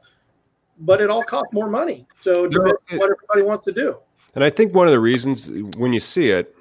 but 0.80 1.00
it 1.00 1.10
all 1.10 1.22
costs 1.22 1.52
more 1.52 1.68
money. 1.68 2.06
So 2.18 2.46
no, 2.46 2.62
what 2.62 2.80
everybody 2.90 3.42
wants 3.42 3.64
to 3.66 3.72
do. 3.72 3.98
And 4.34 4.44
I 4.44 4.50
think 4.50 4.74
one 4.74 4.86
of 4.86 4.92
the 4.92 5.00
reasons 5.00 5.50
when 5.76 5.92
you 5.92 6.00
see 6.00 6.30
it 6.30 6.54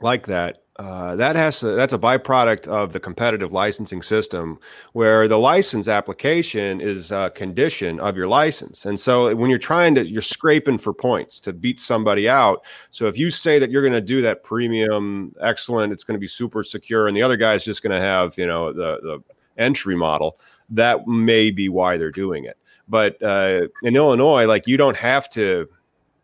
like 0.00 0.26
that 0.26 0.63
uh, 0.76 1.14
that 1.14 1.36
has 1.36 1.60
to, 1.60 1.68
that's 1.68 1.92
a 1.92 1.98
byproduct 1.98 2.66
of 2.66 2.92
the 2.92 2.98
competitive 2.98 3.52
licensing 3.52 4.02
system 4.02 4.58
where 4.92 5.28
the 5.28 5.38
license 5.38 5.86
application 5.86 6.80
is 6.80 7.12
a 7.12 7.30
condition 7.34 8.00
of 8.00 8.16
your 8.16 8.26
license 8.26 8.84
and 8.84 8.98
so 8.98 9.34
when 9.36 9.48
you're 9.48 9.58
trying 9.58 9.94
to 9.94 10.04
you're 10.04 10.20
scraping 10.20 10.76
for 10.76 10.92
points 10.92 11.38
to 11.38 11.52
beat 11.52 11.78
somebody 11.78 12.28
out 12.28 12.64
so 12.90 13.06
if 13.06 13.16
you 13.16 13.30
say 13.30 13.58
that 13.58 13.70
you're 13.70 13.82
going 13.82 13.92
to 13.92 14.00
do 14.00 14.20
that 14.20 14.42
premium 14.42 15.32
excellent 15.40 15.92
it's 15.92 16.02
going 16.02 16.16
to 16.16 16.20
be 16.20 16.26
super 16.26 16.64
secure 16.64 17.06
and 17.06 17.16
the 17.16 17.22
other 17.22 17.36
guy 17.36 17.54
is 17.54 17.64
just 17.64 17.82
going 17.82 17.92
to 17.92 18.04
have 18.04 18.36
you 18.36 18.46
know 18.46 18.72
the 18.72 18.98
the 19.02 19.22
entry 19.56 19.94
model 19.94 20.38
that 20.68 21.06
may 21.06 21.50
be 21.52 21.68
why 21.68 21.96
they're 21.96 22.10
doing 22.10 22.44
it 22.44 22.58
But 22.88 23.22
uh, 23.22 23.68
in 23.82 23.96
Illinois, 23.96 24.46
like 24.46 24.66
you 24.66 24.76
don't 24.76 24.96
have 24.96 25.28
to. 25.30 25.68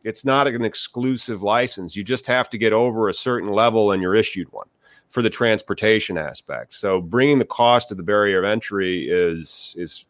It's 0.04 0.24
not 0.24 0.46
an 0.46 0.64
exclusive 0.64 1.42
license. 1.42 1.94
You 1.94 2.04
just 2.04 2.26
have 2.26 2.48
to 2.50 2.58
get 2.58 2.72
over 2.72 3.08
a 3.08 3.14
certain 3.14 3.50
level, 3.50 3.92
and 3.92 4.02
you're 4.02 4.14
issued 4.14 4.50
one 4.52 4.68
for 5.08 5.22
the 5.22 5.30
transportation 5.30 6.16
aspect. 6.16 6.72
So 6.74 7.00
bringing 7.00 7.38
the 7.38 7.44
cost 7.44 7.90
of 7.90 7.96
the 7.96 8.02
barrier 8.02 8.38
of 8.38 8.44
entry 8.44 9.08
is 9.10 9.74
is 9.76 10.06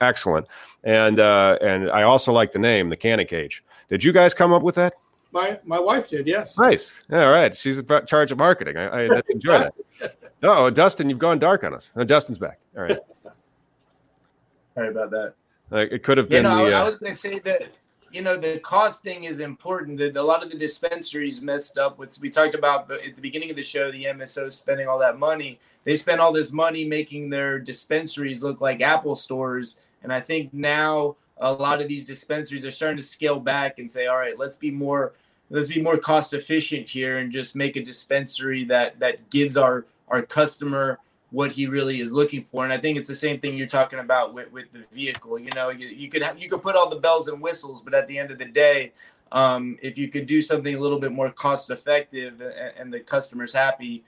excellent. 0.00 0.46
And 0.84 1.20
uh, 1.20 1.58
and 1.60 1.90
I 1.90 2.02
also 2.02 2.32
like 2.32 2.52
the 2.52 2.58
name, 2.58 2.88
the 2.88 2.96
Canna 2.96 3.24
Cage. 3.24 3.62
Did 3.90 4.02
you 4.02 4.12
guys 4.12 4.34
come 4.34 4.52
up 4.52 4.62
with 4.62 4.76
that? 4.76 4.94
My 5.32 5.58
my 5.64 5.78
wife 5.78 6.08
did, 6.08 6.26
yes. 6.26 6.58
Nice. 6.58 7.02
All 7.12 7.30
right. 7.30 7.54
She's 7.54 7.78
in 7.78 7.86
charge 8.06 8.32
of 8.32 8.38
marketing. 8.38 8.76
I, 8.76 8.84
I 8.84 9.06
let's 9.08 9.30
enjoy 9.30 9.58
that. 9.58 9.74
Oh, 10.42 10.68
Dustin, 10.68 11.08
you've 11.08 11.18
gone 11.18 11.38
dark 11.38 11.64
on 11.64 11.72
us. 11.72 11.90
No, 11.96 12.04
Dustin's 12.04 12.36
back. 12.36 12.58
All 12.76 12.82
right. 12.82 12.98
Sorry 14.74 14.88
about 14.90 15.10
that. 15.10 15.32
Uh, 15.72 15.86
it 15.90 16.02
could 16.02 16.18
have 16.18 16.28
been. 16.28 16.44
You 16.44 16.50
know, 16.50 16.66
the, 16.66 16.76
I 16.76 16.82
uh, 16.82 16.84
was 16.84 16.98
going 16.98 17.12
to 17.12 17.18
say 17.18 17.38
that 17.40 17.70
you 18.12 18.22
know 18.22 18.36
the 18.36 18.58
cost 18.60 19.02
thing 19.02 19.24
is 19.24 19.40
important. 19.40 19.98
That 19.98 20.16
a 20.16 20.22
lot 20.22 20.42
of 20.42 20.50
the 20.50 20.58
dispensaries 20.58 21.40
messed 21.42 21.78
up 21.78 21.98
with. 21.98 22.18
We 22.20 22.30
talked 22.30 22.54
about 22.54 22.90
at 22.90 23.14
the 23.14 23.20
beginning 23.20 23.50
of 23.50 23.56
the 23.56 23.62
show, 23.62 23.90
the 23.90 24.04
MSO 24.04 24.50
spending 24.50 24.88
all 24.88 24.98
that 25.00 25.18
money. 25.18 25.58
They 25.84 25.96
spent 25.96 26.20
all 26.20 26.32
this 26.32 26.52
money 26.52 26.84
making 26.84 27.30
their 27.30 27.58
dispensaries 27.58 28.42
look 28.42 28.60
like 28.60 28.80
Apple 28.80 29.14
stores, 29.14 29.78
and 30.02 30.12
I 30.12 30.20
think 30.20 30.52
now 30.52 31.16
a 31.38 31.52
lot 31.52 31.80
of 31.80 31.88
these 31.88 32.06
dispensaries 32.06 32.64
are 32.64 32.70
starting 32.70 32.96
to 32.96 33.02
scale 33.02 33.38
back 33.38 33.78
and 33.78 33.90
say, 33.90 34.06
all 34.06 34.16
right, 34.16 34.38
let's 34.38 34.56
be 34.56 34.70
more 34.70 35.12
let's 35.50 35.68
be 35.68 35.80
more 35.80 35.96
cost 35.96 36.32
efficient 36.32 36.88
here 36.88 37.18
and 37.18 37.30
just 37.30 37.54
make 37.54 37.76
a 37.76 37.82
dispensary 37.82 38.64
that 38.64 38.98
that 38.98 39.30
gives 39.30 39.56
our 39.56 39.86
our 40.08 40.22
customer 40.22 40.98
what 41.30 41.52
he 41.52 41.66
really 41.66 42.00
is 42.00 42.12
looking 42.12 42.42
for 42.42 42.64
and 42.64 42.72
i 42.72 42.78
think 42.78 42.96
it's 42.96 43.08
the 43.08 43.14
same 43.14 43.38
thing 43.40 43.56
you're 43.56 43.66
talking 43.66 43.98
about 43.98 44.32
with, 44.32 44.50
with 44.52 44.70
the 44.72 44.84
vehicle 44.92 45.38
you 45.38 45.50
know 45.54 45.70
you, 45.70 45.88
you 45.88 46.08
could 46.08 46.22
have 46.22 46.38
you 46.40 46.48
could 46.48 46.62
put 46.62 46.76
all 46.76 46.88
the 46.88 47.00
bells 47.00 47.28
and 47.28 47.40
whistles 47.40 47.82
but 47.82 47.94
at 47.94 48.06
the 48.06 48.18
end 48.18 48.30
of 48.30 48.38
the 48.38 48.44
day 48.44 48.92
um, 49.32 49.76
if 49.82 49.98
you 49.98 50.08
could 50.08 50.24
do 50.24 50.40
something 50.40 50.76
a 50.76 50.78
little 50.78 51.00
bit 51.00 51.10
more 51.10 51.32
cost 51.32 51.70
effective 51.70 52.40
and, 52.40 52.52
and 52.78 52.92
the 52.92 53.00
customer's 53.00 53.52
happy 53.52 54.04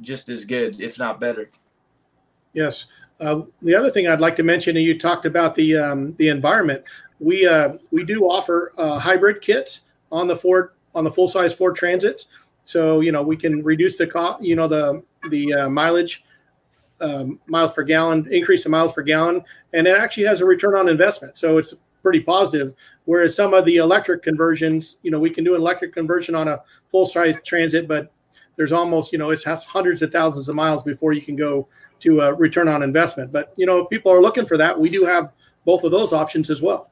just 0.00 0.28
as 0.28 0.44
good 0.44 0.80
if 0.80 0.98
not 0.98 1.18
better 1.18 1.50
Yes. 2.56 2.86
Uh, 3.20 3.42
the 3.60 3.74
other 3.74 3.90
thing 3.90 4.08
I'd 4.08 4.18
like 4.18 4.34
to 4.36 4.42
mention, 4.42 4.76
and 4.76 4.84
you 4.84 4.98
talked 4.98 5.26
about 5.26 5.54
the 5.54 5.76
um, 5.76 6.14
the 6.14 6.28
environment. 6.28 6.82
We 7.20 7.46
uh, 7.46 7.74
we 7.90 8.02
do 8.02 8.24
offer 8.24 8.72
uh, 8.78 8.98
hybrid 8.98 9.42
kits 9.42 9.82
on 10.10 10.26
the 10.26 10.36
Ford 10.36 10.70
on 10.94 11.04
the 11.04 11.10
full 11.10 11.28
size 11.28 11.54
Ford 11.54 11.76
Transits, 11.76 12.26
so 12.64 13.00
you 13.00 13.12
know 13.12 13.22
we 13.22 13.36
can 13.36 13.62
reduce 13.62 13.98
the 13.98 14.06
cost, 14.06 14.42
you 14.42 14.56
know 14.56 14.68
the 14.68 15.02
the 15.30 15.52
uh, 15.52 15.68
mileage, 15.68 16.24
um, 17.00 17.38
miles 17.46 17.72
per 17.72 17.82
gallon, 17.82 18.26
increase 18.30 18.64
in 18.64 18.70
miles 18.70 18.92
per 18.92 19.02
gallon, 19.02 19.44
and 19.72 19.86
it 19.86 19.96
actually 19.96 20.24
has 20.24 20.40
a 20.40 20.44
return 20.44 20.74
on 20.74 20.88
investment. 20.88 21.36
So 21.38 21.58
it's 21.58 21.74
pretty 22.02 22.20
positive. 22.20 22.74
Whereas 23.04 23.34
some 23.34 23.52
of 23.54 23.64
the 23.64 23.76
electric 23.76 24.22
conversions, 24.22 24.96
you 25.02 25.10
know, 25.10 25.18
we 25.18 25.30
can 25.30 25.44
do 25.44 25.54
an 25.54 25.60
electric 25.60 25.92
conversion 25.92 26.34
on 26.34 26.48
a 26.48 26.62
full 26.90 27.06
size 27.06 27.36
Transit, 27.44 27.88
but 27.88 28.12
there's 28.56 28.72
almost 28.72 29.12
you 29.12 29.18
know 29.18 29.30
it 29.30 29.42
has 29.44 29.64
hundreds 29.64 30.02
of 30.02 30.10
thousands 30.10 30.48
of 30.48 30.54
miles 30.54 30.82
before 30.82 31.12
you 31.12 31.22
can 31.22 31.36
go 31.36 31.68
to 32.00 32.20
a 32.20 32.34
return 32.34 32.68
on 32.68 32.82
investment. 32.82 33.32
But 33.32 33.52
you 33.56 33.66
know, 33.66 33.84
people 33.84 34.12
are 34.12 34.22
looking 34.22 34.46
for 34.46 34.56
that. 34.56 34.78
We 34.78 34.88
do 34.88 35.04
have 35.04 35.32
both 35.64 35.84
of 35.84 35.90
those 35.90 36.12
options 36.12 36.50
as 36.50 36.62
well. 36.62 36.90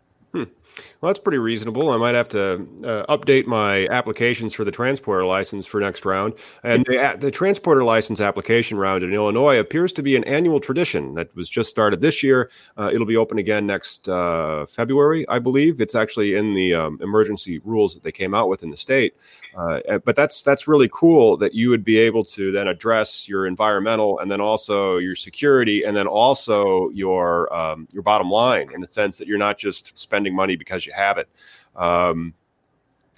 Well, 1.01 1.13
that's 1.13 1.23
pretty 1.23 1.39
reasonable. 1.39 1.91
I 1.91 1.97
might 1.97 2.15
have 2.15 2.29
to 2.31 2.67
uh, 2.85 3.17
update 3.17 3.47
my 3.47 3.87
applications 3.89 4.55
for 4.55 4.65
the 4.65 4.71
transporter 4.71 5.25
license 5.25 5.67
for 5.67 5.81
next 5.81 6.05
round. 6.05 6.35
And 6.63 6.85
the, 6.87 7.17
the 7.19 7.31
transporter 7.31 7.85
license 7.85 8.21
application 8.21 8.79
round 8.79 9.05
in 9.05 9.13
Illinois 9.13 9.59
appears 9.59 9.93
to 9.95 10.03
be 10.03 10.17
an 10.17 10.25
annual 10.25 10.61
tradition 10.61 11.15
that 11.15 11.35
was 11.37 11.49
just 11.49 11.71
started 11.71 12.01
this 12.01 12.23
year. 12.23 12.51
Uh, 12.77 12.91
it'll 12.93 13.07
be 13.07 13.17
open 13.17 13.39
again 13.39 13.67
next 13.67 14.09
uh, 14.09 14.67
February, 14.67 15.29
I 15.29 15.39
believe. 15.39 15.81
It's 15.81 15.95
actually 15.95 16.35
in 16.35 16.55
the 16.55 16.75
um, 16.75 16.99
emergency 17.03 17.59
rules 17.65 17.95
that 17.95 18.03
they 18.03 18.13
came 18.13 18.35
out 18.35 18.49
with 18.49 18.63
in 18.63 18.71
the 18.71 18.77
state. 18.77 19.15
Uh, 19.57 19.99
but 19.99 20.17
that's 20.17 20.43
that's 20.43 20.67
really 20.67 20.89
cool 20.93 21.37
that 21.37 21.55
you 21.55 21.71
would 21.71 21.85
be 21.85 21.97
able 21.97 22.25
to 22.25 22.51
then 22.51 22.67
address 22.67 23.29
your 23.29 23.47
environmental 23.47 24.19
and 24.19 24.31
then 24.31 24.41
also 24.41 24.97
your 24.97 25.15
security 25.15 25.85
and 25.85 25.97
then 25.97 26.09
also 26.09 26.89
your 26.91 27.53
um, 27.55 27.87
your 27.93 28.03
bottom 28.03 28.29
line 28.29 28.67
in 28.75 28.81
the 28.81 28.89
sense 28.89 29.17
that 29.17 29.29
you're 29.29 29.39
not 29.39 29.57
just 29.57 29.97
spending 29.97 30.35
money 30.35 30.57
because 30.65 30.87
you 30.87 30.93
have 30.95 31.19
it. 31.19 31.29
Um, 31.77 32.35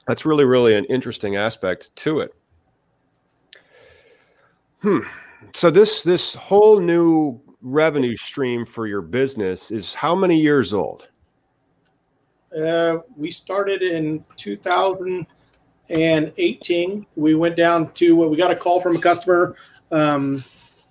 that's 0.06 0.24
really 0.24 0.44
really 0.44 0.74
an 0.74 0.84
interesting 0.86 1.36
aspect 1.36 1.94
to 1.96 2.20
it. 2.20 2.34
Hmm. 4.82 5.00
So 5.54 5.70
this 5.70 6.02
this 6.02 6.34
whole 6.34 6.80
new 6.80 7.40
revenue 7.60 8.14
stream 8.14 8.64
for 8.64 8.86
your 8.86 9.02
business 9.02 9.70
is 9.70 9.94
how 9.94 10.14
many 10.14 10.38
years 10.38 10.72
old? 10.72 11.08
Uh, 12.56 13.00
we 13.16 13.30
started 13.30 13.82
in 13.82 14.24
2018. 14.36 17.06
We 17.16 17.34
went 17.34 17.56
down 17.56 17.92
to 17.92 18.16
what 18.16 18.30
we 18.30 18.36
got 18.36 18.50
a 18.50 18.56
call 18.56 18.80
from 18.80 18.96
a 18.96 19.00
customer, 19.00 19.56
um, 19.90 20.42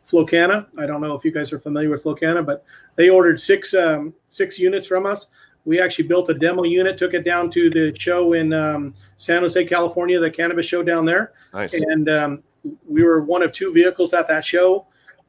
Flowkana. 0.06 0.68
I 0.78 0.86
don't 0.86 1.02
know 1.02 1.16
if 1.16 1.26
you 1.26 1.32
guys 1.32 1.52
are 1.54 1.60
familiar 1.60 1.90
with 1.90 2.04
Flowkana, 2.04 2.46
but 2.46 2.64
they 2.96 3.10
ordered 3.10 3.42
six 3.42 3.74
um, 3.74 4.14
six 4.28 4.60
units 4.60 4.86
from 4.86 5.06
us. 5.06 5.30
We 5.66 5.82
actually 5.82 6.08
built 6.08 6.30
a 6.30 6.34
demo 6.34 6.64
unit, 6.64 6.98
took 6.98 7.14
it 7.14 7.26
down 7.26 7.50
to 7.52 7.70
the 7.70 7.94
show 8.00 8.34
in 8.34 8.54
um, 8.54 8.94
San 9.18 9.42
Jose, 9.42 9.66
California, 9.66 10.20
the 10.20 10.30
cannabis 10.30 10.66
show 10.66 10.84
down 10.84 11.06
there, 11.06 11.34
Nice. 11.54 11.74
and 11.74 12.10
um, 12.10 12.44
we 12.88 13.04
were 13.04 13.22
one 13.22 13.42
of 13.42 13.52
two 13.52 13.74
vehicles 13.74 14.14
at 14.14 14.28
that 14.28 14.46
show. 14.46 14.88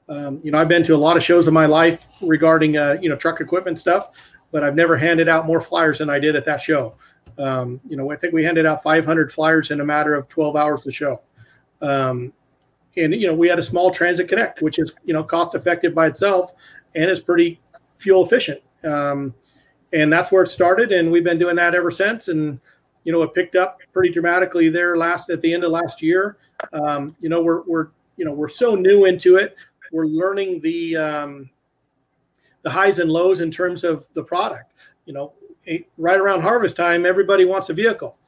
Um, 0.08 0.40
you 0.42 0.50
know, 0.52 0.58
I've 0.58 0.68
been 0.68 0.84
to 0.84 0.94
a 0.94 0.96
lot 0.96 1.16
of 1.16 1.24
shows 1.24 1.48
in 1.48 1.54
my 1.54 1.66
life 1.66 2.06
regarding 2.20 2.76
uh, 2.76 2.96
you 3.00 3.08
know 3.08 3.16
truck 3.16 3.40
equipment 3.40 3.78
stuff, 3.78 4.10
but 4.52 4.62
I've 4.62 4.74
never 4.74 4.96
handed 4.96 5.28
out 5.28 5.46
more 5.46 5.60
flyers 5.60 5.98
than 5.98 6.10
I 6.10 6.18
did 6.18 6.36
at 6.36 6.44
that 6.44 6.62
show. 6.62 6.94
Um, 7.38 7.80
you 7.88 7.96
know, 7.96 8.10
I 8.10 8.16
think 8.16 8.32
we 8.32 8.44
handed 8.44 8.66
out 8.66 8.82
500 8.82 9.32
flyers 9.32 9.70
in 9.70 9.80
a 9.80 9.84
matter 9.84 10.14
of 10.14 10.28
12 10.28 10.56
hours 10.56 10.82
to 10.82 10.92
show. 10.92 11.20
Um, 11.82 12.32
and 12.96 13.14
you 13.14 13.26
know, 13.26 13.34
we 13.34 13.48
had 13.48 13.58
a 13.58 13.62
small 13.62 13.90
Transit 13.90 14.28
Connect, 14.28 14.62
which 14.62 14.78
is 14.78 14.92
you 15.04 15.12
know 15.12 15.22
cost 15.22 15.54
effective 15.54 15.94
by 15.94 16.06
itself 16.06 16.52
and 16.94 17.10
is 17.10 17.20
pretty 17.20 17.60
fuel 17.98 18.24
efficient. 18.24 18.60
Um, 18.84 19.34
and 19.92 20.12
that's 20.12 20.32
where 20.32 20.42
it 20.42 20.48
started, 20.48 20.92
and 20.92 21.10
we've 21.10 21.24
been 21.24 21.38
doing 21.38 21.56
that 21.56 21.74
ever 21.74 21.90
since. 21.90 22.28
And 22.28 22.60
you 23.04 23.12
know, 23.12 23.22
it 23.22 23.34
picked 23.34 23.54
up 23.54 23.78
pretty 23.92 24.12
dramatically 24.12 24.68
there 24.68 24.96
last 24.96 25.30
at 25.30 25.40
the 25.40 25.54
end 25.54 25.64
of 25.64 25.70
last 25.70 26.02
year. 26.02 26.38
Um, 26.72 27.14
you 27.20 27.28
know, 27.28 27.40
we're 27.42 27.62
we're 27.62 27.88
you 28.16 28.24
know 28.24 28.32
we're 28.32 28.48
so 28.48 28.74
new 28.74 29.04
into 29.04 29.36
it. 29.36 29.56
We're 29.92 30.06
learning 30.06 30.60
the 30.60 30.96
um, 30.96 31.50
the 32.62 32.70
highs 32.70 32.98
and 32.98 33.10
lows 33.10 33.40
in 33.40 33.50
terms 33.50 33.84
of 33.84 34.06
the 34.14 34.24
product. 34.24 34.72
You 35.04 35.12
know, 35.12 35.34
right 35.98 36.18
around 36.18 36.42
harvest 36.42 36.76
time, 36.76 37.06
everybody 37.06 37.44
wants 37.44 37.68
a 37.68 37.74
vehicle, 37.74 38.18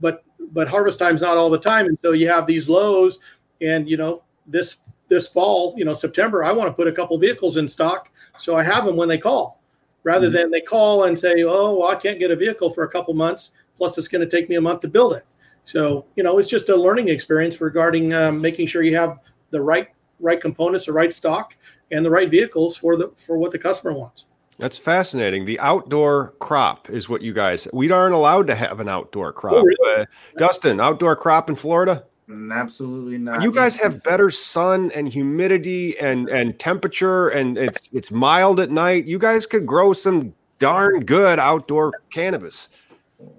but 0.00 0.24
but 0.50 0.68
harvest 0.68 0.98
time's 0.98 1.20
not 1.20 1.36
all 1.36 1.50
the 1.50 1.60
time, 1.60 1.86
and 1.86 1.98
so 2.00 2.12
you 2.12 2.28
have 2.28 2.46
these 2.46 2.68
lows. 2.68 3.20
And 3.60 3.88
you 3.88 3.96
know, 3.96 4.24
this 4.46 4.78
this 5.08 5.28
fall, 5.28 5.74
you 5.76 5.84
know, 5.84 5.94
September, 5.94 6.42
I 6.42 6.52
want 6.52 6.68
to 6.68 6.74
put 6.74 6.88
a 6.88 6.92
couple 6.92 7.16
vehicles 7.18 7.56
in 7.56 7.68
stock, 7.68 8.08
so 8.36 8.56
I 8.56 8.64
have 8.64 8.84
them 8.84 8.96
when 8.96 9.08
they 9.08 9.18
call, 9.18 9.60
rather 10.04 10.30
than 10.30 10.50
they 10.50 10.60
call 10.60 11.04
and 11.04 11.18
say, 11.18 11.42
oh, 11.42 11.78
well, 11.78 11.88
I 11.88 11.96
can't 11.96 12.18
get 12.18 12.30
a 12.30 12.36
vehicle 12.36 12.72
for 12.72 12.84
a 12.84 12.88
couple 12.88 13.12
months. 13.14 13.52
Plus, 13.76 13.98
it's 13.98 14.06
going 14.06 14.28
to 14.28 14.30
take 14.30 14.48
me 14.48 14.54
a 14.54 14.60
month 14.60 14.80
to 14.82 14.88
build 14.88 15.14
it. 15.14 15.24
So 15.64 16.06
you 16.16 16.22
know, 16.22 16.38
it's 16.38 16.48
just 16.48 16.68
a 16.68 16.76
learning 16.76 17.08
experience 17.08 17.60
regarding 17.60 18.12
um, 18.12 18.40
making 18.40 18.66
sure 18.66 18.82
you 18.82 18.96
have 18.96 19.18
the 19.50 19.60
right 19.60 19.88
right 20.20 20.40
components, 20.40 20.86
the 20.86 20.92
right 20.92 21.12
stock, 21.12 21.54
and 21.90 22.04
the 22.04 22.10
right 22.10 22.30
vehicles 22.30 22.76
for 22.76 22.96
the 22.96 23.10
for 23.16 23.38
what 23.38 23.50
the 23.50 23.58
customer 23.58 23.92
wants. 23.94 24.26
That's 24.58 24.78
fascinating. 24.78 25.46
The 25.46 25.58
outdoor 25.58 26.34
crop 26.38 26.88
is 26.88 27.08
what 27.08 27.22
you 27.22 27.32
guys. 27.32 27.66
We 27.72 27.90
aren't 27.90 28.14
allowed 28.14 28.46
to 28.48 28.54
have 28.54 28.78
an 28.78 28.88
outdoor 28.88 29.32
crop. 29.32 29.54
Oh, 29.54 29.62
really? 29.62 30.02
Uh, 30.02 30.04
Dustin, 30.36 30.80
outdoor 30.80 31.16
crop 31.16 31.50
in 31.50 31.56
Florida. 31.56 32.04
Absolutely 32.30 33.18
not 33.18 33.42
You 33.42 33.52
guys 33.52 33.76
have 33.78 34.02
better 34.02 34.30
sun 34.30 34.90
and 34.92 35.06
humidity 35.08 35.98
and 35.98 36.28
and 36.30 36.58
temperature, 36.58 37.28
and 37.28 37.58
it's 37.58 37.90
it's 37.92 38.10
mild 38.10 38.60
at 38.60 38.70
night. 38.70 39.06
You 39.06 39.18
guys 39.18 39.44
could 39.46 39.66
grow 39.66 39.92
some 39.92 40.34
darn 40.58 41.00
good 41.04 41.38
outdoor 41.38 41.92
cannabis. 42.10 42.70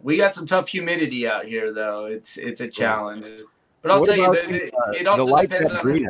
we 0.03 0.17
got 0.17 0.33
some 0.36 0.45
tough 0.45 0.67
humidity 0.67 1.27
out 1.27 1.45
here 1.45 1.71
though 1.71 2.05
it's 2.05 2.38
it's 2.38 2.61
a 2.61 2.67
challenge 2.67 3.25
but 3.81 3.91
i'll 3.91 3.99
What 4.01 4.07
tell 4.09 4.17
you 4.17 4.33
that 4.33 4.51
it, 4.51 4.73
uh, 4.73 4.91
it 4.91 5.07
also 5.07 5.41
depends 5.41 5.71
on 5.71 6.07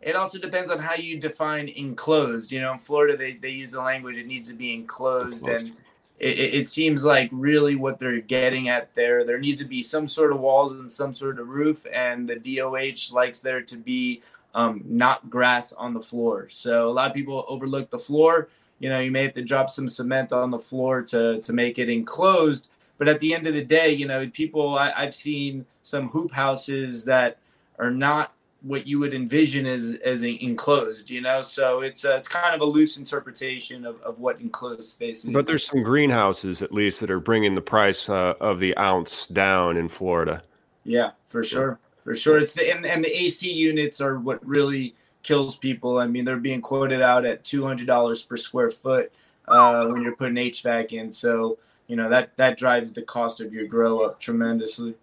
it 0.00 0.16
also 0.16 0.38
depends 0.38 0.70
on 0.70 0.78
how 0.78 0.94
you 0.94 1.18
define 1.20 1.68
enclosed. 1.68 2.50
You 2.50 2.60
know, 2.60 2.72
in 2.72 2.78
Florida, 2.78 3.16
they, 3.18 3.34
they 3.34 3.50
use 3.50 3.72
the 3.72 3.82
language 3.82 4.16
it 4.16 4.26
needs 4.26 4.48
to 4.48 4.54
be 4.54 4.72
enclosed, 4.72 5.40
Enclosed. 5.46 5.66
and 5.68 5.76
it, 6.20 6.54
it 6.54 6.68
seems 6.68 7.02
like 7.02 7.30
really 7.32 7.74
what 7.74 7.98
they're 7.98 8.20
getting 8.20 8.68
at 8.68 8.94
there. 8.94 9.24
There 9.24 9.38
needs 9.38 9.60
to 9.60 9.66
be 9.66 9.82
some 9.82 10.06
sort 10.06 10.32
of 10.32 10.40
walls 10.40 10.72
and 10.72 10.90
some 10.90 11.14
sort 11.14 11.40
of 11.40 11.48
roof, 11.48 11.86
and 11.92 12.28
the 12.28 12.36
DOH 12.36 13.14
likes 13.14 13.40
there 13.40 13.62
to 13.62 13.76
be 13.76 14.22
um, 14.54 14.82
not 14.86 15.30
grass 15.30 15.72
on 15.72 15.94
the 15.94 16.00
floor. 16.00 16.48
So 16.50 16.88
a 16.88 16.92
lot 16.92 17.08
of 17.08 17.14
people 17.14 17.44
overlook 17.48 17.90
the 17.90 17.98
floor. 17.98 18.48
You 18.78 18.90
know, 18.90 19.00
you 19.00 19.10
may 19.10 19.22
have 19.22 19.34
to 19.34 19.42
drop 19.42 19.70
some 19.70 19.88
cement 19.88 20.32
on 20.32 20.50
the 20.50 20.58
floor 20.58 21.02
to 21.02 21.38
to 21.38 21.52
make 21.52 21.78
it 21.78 21.88
enclosed. 21.88 22.68
But 22.98 23.08
at 23.08 23.20
the 23.20 23.34
end 23.34 23.46
of 23.46 23.54
the 23.54 23.64
day, 23.64 23.92
you 23.92 24.06
know, 24.06 24.28
people 24.28 24.78
I, 24.78 24.92
I've 24.94 25.14
seen 25.14 25.64
some 25.82 26.08
hoop 26.08 26.32
houses 26.32 27.04
that 27.06 27.38
are 27.78 27.90
not 27.90 28.34
what 28.62 28.86
you 28.86 28.98
would 28.98 29.14
envision 29.14 29.66
as 29.66 29.98
as 30.04 30.22
enclosed. 30.22 31.10
You 31.10 31.20
know, 31.20 31.42
so 31.42 31.80
it's 31.80 32.04
uh, 32.04 32.16
it's 32.16 32.28
kind 32.28 32.54
of 32.54 32.60
a 32.60 32.64
loose 32.64 32.96
interpretation 32.96 33.84
of, 33.84 34.00
of 34.02 34.18
what 34.18 34.40
enclosed 34.40 34.84
space 34.84 35.24
is. 35.24 35.30
But 35.30 35.46
there's 35.46 35.66
some 35.66 35.82
greenhouses 35.82 36.62
at 36.62 36.72
least 36.72 37.00
that 37.00 37.10
are 37.10 37.20
bringing 37.20 37.54
the 37.54 37.62
price 37.62 38.08
uh, 38.08 38.34
of 38.40 38.60
the 38.60 38.76
ounce 38.76 39.26
down 39.26 39.76
in 39.76 39.88
Florida. 39.88 40.42
Yeah, 40.84 41.10
for 41.26 41.44
sure, 41.44 41.78
for 42.04 42.14
sure. 42.14 42.38
It's 42.38 42.54
the 42.54 42.70
and, 42.72 42.84
and 42.86 43.04
the 43.04 43.22
AC 43.22 43.50
units 43.50 44.00
are 44.00 44.18
what 44.18 44.44
really 44.46 44.94
kills 45.22 45.56
people. 45.56 45.98
I 45.98 46.06
mean, 46.06 46.24
they're 46.24 46.36
being 46.36 46.62
quoted 46.62 47.02
out 47.02 47.24
at 47.24 47.44
two 47.44 47.66
hundred 47.66 47.86
dollars 47.86 48.22
per 48.22 48.36
square 48.36 48.70
foot 48.70 49.12
uh, 49.48 49.86
when 49.88 50.02
you're 50.02 50.16
putting 50.16 50.36
HVAC 50.36 50.92
in. 50.92 51.12
So 51.12 51.58
you 51.86 51.96
know 51.96 52.08
that 52.08 52.36
that 52.36 52.58
drives 52.58 52.92
the 52.92 53.02
cost 53.02 53.40
of 53.40 53.52
your 53.52 53.66
grow 53.66 54.04
up 54.04 54.20
tremendously. 54.20 54.94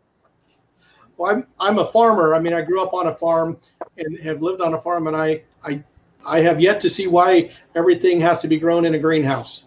Well, 1.17 1.31
I'm 1.31 1.47
I'm 1.59 1.79
a 1.79 1.85
farmer. 1.85 2.35
I 2.35 2.39
mean, 2.39 2.53
I 2.53 2.61
grew 2.61 2.81
up 2.81 2.93
on 2.93 3.07
a 3.07 3.15
farm 3.15 3.57
and 3.97 4.17
have 4.19 4.41
lived 4.41 4.61
on 4.61 4.73
a 4.73 4.81
farm, 4.81 5.07
and 5.07 5.15
I 5.15 5.41
I 5.65 5.83
I 6.25 6.39
have 6.41 6.61
yet 6.61 6.79
to 6.81 6.89
see 6.89 7.07
why 7.07 7.51
everything 7.75 8.19
has 8.21 8.39
to 8.41 8.47
be 8.47 8.57
grown 8.57 8.85
in 8.85 8.95
a 8.95 8.99
greenhouse. 8.99 9.63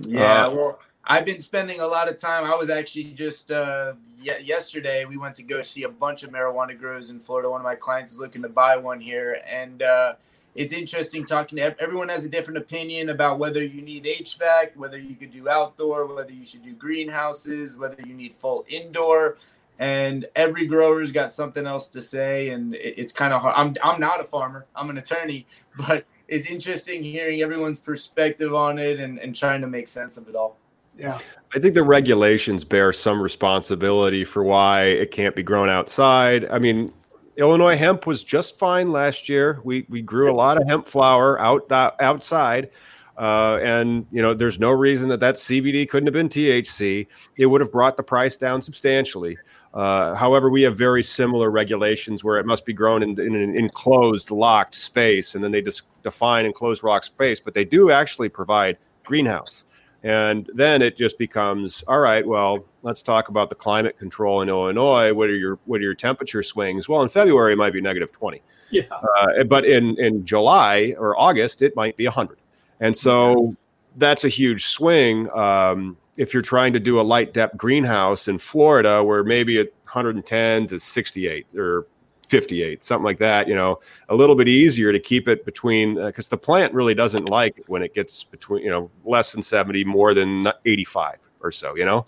Yeah, 0.00 0.46
uh, 0.46 0.54
well, 0.54 0.80
I've 1.04 1.24
been 1.24 1.40
spending 1.40 1.80
a 1.80 1.86
lot 1.86 2.08
of 2.08 2.16
time. 2.18 2.44
I 2.44 2.54
was 2.54 2.70
actually 2.70 3.04
just 3.04 3.50
uh, 3.50 3.94
yesterday. 4.20 5.04
We 5.04 5.18
went 5.18 5.34
to 5.36 5.42
go 5.42 5.60
see 5.62 5.82
a 5.82 5.88
bunch 5.88 6.22
of 6.22 6.30
marijuana 6.30 6.78
grows 6.78 7.10
in 7.10 7.20
Florida. 7.20 7.50
One 7.50 7.60
of 7.60 7.64
my 7.64 7.74
clients 7.74 8.12
is 8.12 8.18
looking 8.18 8.42
to 8.42 8.48
buy 8.48 8.76
one 8.76 9.00
here, 9.00 9.42
and 9.46 9.82
uh, 9.82 10.14
it's 10.54 10.72
interesting 10.72 11.24
talking 11.24 11.56
to 11.58 11.76
everyone. 11.80 12.08
Has 12.08 12.24
a 12.24 12.30
different 12.30 12.58
opinion 12.58 13.10
about 13.10 13.38
whether 13.38 13.62
you 13.62 13.82
need 13.82 14.04
HVAC, 14.04 14.76
whether 14.76 14.98
you 14.98 15.16
could 15.16 15.30
do 15.30 15.48
outdoor, 15.48 16.06
whether 16.14 16.32
you 16.32 16.44
should 16.44 16.64
do 16.64 16.72
greenhouses, 16.72 17.76
whether 17.76 18.02
you 18.06 18.14
need 18.14 18.32
full 18.32 18.64
indoor. 18.68 19.36
And 19.78 20.26
every 20.34 20.66
grower's 20.66 21.12
got 21.12 21.32
something 21.32 21.66
else 21.66 21.88
to 21.90 22.00
say, 22.00 22.50
and 22.50 22.74
it's 22.74 23.12
kind 23.12 23.32
of 23.32 23.42
hard. 23.42 23.54
I'm 23.56 23.74
I'm 23.82 24.00
not 24.00 24.20
a 24.20 24.24
farmer. 24.24 24.66
I'm 24.74 24.90
an 24.90 24.98
attorney, 24.98 25.46
but 25.88 26.04
it's 26.26 26.46
interesting 26.46 27.02
hearing 27.02 27.42
everyone's 27.42 27.78
perspective 27.78 28.54
on 28.54 28.78
it 28.78 29.00
and, 29.00 29.18
and 29.18 29.34
trying 29.34 29.60
to 29.60 29.66
make 29.66 29.88
sense 29.88 30.16
of 30.16 30.28
it 30.28 30.34
all. 30.34 30.58
Yeah. 30.98 31.18
I 31.54 31.60
think 31.60 31.74
the 31.74 31.84
regulations 31.84 32.64
bear 32.64 32.92
some 32.92 33.22
responsibility 33.22 34.24
for 34.24 34.42
why 34.42 34.82
it 34.82 35.12
can't 35.12 35.34
be 35.34 35.44
grown 35.44 35.68
outside. 35.68 36.50
I 36.50 36.58
mean, 36.58 36.92
Illinois 37.36 37.76
hemp 37.76 38.04
was 38.04 38.24
just 38.24 38.58
fine 38.58 38.90
last 38.90 39.28
year. 39.28 39.60
We 39.62 39.86
we 39.88 40.02
grew 40.02 40.30
a 40.30 40.34
lot 40.34 40.60
of 40.60 40.66
hemp 40.66 40.86
flower 40.86 41.40
out 41.40 41.70
uh, 41.70 41.92
outside. 42.00 42.70
Uh, 43.16 43.58
and 43.62 44.06
you 44.12 44.22
know, 44.22 44.34
there's 44.34 44.58
no 44.58 44.70
reason 44.70 45.08
that 45.08 45.20
that 45.20 45.36
CBD 45.36 45.88
couldn't 45.88 46.06
have 46.06 46.14
been 46.14 46.28
THC. 46.28 47.06
It 47.36 47.46
would 47.46 47.60
have 47.60 47.72
brought 47.72 47.96
the 47.96 48.02
price 48.02 48.36
down 48.36 48.60
substantially. 48.60 49.38
Uh, 49.74 50.14
however, 50.14 50.50
we 50.50 50.62
have 50.62 50.76
very 50.76 51.02
similar 51.02 51.50
regulations 51.50 52.24
where 52.24 52.38
it 52.38 52.46
must 52.46 52.64
be 52.64 52.72
grown 52.72 53.02
in, 53.02 53.10
in, 53.20 53.34
an 53.34 53.56
enclosed, 53.56 54.30
locked 54.30 54.74
space, 54.74 55.34
and 55.34 55.44
then 55.44 55.52
they 55.52 55.62
just 55.62 55.82
define 56.02 56.46
enclosed 56.46 56.82
rock 56.82 57.04
space. 57.04 57.38
But 57.38 57.54
they 57.54 57.64
do 57.64 57.90
actually 57.90 58.28
provide 58.28 58.78
greenhouse. 59.04 59.64
And 60.04 60.48
then 60.54 60.80
it 60.80 60.96
just 60.96 61.18
becomes 61.18 61.82
all 61.88 61.98
right. 61.98 62.26
Well, 62.26 62.64
let's 62.82 63.02
talk 63.02 63.28
about 63.28 63.48
the 63.48 63.56
climate 63.56 63.98
control 63.98 64.42
in 64.42 64.48
Illinois. 64.48 65.12
What 65.12 65.28
are 65.28 65.34
your 65.34 65.58
what 65.64 65.80
are 65.80 65.84
your 65.84 65.94
temperature 65.94 66.42
swings? 66.42 66.88
Well, 66.88 67.02
in 67.02 67.08
February 67.08 67.54
it 67.54 67.56
might 67.56 67.72
be 67.72 67.80
negative 67.80 68.12
twenty. 68.12 68.42
Yeah. 68.70 68.82
Uh, 68.92 69.42
but 69.44 69.64
in 69.64 69.98
in 69.98 70.24
July 70.24 70.94
or 70.98 71.18
August 71.18 71.62
it 71.62 71.74
might 71.74 71.96
be 71.96 72.04
hundred. 72.04 72.38
And 72.78 72.96
so 72.96 73.54
that's 73.96 74.24
a 74.24 74.28
huge 74.28 74.66
swing. 74.66 75.28
Um, 75.30 75.96
if 76.18 76.34
you're 76.34 76.42
trying 76.42 76.72
to 76.74 76.80
do 76.80 77.00
a 77.00 77.02
light 77.02 77.32
dep 77.32 77.56
greenhouse 77.56 78.28
in 78.28 78.36
Florida, 78.38 79.02
where 79.02 79.22
maybe 79.22 79.58
at 79.58 79.68
110 79.84 80.66
to 80.66 80.78
68 80.78 81.54
or 81.56 81.86
58, 82.26 82.82
something 82.82 83.04
like 83.04 83.18
that, 83.18 83.48
you 83.48 83.54
know, 83.54 83.78
a 84.08 84.14
little 84.14 84.34
bit 84.34 84.48
easier 84.48 84.92
to 84.92 84.98
keep 84.98 85.28
it 85.28 85.44
between 85.44 85.94
because 85.94 86.26
uh, 86.26 86.30
the 86.30 86.36
plant 86.36 86.74
really 86.74 86.94
doesn't 86.94 87.26
like 87.26 87.62
when 87.68 87.82
it 87.82 87.94
gets 87.94 88.24
between, 88.24 88.64
you 88.64 88.70
know, 88.70 88.90
less 89.04 89.32
than 89.32 89.42
70, 89.42 89.84
more 89.84 90.12
than 90.12 90.48
85 90.66 91.18
or 91.40 91.52
so, 91.52 91.76
you 91.76 91.84
know. 91.84 92.04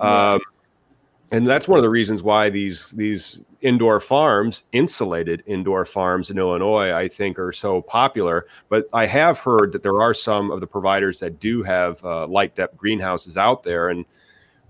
Um, 0.00 0.40
and 1.30 1.46
that's 1.46 1.68
one 1.68 1.78
of 1.78 1.82
the 1.82 1.90
reasons 1.90 2.22
why 2.22 2.50
these 2.50 2.90
these 2.90 3.38
indoor 3.62 4.00
farms, 4.00 4.64
insulated 4.72 5.42
indoor 5.46 5.84
farms 5.84 6.30
in 6.30 6.38
Illinois, 6.38 6.92
I 6.92 7.08
think 7.08 7.38
are 7.38 7.52
so 7.52 7.80
popular. 7.80 8.46
But 8.68 8.88
I 8.92 9.06
have 9.06 9.38
heard 9.38 9.72
that 9.72 9.82
there 9.82 10.02
are 10.02 10.12
some 10.12 10.50
of 10.50 10.60
the 10.60 10.66
providers 10.66 11.20
that 11.20 11.40
do 11.40 11.62
have 11.62 12.04
uh, 12.04 12.26
light 12.26 12.54
dep 12.54 12.76
greenhouses 12.76 13.36
out 13.36 13.62
there, 13.62 13.88
and 13.88 14.04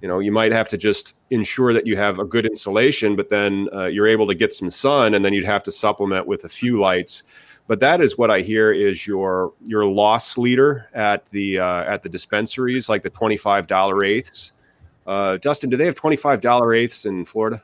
you 0.02 0.08
know 0.08 0.18
you 0.18 0.30
might 0.30 0.52
have 0.52 0.68
to 0.68 0.76
just 0.76 1.14
ensure 1.30 1.72
that 1.72 1.86
you 1.86 1.96
have 1.96 2.18
a 2.18 2.24
good 2.24 2.44
insulation 2.44 3.16
but 3.16 3.30
then 3.30 3.68
uh, 3.72 3.86
you're 3.86 4.06
able 4.06 4.26
to 4.26 4.34
get 4.34 4.52
some 4.52 4.68
sun 4.68 5.14
and 5.14 5.24
then 5.24 5.32
you'd 5.32 5.44
have 5.44 5.62
to 5.62 5.72
supplement 5.72 6.26
with 6.26 6.44
a 6.44 6.48
few 6.48 6.78
lights. 6.78 7.22
But 7.68 7.80
that 7.80 8.00
is 8.00 8.18
what 8.18 8.30
i 8.30 8.40
hear 8.40 8.72
is 8.72 9.06
your 9.06 9.54
your 9.64 9.86
loss 9.86 10.36
leader 10.36 10.88
at 10.92 11.24
the 11.26 11.58
uh, 11.58 11.84
at 11.84 12.02
the 12.02 12.08
dispensaries 12.08 12.88
like 12.88 13.02
the 13.02 13.10
$25 13.10 14.04
eighths. 14.04 14.52
Uh, 15.06 15.36
dustin 15.38 15.70
do 15.70 15.76
they 15.76 15.86
have 15.86 15.94
$25 15.94 16.78
eighths 16.78 17.06
in 17.06 17.24
florida 17.24 17.62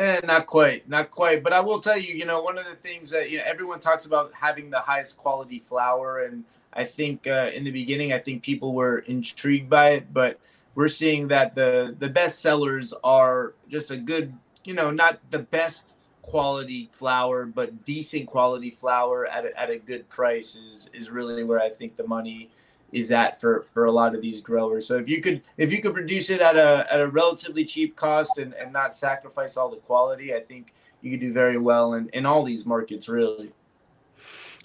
Eh, 0.00 0.18
not 0.24 0.46
quite, 0.46 0.88
not 0.88 1.10
quite. 1.10 1.42
But 1.44 1.52
I 1.52 1.60
will 1.60 1.78
tell 1.78 1.98
you, 1.98 2.14
you 2.14 2.24
know, 2.24 2.40
one 2.40 2.56
of 2.56 2.64
the 2.64 2.74
things 2.74 3.10
that 3.10 3.28
you 3.28 3.36
know 3.36 3.44
everyone 3.46 3.80
talks 3.80 4.06
about 4.06 4.32
having 4.32 4.70
the 4.70 4.80
highest 4.80 5.18
quality 5.18 5.58
flower, 5.58 6.20
and 6.20 6.44
I 6.72 6.84
think 6.84 7.26
uh, 7.26 7.50
in 7.54 7.64
the 7.64 7.70
beginning, 7.70 8.10
I 8.10 8.18
think 8.18 8.42
people 8.42 8.72
were 8.72 9.00
intrigued 9.00 9.68
by 9.68 9.90
it, 9.90 10.10
but 10.10 10.40
we're 10.74 10.88
seeing 10.88 11.28
that 11.28 11.54
the 11.54 11.94
the 11.98 12.08
best 12.08 12.40
sellers 12.40 12.94
are 13.04 13.52
just 13.68 13.90
a 13.90 13.98
good, 13.98 14.32
you 14.64 14.72
know, 14.72 14.90
not 14.90 15.18
the 15.28 15.40
best 15.40 15.92
quality 16.22 16.88
flower, 16.92 17.44
but 17.44 17.84
decent 17.84 18.26
quality 18.26 18.70
flower 18.70 19.26
at 19.26 19.44
a, 19.44 19.60
at 19.60 19.68
a 19.68 19.76
good 19.76 20.08
price 20.08 20.56
is 20.56 20.88
is 20.94 21.10
really 21.10 21.44
where 21.44 21.60
I 21.60 21.68
think 21.68 21.98
the 21.98 22.06
money 22.06 22.48
is 22.92 23.12
at 23.12 23.40
for 23.40 23.62
for 23.62 23.84
a 23.84 23.92
lot 23.92 24.14
of 24.14 24.22
these 24.22 24.40
growers. 24.40 24.86
So 24.86 24.96
if 24.96 25.08
you 25.08 25.20
could 25.20 25.42
if 25.56 25.72
you 25.72 25.80
could 25.80 25.94
produce 25.94 26.30
it 26.30 26.40
at 26.40 26.56
a 26.56 26.86
at 26.90 27.00
a 27.00 27.06
relatively 27.06 27.64
cheap 27.64 27.96
cost 27.96 28.38
and, 28.38 28.54
and 28.54 28.72
not 28.72 28.94
sacrifice 28.94 29.56
all 29.56 29.68
the 29.68 29.76
quality, 29.76 30.34
I 30.34 30.40
think 30.40 30.74
you 31.02 31.10
could 31.10 31.20
do 31.20 31.32
very 31.32 31.58
well 31.58 31.94
in, 31.94 32.08
in 32.10 32.26
all 32.26 32.42
these 32.42 32.66
markets 32.66 33.08
really. 33.08 33.52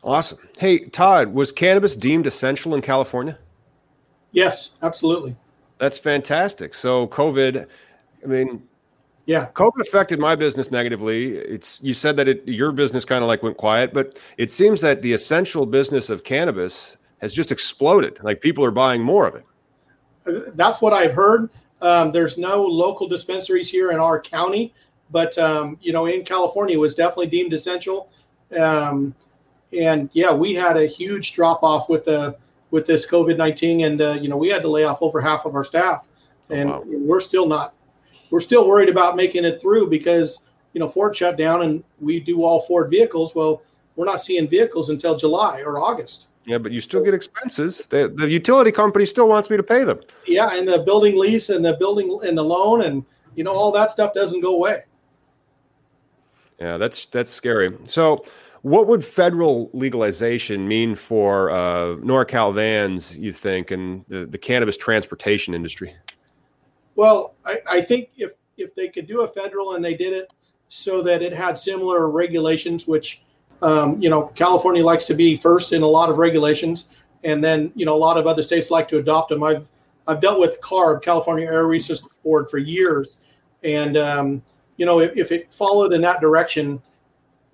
Awesome. 0.03 0.39
Hey 0.57 0.80
Todd, 0.80 1.34
was 1.34 1.51
cannabis 1.51 1.95
deemed 1.95 2.28
essential 2.28 2.76
in 2.76 2.82
California? 2.82 3.38
Yes, 4.32 4.71
absolutely. 4.82 5.36
That's 5.78 5.97
fantastic. 5.97 6.73
So 6.73 7.07
COVID, 7.07 7.67
I 8.23 8.28
mean, 8.28 8.63
yeah, 9.26 9.49
COVID 9.53 9.82
affected 9.82 10.19
my 10.19 10.36
business 10.36 10.71
negatively. 10.71 11.38
It's 11.38 11.82
you 11.82 11.93
said 11.93 12.17
that 12.17 12.28
it, 12.28 12.47
your 12.47 12.71
business 12.71 13.05
kind 13.05 13.23
of 13.23 13.28
like 13.28 13.41
went 13.43 13.57
quiet, 13.57 13.93
but 13.93 14.19
it 14.38 14.51
seems 14.51 14.82
that 14.82 15.01
the 15.01 15.13
essential 15.13 15.65
business 15.65 16.09
of 16.09 16.23
cannabis 16.23 16.97
has 17.20 17.34
just 17.34 17.51
exploded. 17.51 18.20
Like 18.24 18.41
people 18.41 18.63
are 18.63 18.72
buying 18.72 19.01
more 19.01 19.28
of 19.28 19.36
it. 19.36 19.45
That's 20.55 20.82
what 20.82 20.93
I've 20.93 21.13
heard. 21.13 21.49
Um, 21.82 22.11
there's 22.11 22.38
no 22.38 22.63
local 22.63 23.07
dispensaries 23.07 23.70
here 23.70 23.91
in 23.91 23.99
our 23.99 24.20
county, 24.20 24.74
but 25.11 25.38
um, 25.38 25.78
you 25.82 25.93
know, 25.93 26.05
in 26.07 26.24
California, 26.24 26.76
it 26.76 26.80
was 26.80 26.95
definitely 26.95 27.28
deemed 27.28 27.53
essential. 27.53 28.09
Um, 28.57 29.13
and 29.78 30.09
yeah, 30.13 30.34
we 30.34 30.53
had 30.53 30.78
a 30.78 30.86
huge 30.86 31.34
drop 31.34 31.63
off 31.63 31.89
with 31.89 32.05
the 32.05 32.38
with 32.72 32.88
this 32.88 33.05
COVID 33.05 33.38
nineteen, 33.38 33.82
and 33.82 34.01
uh, 34.01 34.18
you 34.20 34.30
know 34.30 34.38
we 34.38 34.49
had 34.49 34.61
to 34.61 34.68
lay 34.68 34.84
off 34.84 35.01
over 35.01 35.22
half 35.22 35.45
of 35.45 35.55
our 35.55 35.63
staff, 35.63 36.07
oh, 36.49 36.53
and 36.53 36.70
oh, 36.70 36.80
wow. 36.80 36.84
we're 36.86 37.20
still 37.20 37.47
not. 37.47 37.74
We're 38.32 38.39
still 38.39 38.68
worried 38.68 38.89
about 38.89 39.16
making 39.16 39.45
it 39.45 39.61
through 39.61 39.89
because 39.89 40.39
you 40.74 40.80
know 40.80 40.88
Ford 40.88 41.16
shut 41.16 41.38
down, 41.38 41.61
and 41.61 41.84
we 41.99 42.20
do 42.20 42.43
all 42.43 42.61
Ford 42.61 42.89
vehicles. 42.89 43.36
Well, 43.36 43.61
we're 43.95 44.05
not 44.05 44.22
seeing 44.22 44.47
vehicles 44.47 44.89
until 44.89 45.16
July 45.16 45.61
or 45.61 45.80
August. 45.80 46.28
Yeah, 46.46 46.60
but 46.60 46.72
you 46.72 46.80
still 46.80 47.04
get 47.04 47.14
expenses. 47.14 47.88
The, 47.88 48.08
the 48.08 48.30
utility 48.30 48.72
company 48.72 49.06
still 49.06 49.28
wants 49.28 49.50
me 49.50 49.58
to 49.58 49.64
pay 49.64 49.84
them. 49.84 50.00
Yeah, 50.28 50.56
and 50.56 50.68
the 50.68 50.80
building 50.80 51.18
lease 51.18 51.50
and 51.50 51.66
the 51.66 51.76
building 51.78 52.20
and 52.24 52.38
the 52.38 52.43
loan 52.43 52.84
and 52.84 53.04
you 53.36 53.43
know 53.43 53.52
all 53.52 53.72
that 53.72 53.91
stuff 53.91 54.14
doesn't 54.14 54.41
go 54.41 54.56
away. 54.56 54.84
Yeah, 56.60 56.78
that's 56.78 57.08
that's 57.08 57.32
scary. 57.32 57.76
So 57.86 58.24
what 58.66 58.88
would 58.88 59.06
federal 59.06 59.70
legalization 59.74 60.68
mean 60.68 60.96
for 60.96 61.52
uh, 61.52 61.98
NorCal 61.98 62.52
vans, 62.52 63.16
you 63.16 63.32
think, 63.32 63.70
and 63.70 64.04
the, 64.08 64.26
the 64.26 64.39
cannabis 64.39 64.76
transportation 64.76 65.54
industry? 65.54 65.96
Well, 66.96 67.36
I, 67.46 67.60
I, 67.70 67.82
think 67.82 68.10
if, 68.18 68.32
if 68.58 68.74
they 68.74 68.88
could 68.88 69.06
do 69.06 69.22
a 69.22 69.28
federal 69.28 69.76
and 69.76 69.86
they 69.86 69.93
did 69.93 70.14
it 70.14 70.34
so 70.70 71.04
that 71.04 71.22
it 71.22 71.32
had 71.32 71.60
similar 71.60 72.10
regulations, 72.10 72.88
which, 72.88 73.22
um, 73.62 74.01
you 74.01 74.10
know, 74.10 74.28
California 74.36 74.84
likes 74.84 75.06
to 75.06 75.14
be 75.14 75.36
first 75.36 75.74
in 75.74 75.82
a 75.82 75.88
lot 75.88 76.10
of 76.10 76.18
regulations, 76.18 76.86
and 77.24 77.43
then, 77.43 77.72
you 77.76 77.86
know, 77.86 77.95
a 77.95 77.97
lot 77.97 78.18
of 78.18 78.28
other 78.28 78.43
states 78.43 78.70
like 78.70 78.88
to 78.89 78.97
adopt 78.97 79.30
them. 79.30 79.43
I've, 79.43 79.66
I've 80.08 80.22
dealt 80.22 80.39
with 80.39 80.62
CARB, 80.62 81.01
California 81.01 81.47
Air 81.47 81.68
Resources 81.68 82.08
Board, 82.24 82.49
for 82.49 82.60
years. 82.60 83.20
And, 83.64 83.97
um, 83.97 84.43
you 84.78 84.86
know, 84.86 84.99
if, 84.99 85.18
if 85.18 85.32
it 85.32 85.51
followed 85.53 85.93
in 85.93 86.01
that 86.01 86.22
direction, 86.22 86.82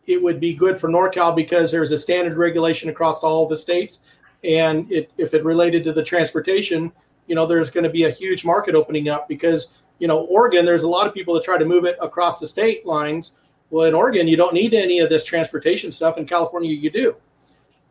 it 0.07 0.21
would 0.21 0.39
be 0.39 0.53
good 0.53 0.79
for 0.79 0.89
NorCal 0.89 1.35
because 1.35 1.71
there's 1.71 1.91
a 1.91 1.97
standard 1.97 2.37
regulation 2.37 2.89
across 2.89 3.19
all 3.19 3.47
the 3.47 3.55
states. 3.55 3.99
And 4.43 4.91
it, 4.91 5.11
if 5.17 5.33
it 5.33 5.45
related 5.45 5.83
to 5.85 5.93
the 5.93 6.03
transportation, 6.03 6.91
you 7.27 7.35
know, 7.35 7.45
there's 7.45 7.69
going 7.69 7.83
to 7.83 7.89
be 7.89 8.05
a 8.05 8.09
huge 8.09 8.43
market 8.43 8.75
opening 8.75 9.07
up 9.07 9.29
because, 9.29 9.83
you 9.99 10.07
know, 10.07 10.21
Oregon, 10.25 10.65
there's 10.65 10.83
a 10.83 10.87
lot 10.87 11.07
of 11.07 11.13
people 11.13 11.33
that 11.35 11.43
try 11.43 11.57
to 11.57 11.65
move 11.65 11.85
it 11.85 11.95
across 12.01 12.39
the 12.39 12.47
state 12.47 12.85
lines. 12.85 13.33
Well, 13.71 13.85
in 13.85 13.93
Oregon, 13.93 14.27
you 14.27 14.37
don't 14.37 14.53
need 14.53 14.73
any 14.73 14.99
of 14.99 15.09
this 15.09 15.23
transportation 15.23 15.91
stuff. 15.91 16.17
In 16.17 16.27
California, 16.27 16.69
you 16.69 16.91
do, 16.91 17.15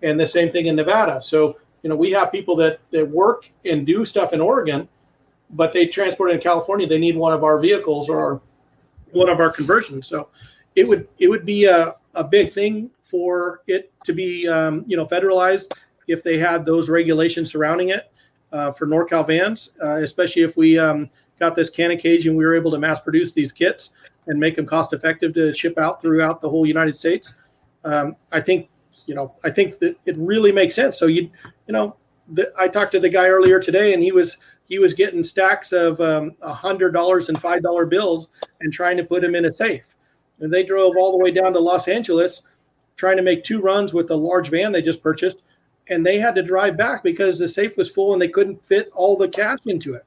and 0.02 0.20
the 0.20 0.28
same 0.28 0.52
thing 0.52 0.66
in 0.66 0.76
Nevada. 0.76 1.20
So 1.20 1.56
you 1.82 1.88
know, 1.88 1.96
we 1.96 2.10
have 2.12 2.30
people 2.30 2.54
that 2.56 2.80
that 2.90 3.08
work 3.08 3.48
and 3.64 3.86
do 3.86 4.04
stuff 4.04 4.32
in 4.34 4.40
Oregon, 4.40 4.86
but 5.50 5.72
they 5.72 5.86
transport 5.86 6.30
in 6.30 6.40
California. 6.40 6.86
They 6.86 6.98
need 6.98 7.16
one 7.16 7.32
of 7.32 7.42
our 7.42 7.58
vehicles 7.58 8.08
or 8.10 8.20
our, 8.20 8.40
one 9.12 9.30
of 9.30 9.40
our 9.40 9.50
conversions. 9.50 10.06
So 10.06 10.28
it 10.76 10.86
would 10.86 11.08
it 11.18 11.28
would 11.28 11.46
be 11.46 11.64
a, 11.64 11.94
a 12.14 12.24
big 12.24 12.52
thing 12.52 12.90
for 13.02 13.62
it 13.66 13.90
to 14.04 14.12
be 14.12 14.46
um, 14.46 14.84
you 14.86 14.98
know 14.98 15.06
federalized 15.06 15.72
if 16.06 16.22
they 16.22 16.38
had 16.38 16.66
those 16.66 16.90
regulations 16.90 17.50
surrounding 17.50 17.88
it 17.88 18.12
uh, 18.52 18.72
for 18.72 18.86
NorCal 18.86 19.26
vans, 19.26 19.70
uh, 19.82 19.96
especially 19.96 20.42
if 20.42 20.56
we 20.56 20.78
um, 20.78 21.08
got 21.38 21.56
this 21.56 21.70
canna 21.70 21.96
cage 21.96 22.26
and 22.26 22.36
we 22.36 22.44
were 22.44 22.54
able 22.54 22.70
to 22.70 22.78
mass 22.78 23.00
produce 23.00 23.32
these 23.32 23.52
kits 23.52 23.92
and 24.30 24.38
make 24.38 24.56
them 24.56 24.64
cost 24.64 24.92
effective 24.92 25.34
to 25.34 25.52
ship 25.52 25.76
out 25.76 26.00
throughout 26.00 26.40
the 26.40 26.48
whole 26.48 26.64
United 26.64 26.96
States. 26.96 27.34
Um, 27.84 28.16
I 28.32 28.40
think 28.40 28.68
you 29.06 29.14
know 29.14 29.34
I 29.44 29.50
think 29.50 29.78
that 29.80 29.98
it 30.06 30.16
really 30.16 30.52
makes 30.52 30.74
sense. 30.74 30.98
So 30.98 31.06
you 31.06 31.30
you 31.66 31.72
know 31.72 31.96
the, 32.32 32.52
I 32.58 32.68
talked 32.68 32.92
to 32.92 33.00
the 33.00 33.08
guy 33.08 33.28
earlier 33.28 33.58
today 33.58 33.92
and 33.92 34.02
he 34.02 34.12
was 34.12 34.38
he 34.68 34.78
was 34.78 34.94
getting 34.94 35.24
stacks 35.24 35.72
of 35.72 36.00
um, 36.00 36.36
a 36.42 36.52
hundred 36.52 36.92
dollars 36.92 37.28
and 37.28 37.40
five 37.40 37.62
dollar 37.62 37.84
bills 37.84 38.30
and 38.60 38.72
trying 38.72 38.96
to 38.96 39.04
put 39.04 39.20
them 39.20 39.34
in 39.34 39.46
a 39.46 39.52
safe. 39.52 39.96
And 40.38 40.52
they 40.52 40.62
drove 40.62 40.94
all 40.96 41.18
the 41.18 41.22
way 41.22 41.32
down 41.32 41.52
to 41.52 41.60
Los 41.60 41.88
Angeles 41.88 42.42
trying 42.96 43.16
to 43.16 43.22
make 43.22 43.42
two 43.42 43.60
runs 43.60 43.92
with 43.92 44.10
a 44.10 44.14
large 44.14 44.48
van 44.48 44.70
they 44.70 44.82
just 44.82 45.02
purchased, 45.02 45.38
and 45.88 46.06
they 46.06 46.18
had 46.18 46.34
to 46.36 46.42
drive 46.42 46.76
back 46.76 47.02
because 47.02 47.38
the 47.38 47.48
safe 47.48 47.76
was 47.76 47.90
full 47.90 48.12
and 48.12 48.22
they 48.22 48.28
couldn't 48.28 48.64
fit 48.64 48.90
all 48.94 49.16
the 49.16 49.28
cash 49.28 49.58
into 49.66 49.94
it. 49.94 50.04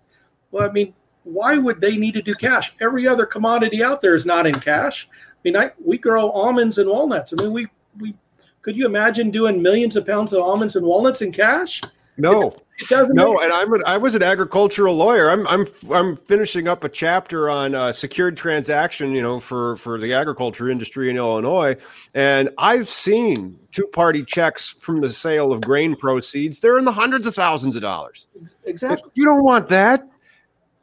Well, 0.52 0.70
I 0.70 0.72
mean, 0.72 0.94
why 1.24 1.58
would 1.58 1.82
they 1.82 1.98
need 1.98 2.14
to 2.14 2.22
do 2.22 2.36
cash? 2.36 2.74
Every 2.82 3.08
other 3.08 3.26
commodity 3.26 3.84
out 3.84 4.02
there 4.02 4.16
is 4.16 4.26
not 4.26 4.46
in 4.46 4.60
cash. 4.60 5.08
I 5.12 5.38
mean, 5.44 5.58
I, 5.58 5.72
we 5.84 5.98
grow 5.98 6.30
almonds 6.32 6.78
and 6.78 6.90
walnuts. 6.90 7.34
I 7.34 7.42
mean, 7.42 7.52
we 7.52 7.68
we 8.00 8.16
could 8.62 8.78
you 8.78 8.86
imagine 8.86 9.32
doing 9.32 9.62
millions 9.62 9.96
of 9.96 10.06
pounds 10.06 10.34
of 10.34 10.42
almonds 10.42 10.76
and 10.76 10.86
walnuts 10.86 11.22
in 11.22 11.32
cash? 11.32 11.82
No, 12.16 12.56
no, 12.92 13.40
and 13.40 13.52
I'm 13.52 13.74
an, 13.74 13.82
I 13.88 13.98
was 13.98 14.14
an 14.14 14.22
agricultural 14.22 14.96
lawyer. 14.96 15.32
I'm 15.32 15.48
I'm 15.48 15.66
I'm 15.92 16.16
finishing 16.16 16.68
up 16.68 16.84
a 16.84 16.90
chapter 16.90 17.50
on 17.50 17.74
uh, 17.74 17.92
secured 17.92 18.38
transaction, 18.38 19.14
you 19.14 19.22
know, 19.22 19.40
for 19.40 19.78
for 19.78 20.00
the 20.00 20.14
agriculture 20.14 20.70
industry 20.70 21.10
in 21.10 21.18
Illinois, 21.18 21.76
and 22.14 22.52
I've 22.60 22.88
seen 22.88 23.60
two 23.72 23.88
party 23.88 24.24
checks 24.24 24.70
from 24.70 25.02
the 25.02 25.10
sale 25.10 25.52
of 25.52 25.62
grain 25.62 25.96
proceeds. 25.96 26.60
They're 26.60 26.78
in 26.78 26.86
the 26.86 26.92
hundreds 26.92 27.26
of 27.26 27.34
thousands 27.34 27.76
of 27.76 27.82
dollars. 27.82 28.28
Exactly. 28.66 29.12
You 29.16 29.26
don't 29.26 29.44
want 29.44 29.70
that. 29.70 30.08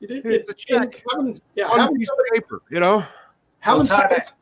It, 0.01 0.25
it's 0.25 0.51
a 0.51 0.55
check. 0.55 1.03
Having, 1.11 1.41
yeah, 1.55 1.69
on 1.69 1.97
piece 1.97 2.11
of 2.11 2.19
paper, 2.33 2.63
you 2.71 2.81
know. 2.81 3.05
Having 3.59 3.87
well, 3.89 4.09
Todd, 4.09 4.33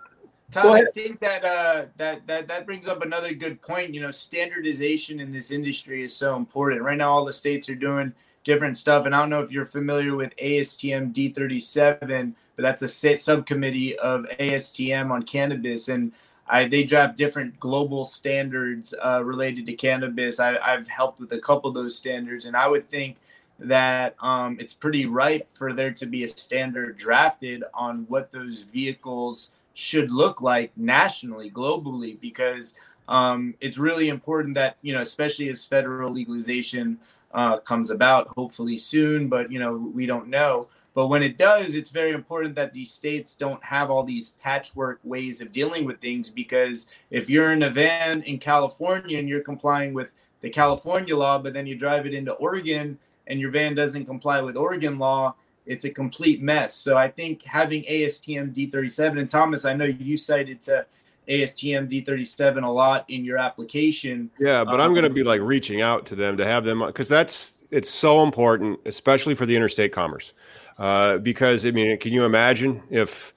Todd, 0.50 0.66
I 0.66 0.84
think 0.92 1.20
that 1.20 1.44
uh, 1.44 1.86
that 1.96 2.26
that 2.26 2.48
that 2.48 2.66
brings 2.66 2.86
up 2.86 3.02
another 3.02 3.34
good 3.34 3.60
point. 3.60 3.92
You 3.92 4.00
know, 4.00 4.10
standardization 4.10 5.20
in 5.20 5.32
this 5.32 5.50
industry 5.50 6.02
is 6.04 6.14
so 6.14 6.36
important. 6.36 6.82
Right 6.82 6.96
now, 6.96 7.10
all 7.10 7.24
the 7.24 7.32
states 7.32 7.68
are 7.68 7.74
doing 7.74 8.12
different 8.44 8.76
stuff, 8.76 9.04
and 9.04 9.14
I 9.14 9.18
don't 9.18 9.30
know 9.30 9.40
if 9.40 9.50
you're 9.50 9.66
familiar 9.66 10.14
with 10.14 10.34
ASTM 10.36 11.12
D37, 11.12 12.34
but 12.56 12.62
that's 12.62 12.82
a 12.82 13.16
subcommittee 13.16 13.98
of 13.98 14.26
ASTM 14.38 15.10
on 15.10 15.24
cannabis, 15.24 15.88
and 15.88 16.12
I, 16.46 16.66
they 16.66 16.84
draft 16.84 17.18
different 17.18 17.60
global 17.60 18.04
standards 18.04 18.94
uh, 19.04 19.22
related 19.22 19.66
to 19.66 19.74
cannabis. 19.74 20.40
I, 20.40 20.56
I've 20.56 20.88
helped 20.88 21.20
with 21.20 21.32
a 21.32 21.38
couple 21.40 21.68
of 21.68 21.74
those 21.74 21.96
standards, 21.96 22.46
and 22.46 22.56
I 22.56 22.66
would 22.68 22.88
think 22.88 23.18
that 23.58 24.14
um, 24.22 24.56
it's 24.60 24.74
pretty 24.74 25.06
ripe 25.06 25.48
for 25.48 25.72
there 25.72 25.92
to 25.92 26.06
be 26.06 26.24
a 26.24 26.28
standard 26.28 26.96
drafted 26.96 27.64
on 27.74 28.04
what 28.08 28.30
those 28.30 28.62
vehicles 28.62 29.50
should 29.74 30.10
look 30.10 30.40
like 30.42 30.70
nationally, 30.76 31.50
globally, 31.50 32.20
because 32.20 32.74
um, 33.08 33.54
it's 33.60 33.78
really 33.78 34.08
important 34.08 34.54
that, 34.54 34.76
you 34.82 34.92
know, 34.92 35.00
especially 35.00 35.48
as 35.48 35.64
federal 35.64 36.10
legalization 36.10 36.98
uh, 37.32 37.58
comes 37.58 37.90
about, 37.90 38.28
hopefully 38.36 38.76
soon, 38.76 39.28
but, 39.28 39.50
you 39.50 39.58
know, 39.58 39.76
we 39.76 40.06
don't 40.06 40.28
know. 40.28 40.68
But 40.94 41.06
when 41.06 41.22
it 41.22 41.38
does, 41.38 41.74
it's 41.74 41.90
very 41.90 42.10
important 42.10 42.56
that 42.56 42.72
these 42.72 42.90
states 42.90 43.36
don't 43.36 43.62
have 43.64 43.90
all 43.90 44.02
these 44.02 44.30
patchwork 44.42 44.98
ways 45.04 45.40
of 45.40 45.52
dealing 45.52 45.84
with 45.84 46.00
things 46.00 46.28
because 46.28 46.86
if 47.10 47.30
you're 47.30 47.52
in 47.52 47.62
a 47.62 47.70
van 47.70 48.22
in 48.22 48.38
California 48.38 49.18
and 49.18 49.28
you're 49.28 49.40
complying 49.40 49.94
with 49.94 50.12
the 50.40 50.50
California 50.50 51.16
law, 51.16 51.38
but 51.38 51.52
then 51.52 51.66
you 51.66 51.76
drive 51.76 52.06
it 52.06 52.14
into 52.14 52.32
Oregon 52.32 52.98
and 53.28 53.38
your 53.38 53.50
van 53.50 53.74
doesn't 53.74 54.06
comply 54.06 54.40
with 54.40 54.56
Oregon 54.56 54.98
law, 54.98 55.34
it's 55.66 55.84
a 55.84 55.90
complete 55.90 56.42
mess. 56.42 56.74
So 56.74 56.96
I 56.96 57.08
think 57.08 57.42
having 57.44 57.84
ASTM 57.84 58.54
D37 58.54 59.20
and 59.20 59.30
Thomas, 59.30 59.64
I 59.64 59.74
know 59.74 59.84
you 59.84 60.16
cited 60.16 60.60
to 60.62 60.86
ASTM 61.28 61.88
D37 61.88 62.64
a 62.64 62.68
lot 62.68 63.04
in 63.08 63.24
your 63.24 63.36
application. 63.36 64.30
Yeah, 64.40 64.64
but 64.64 64.74
um, 64.74 64.80
I'm 64.80 64.94
going 64.94 65.04
to 65.04 65.10
be 65.10 65.22
like 65.22 65.42
reaching 65.42 65.82
out 65.82 66.06
to 66.06 66.16
them 66.16 66.36
to 66.38 66.46
have 66.46 66.64
them 66.64 66.80
because 66.84 67.08
that's 67.08 67.62
it's 67.70 67.90
so 67.90 68.22
important, 68.22 68.80
especially 68.86 69.34
for 69.34 69.44
the 69.44 69.54
interstate 69.54 69.92
commerce. 69.92 70.32
Uh, 70.78 71.18
because 71.18 71.66
I 71.66 71.70
mean, 71.70 71.98
can 71.98 72.12
you 72.12 72.24
imagine 72.24 72.82
if 72.88 73.34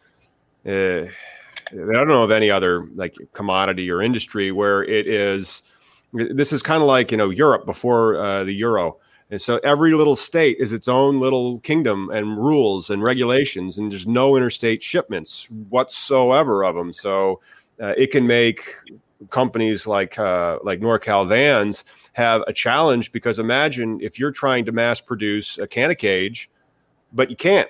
uh, 0.66 1.06
I 1.72 1.94
don't 1.94 2.08
know 2.08 2.24
of 2.24 2.32
any 2.32 2.50
other 2.50 2.86
like 2.96 3.16
commodity 3.34 3.90
or 3.90 4.02
industry 4.02 4.52
where 4.52 4.84
it 4.84 5.08
is. 5.08 5.64
This 6.14 6.52
is 6.52 6.62
kind 6.62 6.82
of 6.82 6.88
like 6.88 7.12
you 7.12 7.18
know 7.18 7.30
Europe 7.30 7.66
before 7.66 8.18
uh, 8.18 8.44
the 8.44 8.54
euro 8.54 8.98
and 9.32 9.42
so 9.42 9.62
every 9.64 9.94
little 9.94 10.18
state 10.18 10.58
is 10.60 10.74
its 10.74 10.90
own 10.90 11.22
little 11.22 11.60
kingdom 11.60 12.10
and 12.10 12.38
rules 12.38 12.90
and 12.90 13.02
regulations, 13.02 13.78
and 13.78 13.90
there's 13.90 14.06
no 14.06 14.36
interstate 14.36 14.84
shipments 14.84 15.50
whatsoever 15.70 16.66
of 16.66 16.76
them. 16.76 16.92
So 16.92 17.40
uh, 17.82 17.94
it 17.98 18.12
can 18.12 18.28
make 18.28 18.76
companies 19.30 19.88
like 19.88 20.20
uh, 20.20 20.60
like 20.64 20.82
NorCal 20.82 21.30
Vans 21.30 21.86
have 22.14 22.44
a 22.46 22.52
challenge 22.52 23.14
because 23.14 23.40
imagine 23.40 24.02
if 24.02 24.20
you're 24.20 24.34
trying 24.34 24.66
to 24.66 24.74
mass 24.74 25.00
produce 25.00 25.58
a 25.58 25.66
canna 25.66 25.96
cage, 25.96 26.50
but 27.14 27.30
you 27.30 27.38
can't. 27.38 27.70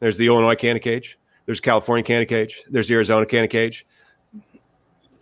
There's 0.00 0.16
the 0.16 0.26
Illinois 0.26 0.56
canna 0.56 0.80
cage. 0.80 1.18
There's 1.46 1.60
California 1.60 2.02
canna 2.02 2.26
cage. 2.26 2.64
There's 2.68 2.88
the 2.88 2.94
Arizona 2.94 3.26
canna 3.26 3.46
cage. 3.46 3.86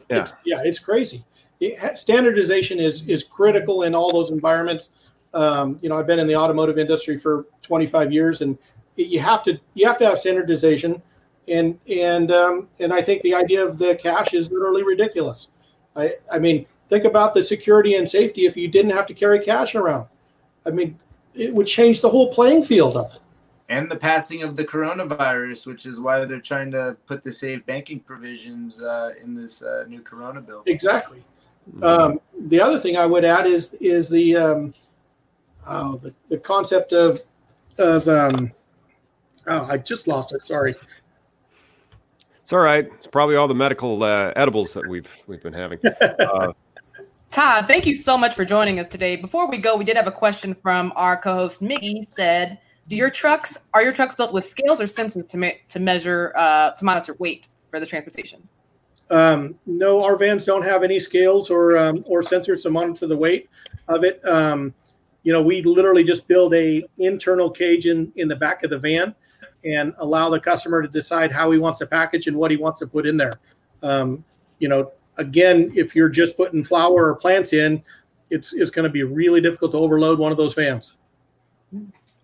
Yeah, 0.09 0.22
it's, 0.22 0.35
yeah, 0.47 0.62
it's 0.64 0.78
crazy. 0.78 1.26
It, 1.61 1.99
standardization 1.99 2.80
is 2.80 3.07
is 3.07 3.22
critical 3.22 3.82
in 3.82 3.95
all 3.95 4.11
those 4.11 4.30
environments. 4.30 4.89
Um, 5.35 5.78
you 5.82 5.89
know, 5.89 5.97
I've 5.97 6.07
been 6.07 6.18
in 6.18 6.26
the 6.26 6.37
automotive 6.37 6.78
industry 6.78 7.18
for 7.18 7.47
25 7.62 8.12
years, 8.12 8.41
and 8.41 8.57
you 8.97 9.20
have 9.20 9.43
to 9.45 9.59
you 9.74 9.87
have 9.87 9.99
to 9.99 10.07
have 10.07 10.18
standardization, 10.18 11.03
and 11.49 11.78
and 11.89 12.30
um, 12.30 12.68
and 12.78 12.93
I 12.93 13.03
think 13.03 13.22
the 13.22 13.35
idea 13.35 13.64
of 13.64 13.78
the 13.78 13.97
cash 13.97 14.32
is 14.32 14.51
literally 14.51 14.85
ridiculous. 14.85 15.49
I 15.97 16.12
I 16.32 16.39
mean, 16.39 16.66
think 16.89 17.05
about 17.05 17.35
the 17.35 17.43
security 17.43 17.97
and 17.97 18.09
safety 18.09 18.47
if 18.47 18.57
you 18.57 18.68
didn't 18.68 18.93
have 18.93 19.07
to 19.07 19.14
carry 19.14 19.41
cash 19.41 19.74
around. 19.74 20.07
I 20.66 20.70
mean, 20.70 20.99
it 21.35 21.53
would 21.53 21.66
change 21.66 22.01
the 22.01 22.09
whole 22.09 22.32
playing 22.32 22.64
field 22.64 22.97
of 22.97 23.12
it. 23.14 23.20
And 23.68 23.91
the 23.91 23.97
passing 23.97 24.43
of 24.43 24.57
the 24.57 24.64
coronavirus, 24.64 25.66
which 25.66 25.87
is 25.87 25.99
why 25.99 26.24
they're 26.26 26.41
trying 26.41 26.70
to 26.72 26.97
put 27.07 27.22
the 27.22 27.32
safe 27.32 27.64
banking 27.64 28.01
provisions 28.01 28.82
uh, 28.82 29.12
in 29.22 29.35
this 29.35 29.62
uh, 29.62 29.85
new 29.89 30.03
Corona 30.03 30.41
bill. 30.41 30.62
Exactly. 30.66 31.24
Um, 31.82 32.20
the 32.47 32.61
other 32.61 32.78
thing 32.78 32.97
I 32.97 33.07
would 33.07 33.24
add 33.24 33.47
is 33.47 33.72
is 33.80 34.09
the 34.09 34.37
um, 34.37 34.74
oh, 35.66 35.96
the, 35.98 36.14
the 36.28 36.38
concept 36.38 36.92
of 36.92 37.22
of 37.78 38.06
um, 38.08 38.52
oh, 39.46 39.66
I 39.68 39.78
just 39.78 40.06
lost 40.06 40.32
it. 40.32 40.44
Sorry. 40.44 40.74
It's 42.42 42.52
all 42.52 42.60
right. 42.60 42.86
It's 42.98 43.06
probably 43.06 43.36
all 43.36 43.48
the 43.48 43.54
medical 43.54 44.02
uh, 44.02 44.32
edibles 44.36 44.74
that 44.74 44.86
we've 44.86 45.10
we've 45.26 45.42
been 45.42 45.54
having. 45.54 45.78
Uh, 46.00 46.52
Todd, 47.30 47.66
thank 47.66 47.86
you 47.86 47.94
so 47.94 48.16
much 48.16 48.34
for 48.34 48.44
joining 48.44 48.78
us 48.78 48.86
today. 48.88 49.16
Before 49.16 49.50
we 49.50 49.58
go, 49.58 49.76
we 49.76 49.84
did 49.84 49.96
have 49.96 50.06
a 50.06 50.12
question 50.12 50.54
from 50.54 50.92
our 50.94 51.16
co-host 51.16 51.62
Miggy. 51.62 52.04
Said, 52.08 52.58
"Do 52.86 52.96
your 52.96 53.10
trucks 53.10 53.58
are 53.72 53.82
your 53.82 53.92
trucks 53.92 54.14
built 54.14 54.32
with 54.32 54.44
scales 54.44 54.80
or 54.80 54.84
sensors 54.84 55.28
to 55.30 55.38
ma- 55.38 55.50
to 55.70 55.80
measure 55.80 56.32
uh, 56.36 56.72
to 56.72 56.84
monitor 56.84 57.16
weight 57.18 57.48
for 57.70 57.80
the 57.80 57.86
transportation?" 57.86 58.46
Um, 59.10 59.54
no, 59.66 60.02
our 60.02 60.16
vans 60.16 60.44
don't 60.44 60.64
have 60.64 60.82
any 60.82 61.00
scales 61.00 61.50
or 61.50 61.76
um, 61.76 62.04
or 62.06 62.20
sensors 62.20 62.62
to 62.62 62.70
monitor 62.70 63.06
the 63.06 63.16
weight 63.16 63.48
of 63.88 64.04
it. 64.04 64.20
Um, 64.26 64.74
you 65.25 65.33
know, 65.33 65.43
we 65.43 65.62
literally 65.62 66.05
just 66.05 66.29
build 66.29 66.55
a 66.55 66.85
internal 66.99 67.51
cage 67.51 67.87
in, 67.87 68.12
in 68.16 68.29
the 68.29 68.37
back 68.37 68.62
of 68.62 68.70
the 68.70 68.79
van 68.79 69.12
and 69.64 69.95
allow 69.99 70.29
the 70.29 70.39
customer 70.39 70.83
to 70.83 70.89
decide 70.89 71.33
how 71.33 71.51
he 71.51 71.59
wants 71.59 71.79
to 71.79 71.87
package 71.87 72.27
and 72.27 72.37
what 72.37 72.51
he 72.51 72.59
wants 72.59 72.79
to 72.79 72.87
put 72.87 73.07
in 73.07 73.16
there. 73.16 73.33
Um, 73.83 74.22
you 74.59 74.68
know, 74.68 74.93
again, 75.16 75.72
if 75.75 75.97
you're 75.97 76.11
just 76.11 76.37
putting 76.37 76.62
flower 76.62 77.09
or 77.09 77.16
plants 77.16 77.55
in, 77.55 77.83
it's 78.31 78.53
it's 78.53 78.70
going 78.70 78.85
to 78.85 78.91
be 78.91 79.03
really 79.03 79.41
difficult 79.41 79.72
to 79.72 79.79
overload 79.79 80.18
one 80.18 80.31
of 80.31 80.39
those 80.39 80.55
vans. 80.55 80.97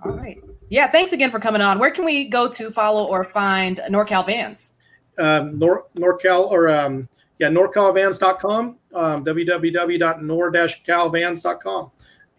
All 0.05 0.13
right. 0.13 0.39
Yeah. 0.69 0.91
Thanks 0.91 1.13
again 1.13 1.31
for 1.31 1.41
coming 1.41 1.63
on. 1.63 1.79
Where 1.79 1.91
can 1.91 2.05
we 2.05 2.29
go 2.29 2.49
to 2.49 2.71
follow 2.71 3.05
or 3.05 3.25
find 3.25 3.81
NorCal 3.89 4.27
Vans? 4.27 4.75
Um, 5.19 5.59
Nor 5.59 5.87
NorCal 5.97 6.51
or 6.51 6.69
um, 6.69 7.09
yeah, 7.39 7.49
NorCalVans.com, 7.49 8.77
um, 8.95 9.25
www.nor-calvans.com 9.25 11.91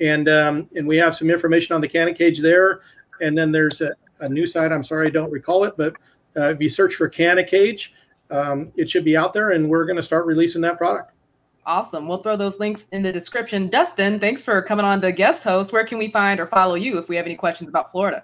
and 0.01 0.27
um, 0.27 0.67
and 0.75 0.87
we 0.87 0.97
have 0.97 1.15
some 1.15 1.29
information 1.29 1.75
on 1.75 1.81
the 1.81 1.87
canna 1.87 2.13
cage 2.13 2.39
there. 2.39 2.81
And 3.21 3.37
then 3.37 3.51
there's 3.51 3.81
a, 3.81 3.93
a 4.19 4.27
new 4.27 4.47
site. 4.47 4.71
I'm 4.71 4.83
sorry, 4.83 5.07
I 5.07 5.11
don't 5.11 5.31
recall 5.31 5.63
it, 5.63 5.75
but 5.77 5.95
uh, 6.35 6.49
if 6.49 6.61
you 6.61 6.69
search 6.69 6.95
for 6.95 7.07
canna 7.07 7.43
cage, 7.43 7.93
um, 8.31 8.71
it 8.75 8.89
should 8.89 9.05
be 9.05 9.15
out 9.15 9.33
there, 9.33 9.51
and 9.51 9.69
we're 9.69 9.85
going 9.85 9.97
to 9.97 10.01
start 10.01 10.25
releasing 10.25 10.61
that 10.61 10.77
product. 10.77 11.13
Awesome. 11.65 12.07
We'll 12.07 12.23
throw 12.23 12.35
those 12.35 12.59
links 12.59 12.87
in 12.91 13.03
the 13.03 13.11
description. 13.11 13.69
Dustin, 13.69 14.19
thanks 14.19 14.41
for 14.41 14.59
coming 14.63 14.85
on 14.85 14.99
the 14.99 15.11
guest 15.11 15.43
host. 15.43 15.71
Where 15.71 15.85
can 15.85 15.99
we 15.99 16.07
find 16.07 16.39
or 16.39 16.47
follow 16.47 16.73
you 16.73 16.97
if 16.97 17.07
we 17.07 17.15
have 17.17 17.27
any 17.27 17.35
questions 17.35 17.69
about 17.69 17.91
Florida? 17.91 18.23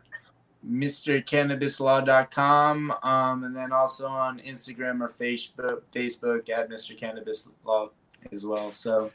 MrCannabisLaw.com, 0.67 2.93
um, 3.03 3.43
and 3.43 3.55
then 3.55 3.71
also 3.71 4.07
on 4.07 4.39
Instagram 4.39 5.01
or 5.01 5.07
Facebook, 5.07 5.81
Facebook 5.93 6.49
at 6.49 6.67
Mr. 6.69 6.97
Cannabis 6.97 7.47
Law 7.63 7.91
as 8.31 8.43
well. 8.45 8.71
So 8.71 9.11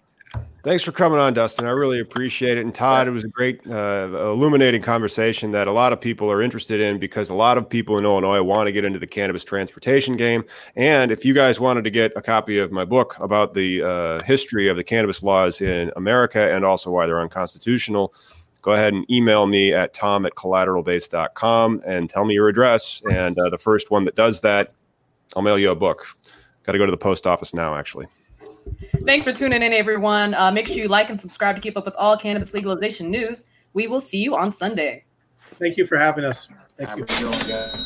Thanks 0.63 0.85
for 0.85 0.93
coming 0.93 1.19
on, 1.19 1.35
Dustin. 1.35 1.67
I 1.67 1.71
really 1.71 1.99
appreciate 1.99 2.57
it. 2.57 2.65
And 2.65 2.73
Todd, 2.73 3.09
it 3.09 3.11
was 3.11 3.25
a 3.25 3.29
great, 3.29 3.61
uh, 3.69 4.09
illuminating 4.13 4.81
conversation 4.81 5.51
that 5.51 5.67
a 5.67 5.73
lot 5.73 5.93
of 5.93 6.01
people 6.01 6.31
are 6.31 6.41
interested 6.41 6.81
in 6.81 7.01
because 7.01 7.31
a 7.31 7.35
lot 7.35 7.59
of 7.59 7.69
people 7.69 7.99
in 7.99 8.05
Illinois 8.05 8.41
want 8.45 8.69
to 8.69 8.73
get 8.73 8.85
into 8.85 9.01
the 9.01 9.07
cannabis 9.07 9.43
transportation 9.43 10.17
game. 10.17 10.45
And 10.77 11.11
if 11.11 11.25
you 11.25 11.35
guys 11.35 11.59
wanted 11.59 11.83
to 11.83 11.91
get 11.91 12.13
a 12.15 12.23
copy 12.23 12.59
of 12.59 12.71
my 12.71 12.85
book 12.85 13.17
about 13.19 13.55
the 13.55 13.83
uh, 13.83 14.23
history 14.23 14.69
of 14.69 14.77
the 14.77 14.85
cannabis 14.85 15.21
laws 15.21 15.61
in 15.61 15.91
America 15.97 16.55
and 16.55 16.65
also 16.65 16.93
why 16.93 17.07
they're 17.07 17.21
unconstitutional, 17.21 18.15
go 18.61 18.71
ahead 18.71 18.95
and 18.95 19.11
email 19.11 19.49
me 19.49 19.75
at 19.75 19.93
tom 19.95 20.25
at 20.27 20.37
collateralbase.com 20.37 21.83
and 21.85 22.09
tell 22.09 22.25
me 22.25 22.35
your 22.35 22.49
address. 22.49 23.03
And 23.11 23.37
uh, 23.37 23.51
the 23.51 23.59
first 23.59 23.91
one 23.91 24.05
that 24.05 24.15
does 24.15 24.43
that, 24.43 24.69
I'll 25.35 25.43
mail 25.43 25.59
you 25.59 25.73
a 25.73 25.75
book. 25.75 26.07
Got 26.63 26.73
to 26.73 26.79
go 26.79 26.87
to 26.87 26.93
the 26.93 26.97
post 26.97 27.27
office 27.27 27.53
now, 27.53 27.75
actually. 27.75 28.07
Thanks 29.05 29.25
for 29.25 29.33
tuning 29.33 29.63
in, 29.63 29.73
everyone. 29.73 30.35
Uh, 30.35 30.51
make 30.51 30.67
sure 30.67 30.77
you 30.77 30.89
like 30.89 31.11
and 31.11 31.21
subscribe 31.21 31.57
to 31.57 31.63
keep 31.63 31.77
up 31.77 31.85
with 31.85 31.95
all 31.97 32.17
cannabis 32.17 32.55
legalization 32.55 33.11
news. 33.11 33.45
We 33.73 33.87
will 33.89 34.01
see 34.01 34.23
you 34.23 34.37
on 34.37 34.53
Sunday. 34.53 35.05
Thank 35.59 35.77
you 35.77 35.87
for 35.87 35.97
having 35.97 36.25
us. 36.25 36.49
Thank 36.79 36.91
have 36.91 36.99
you. 36.99 37.83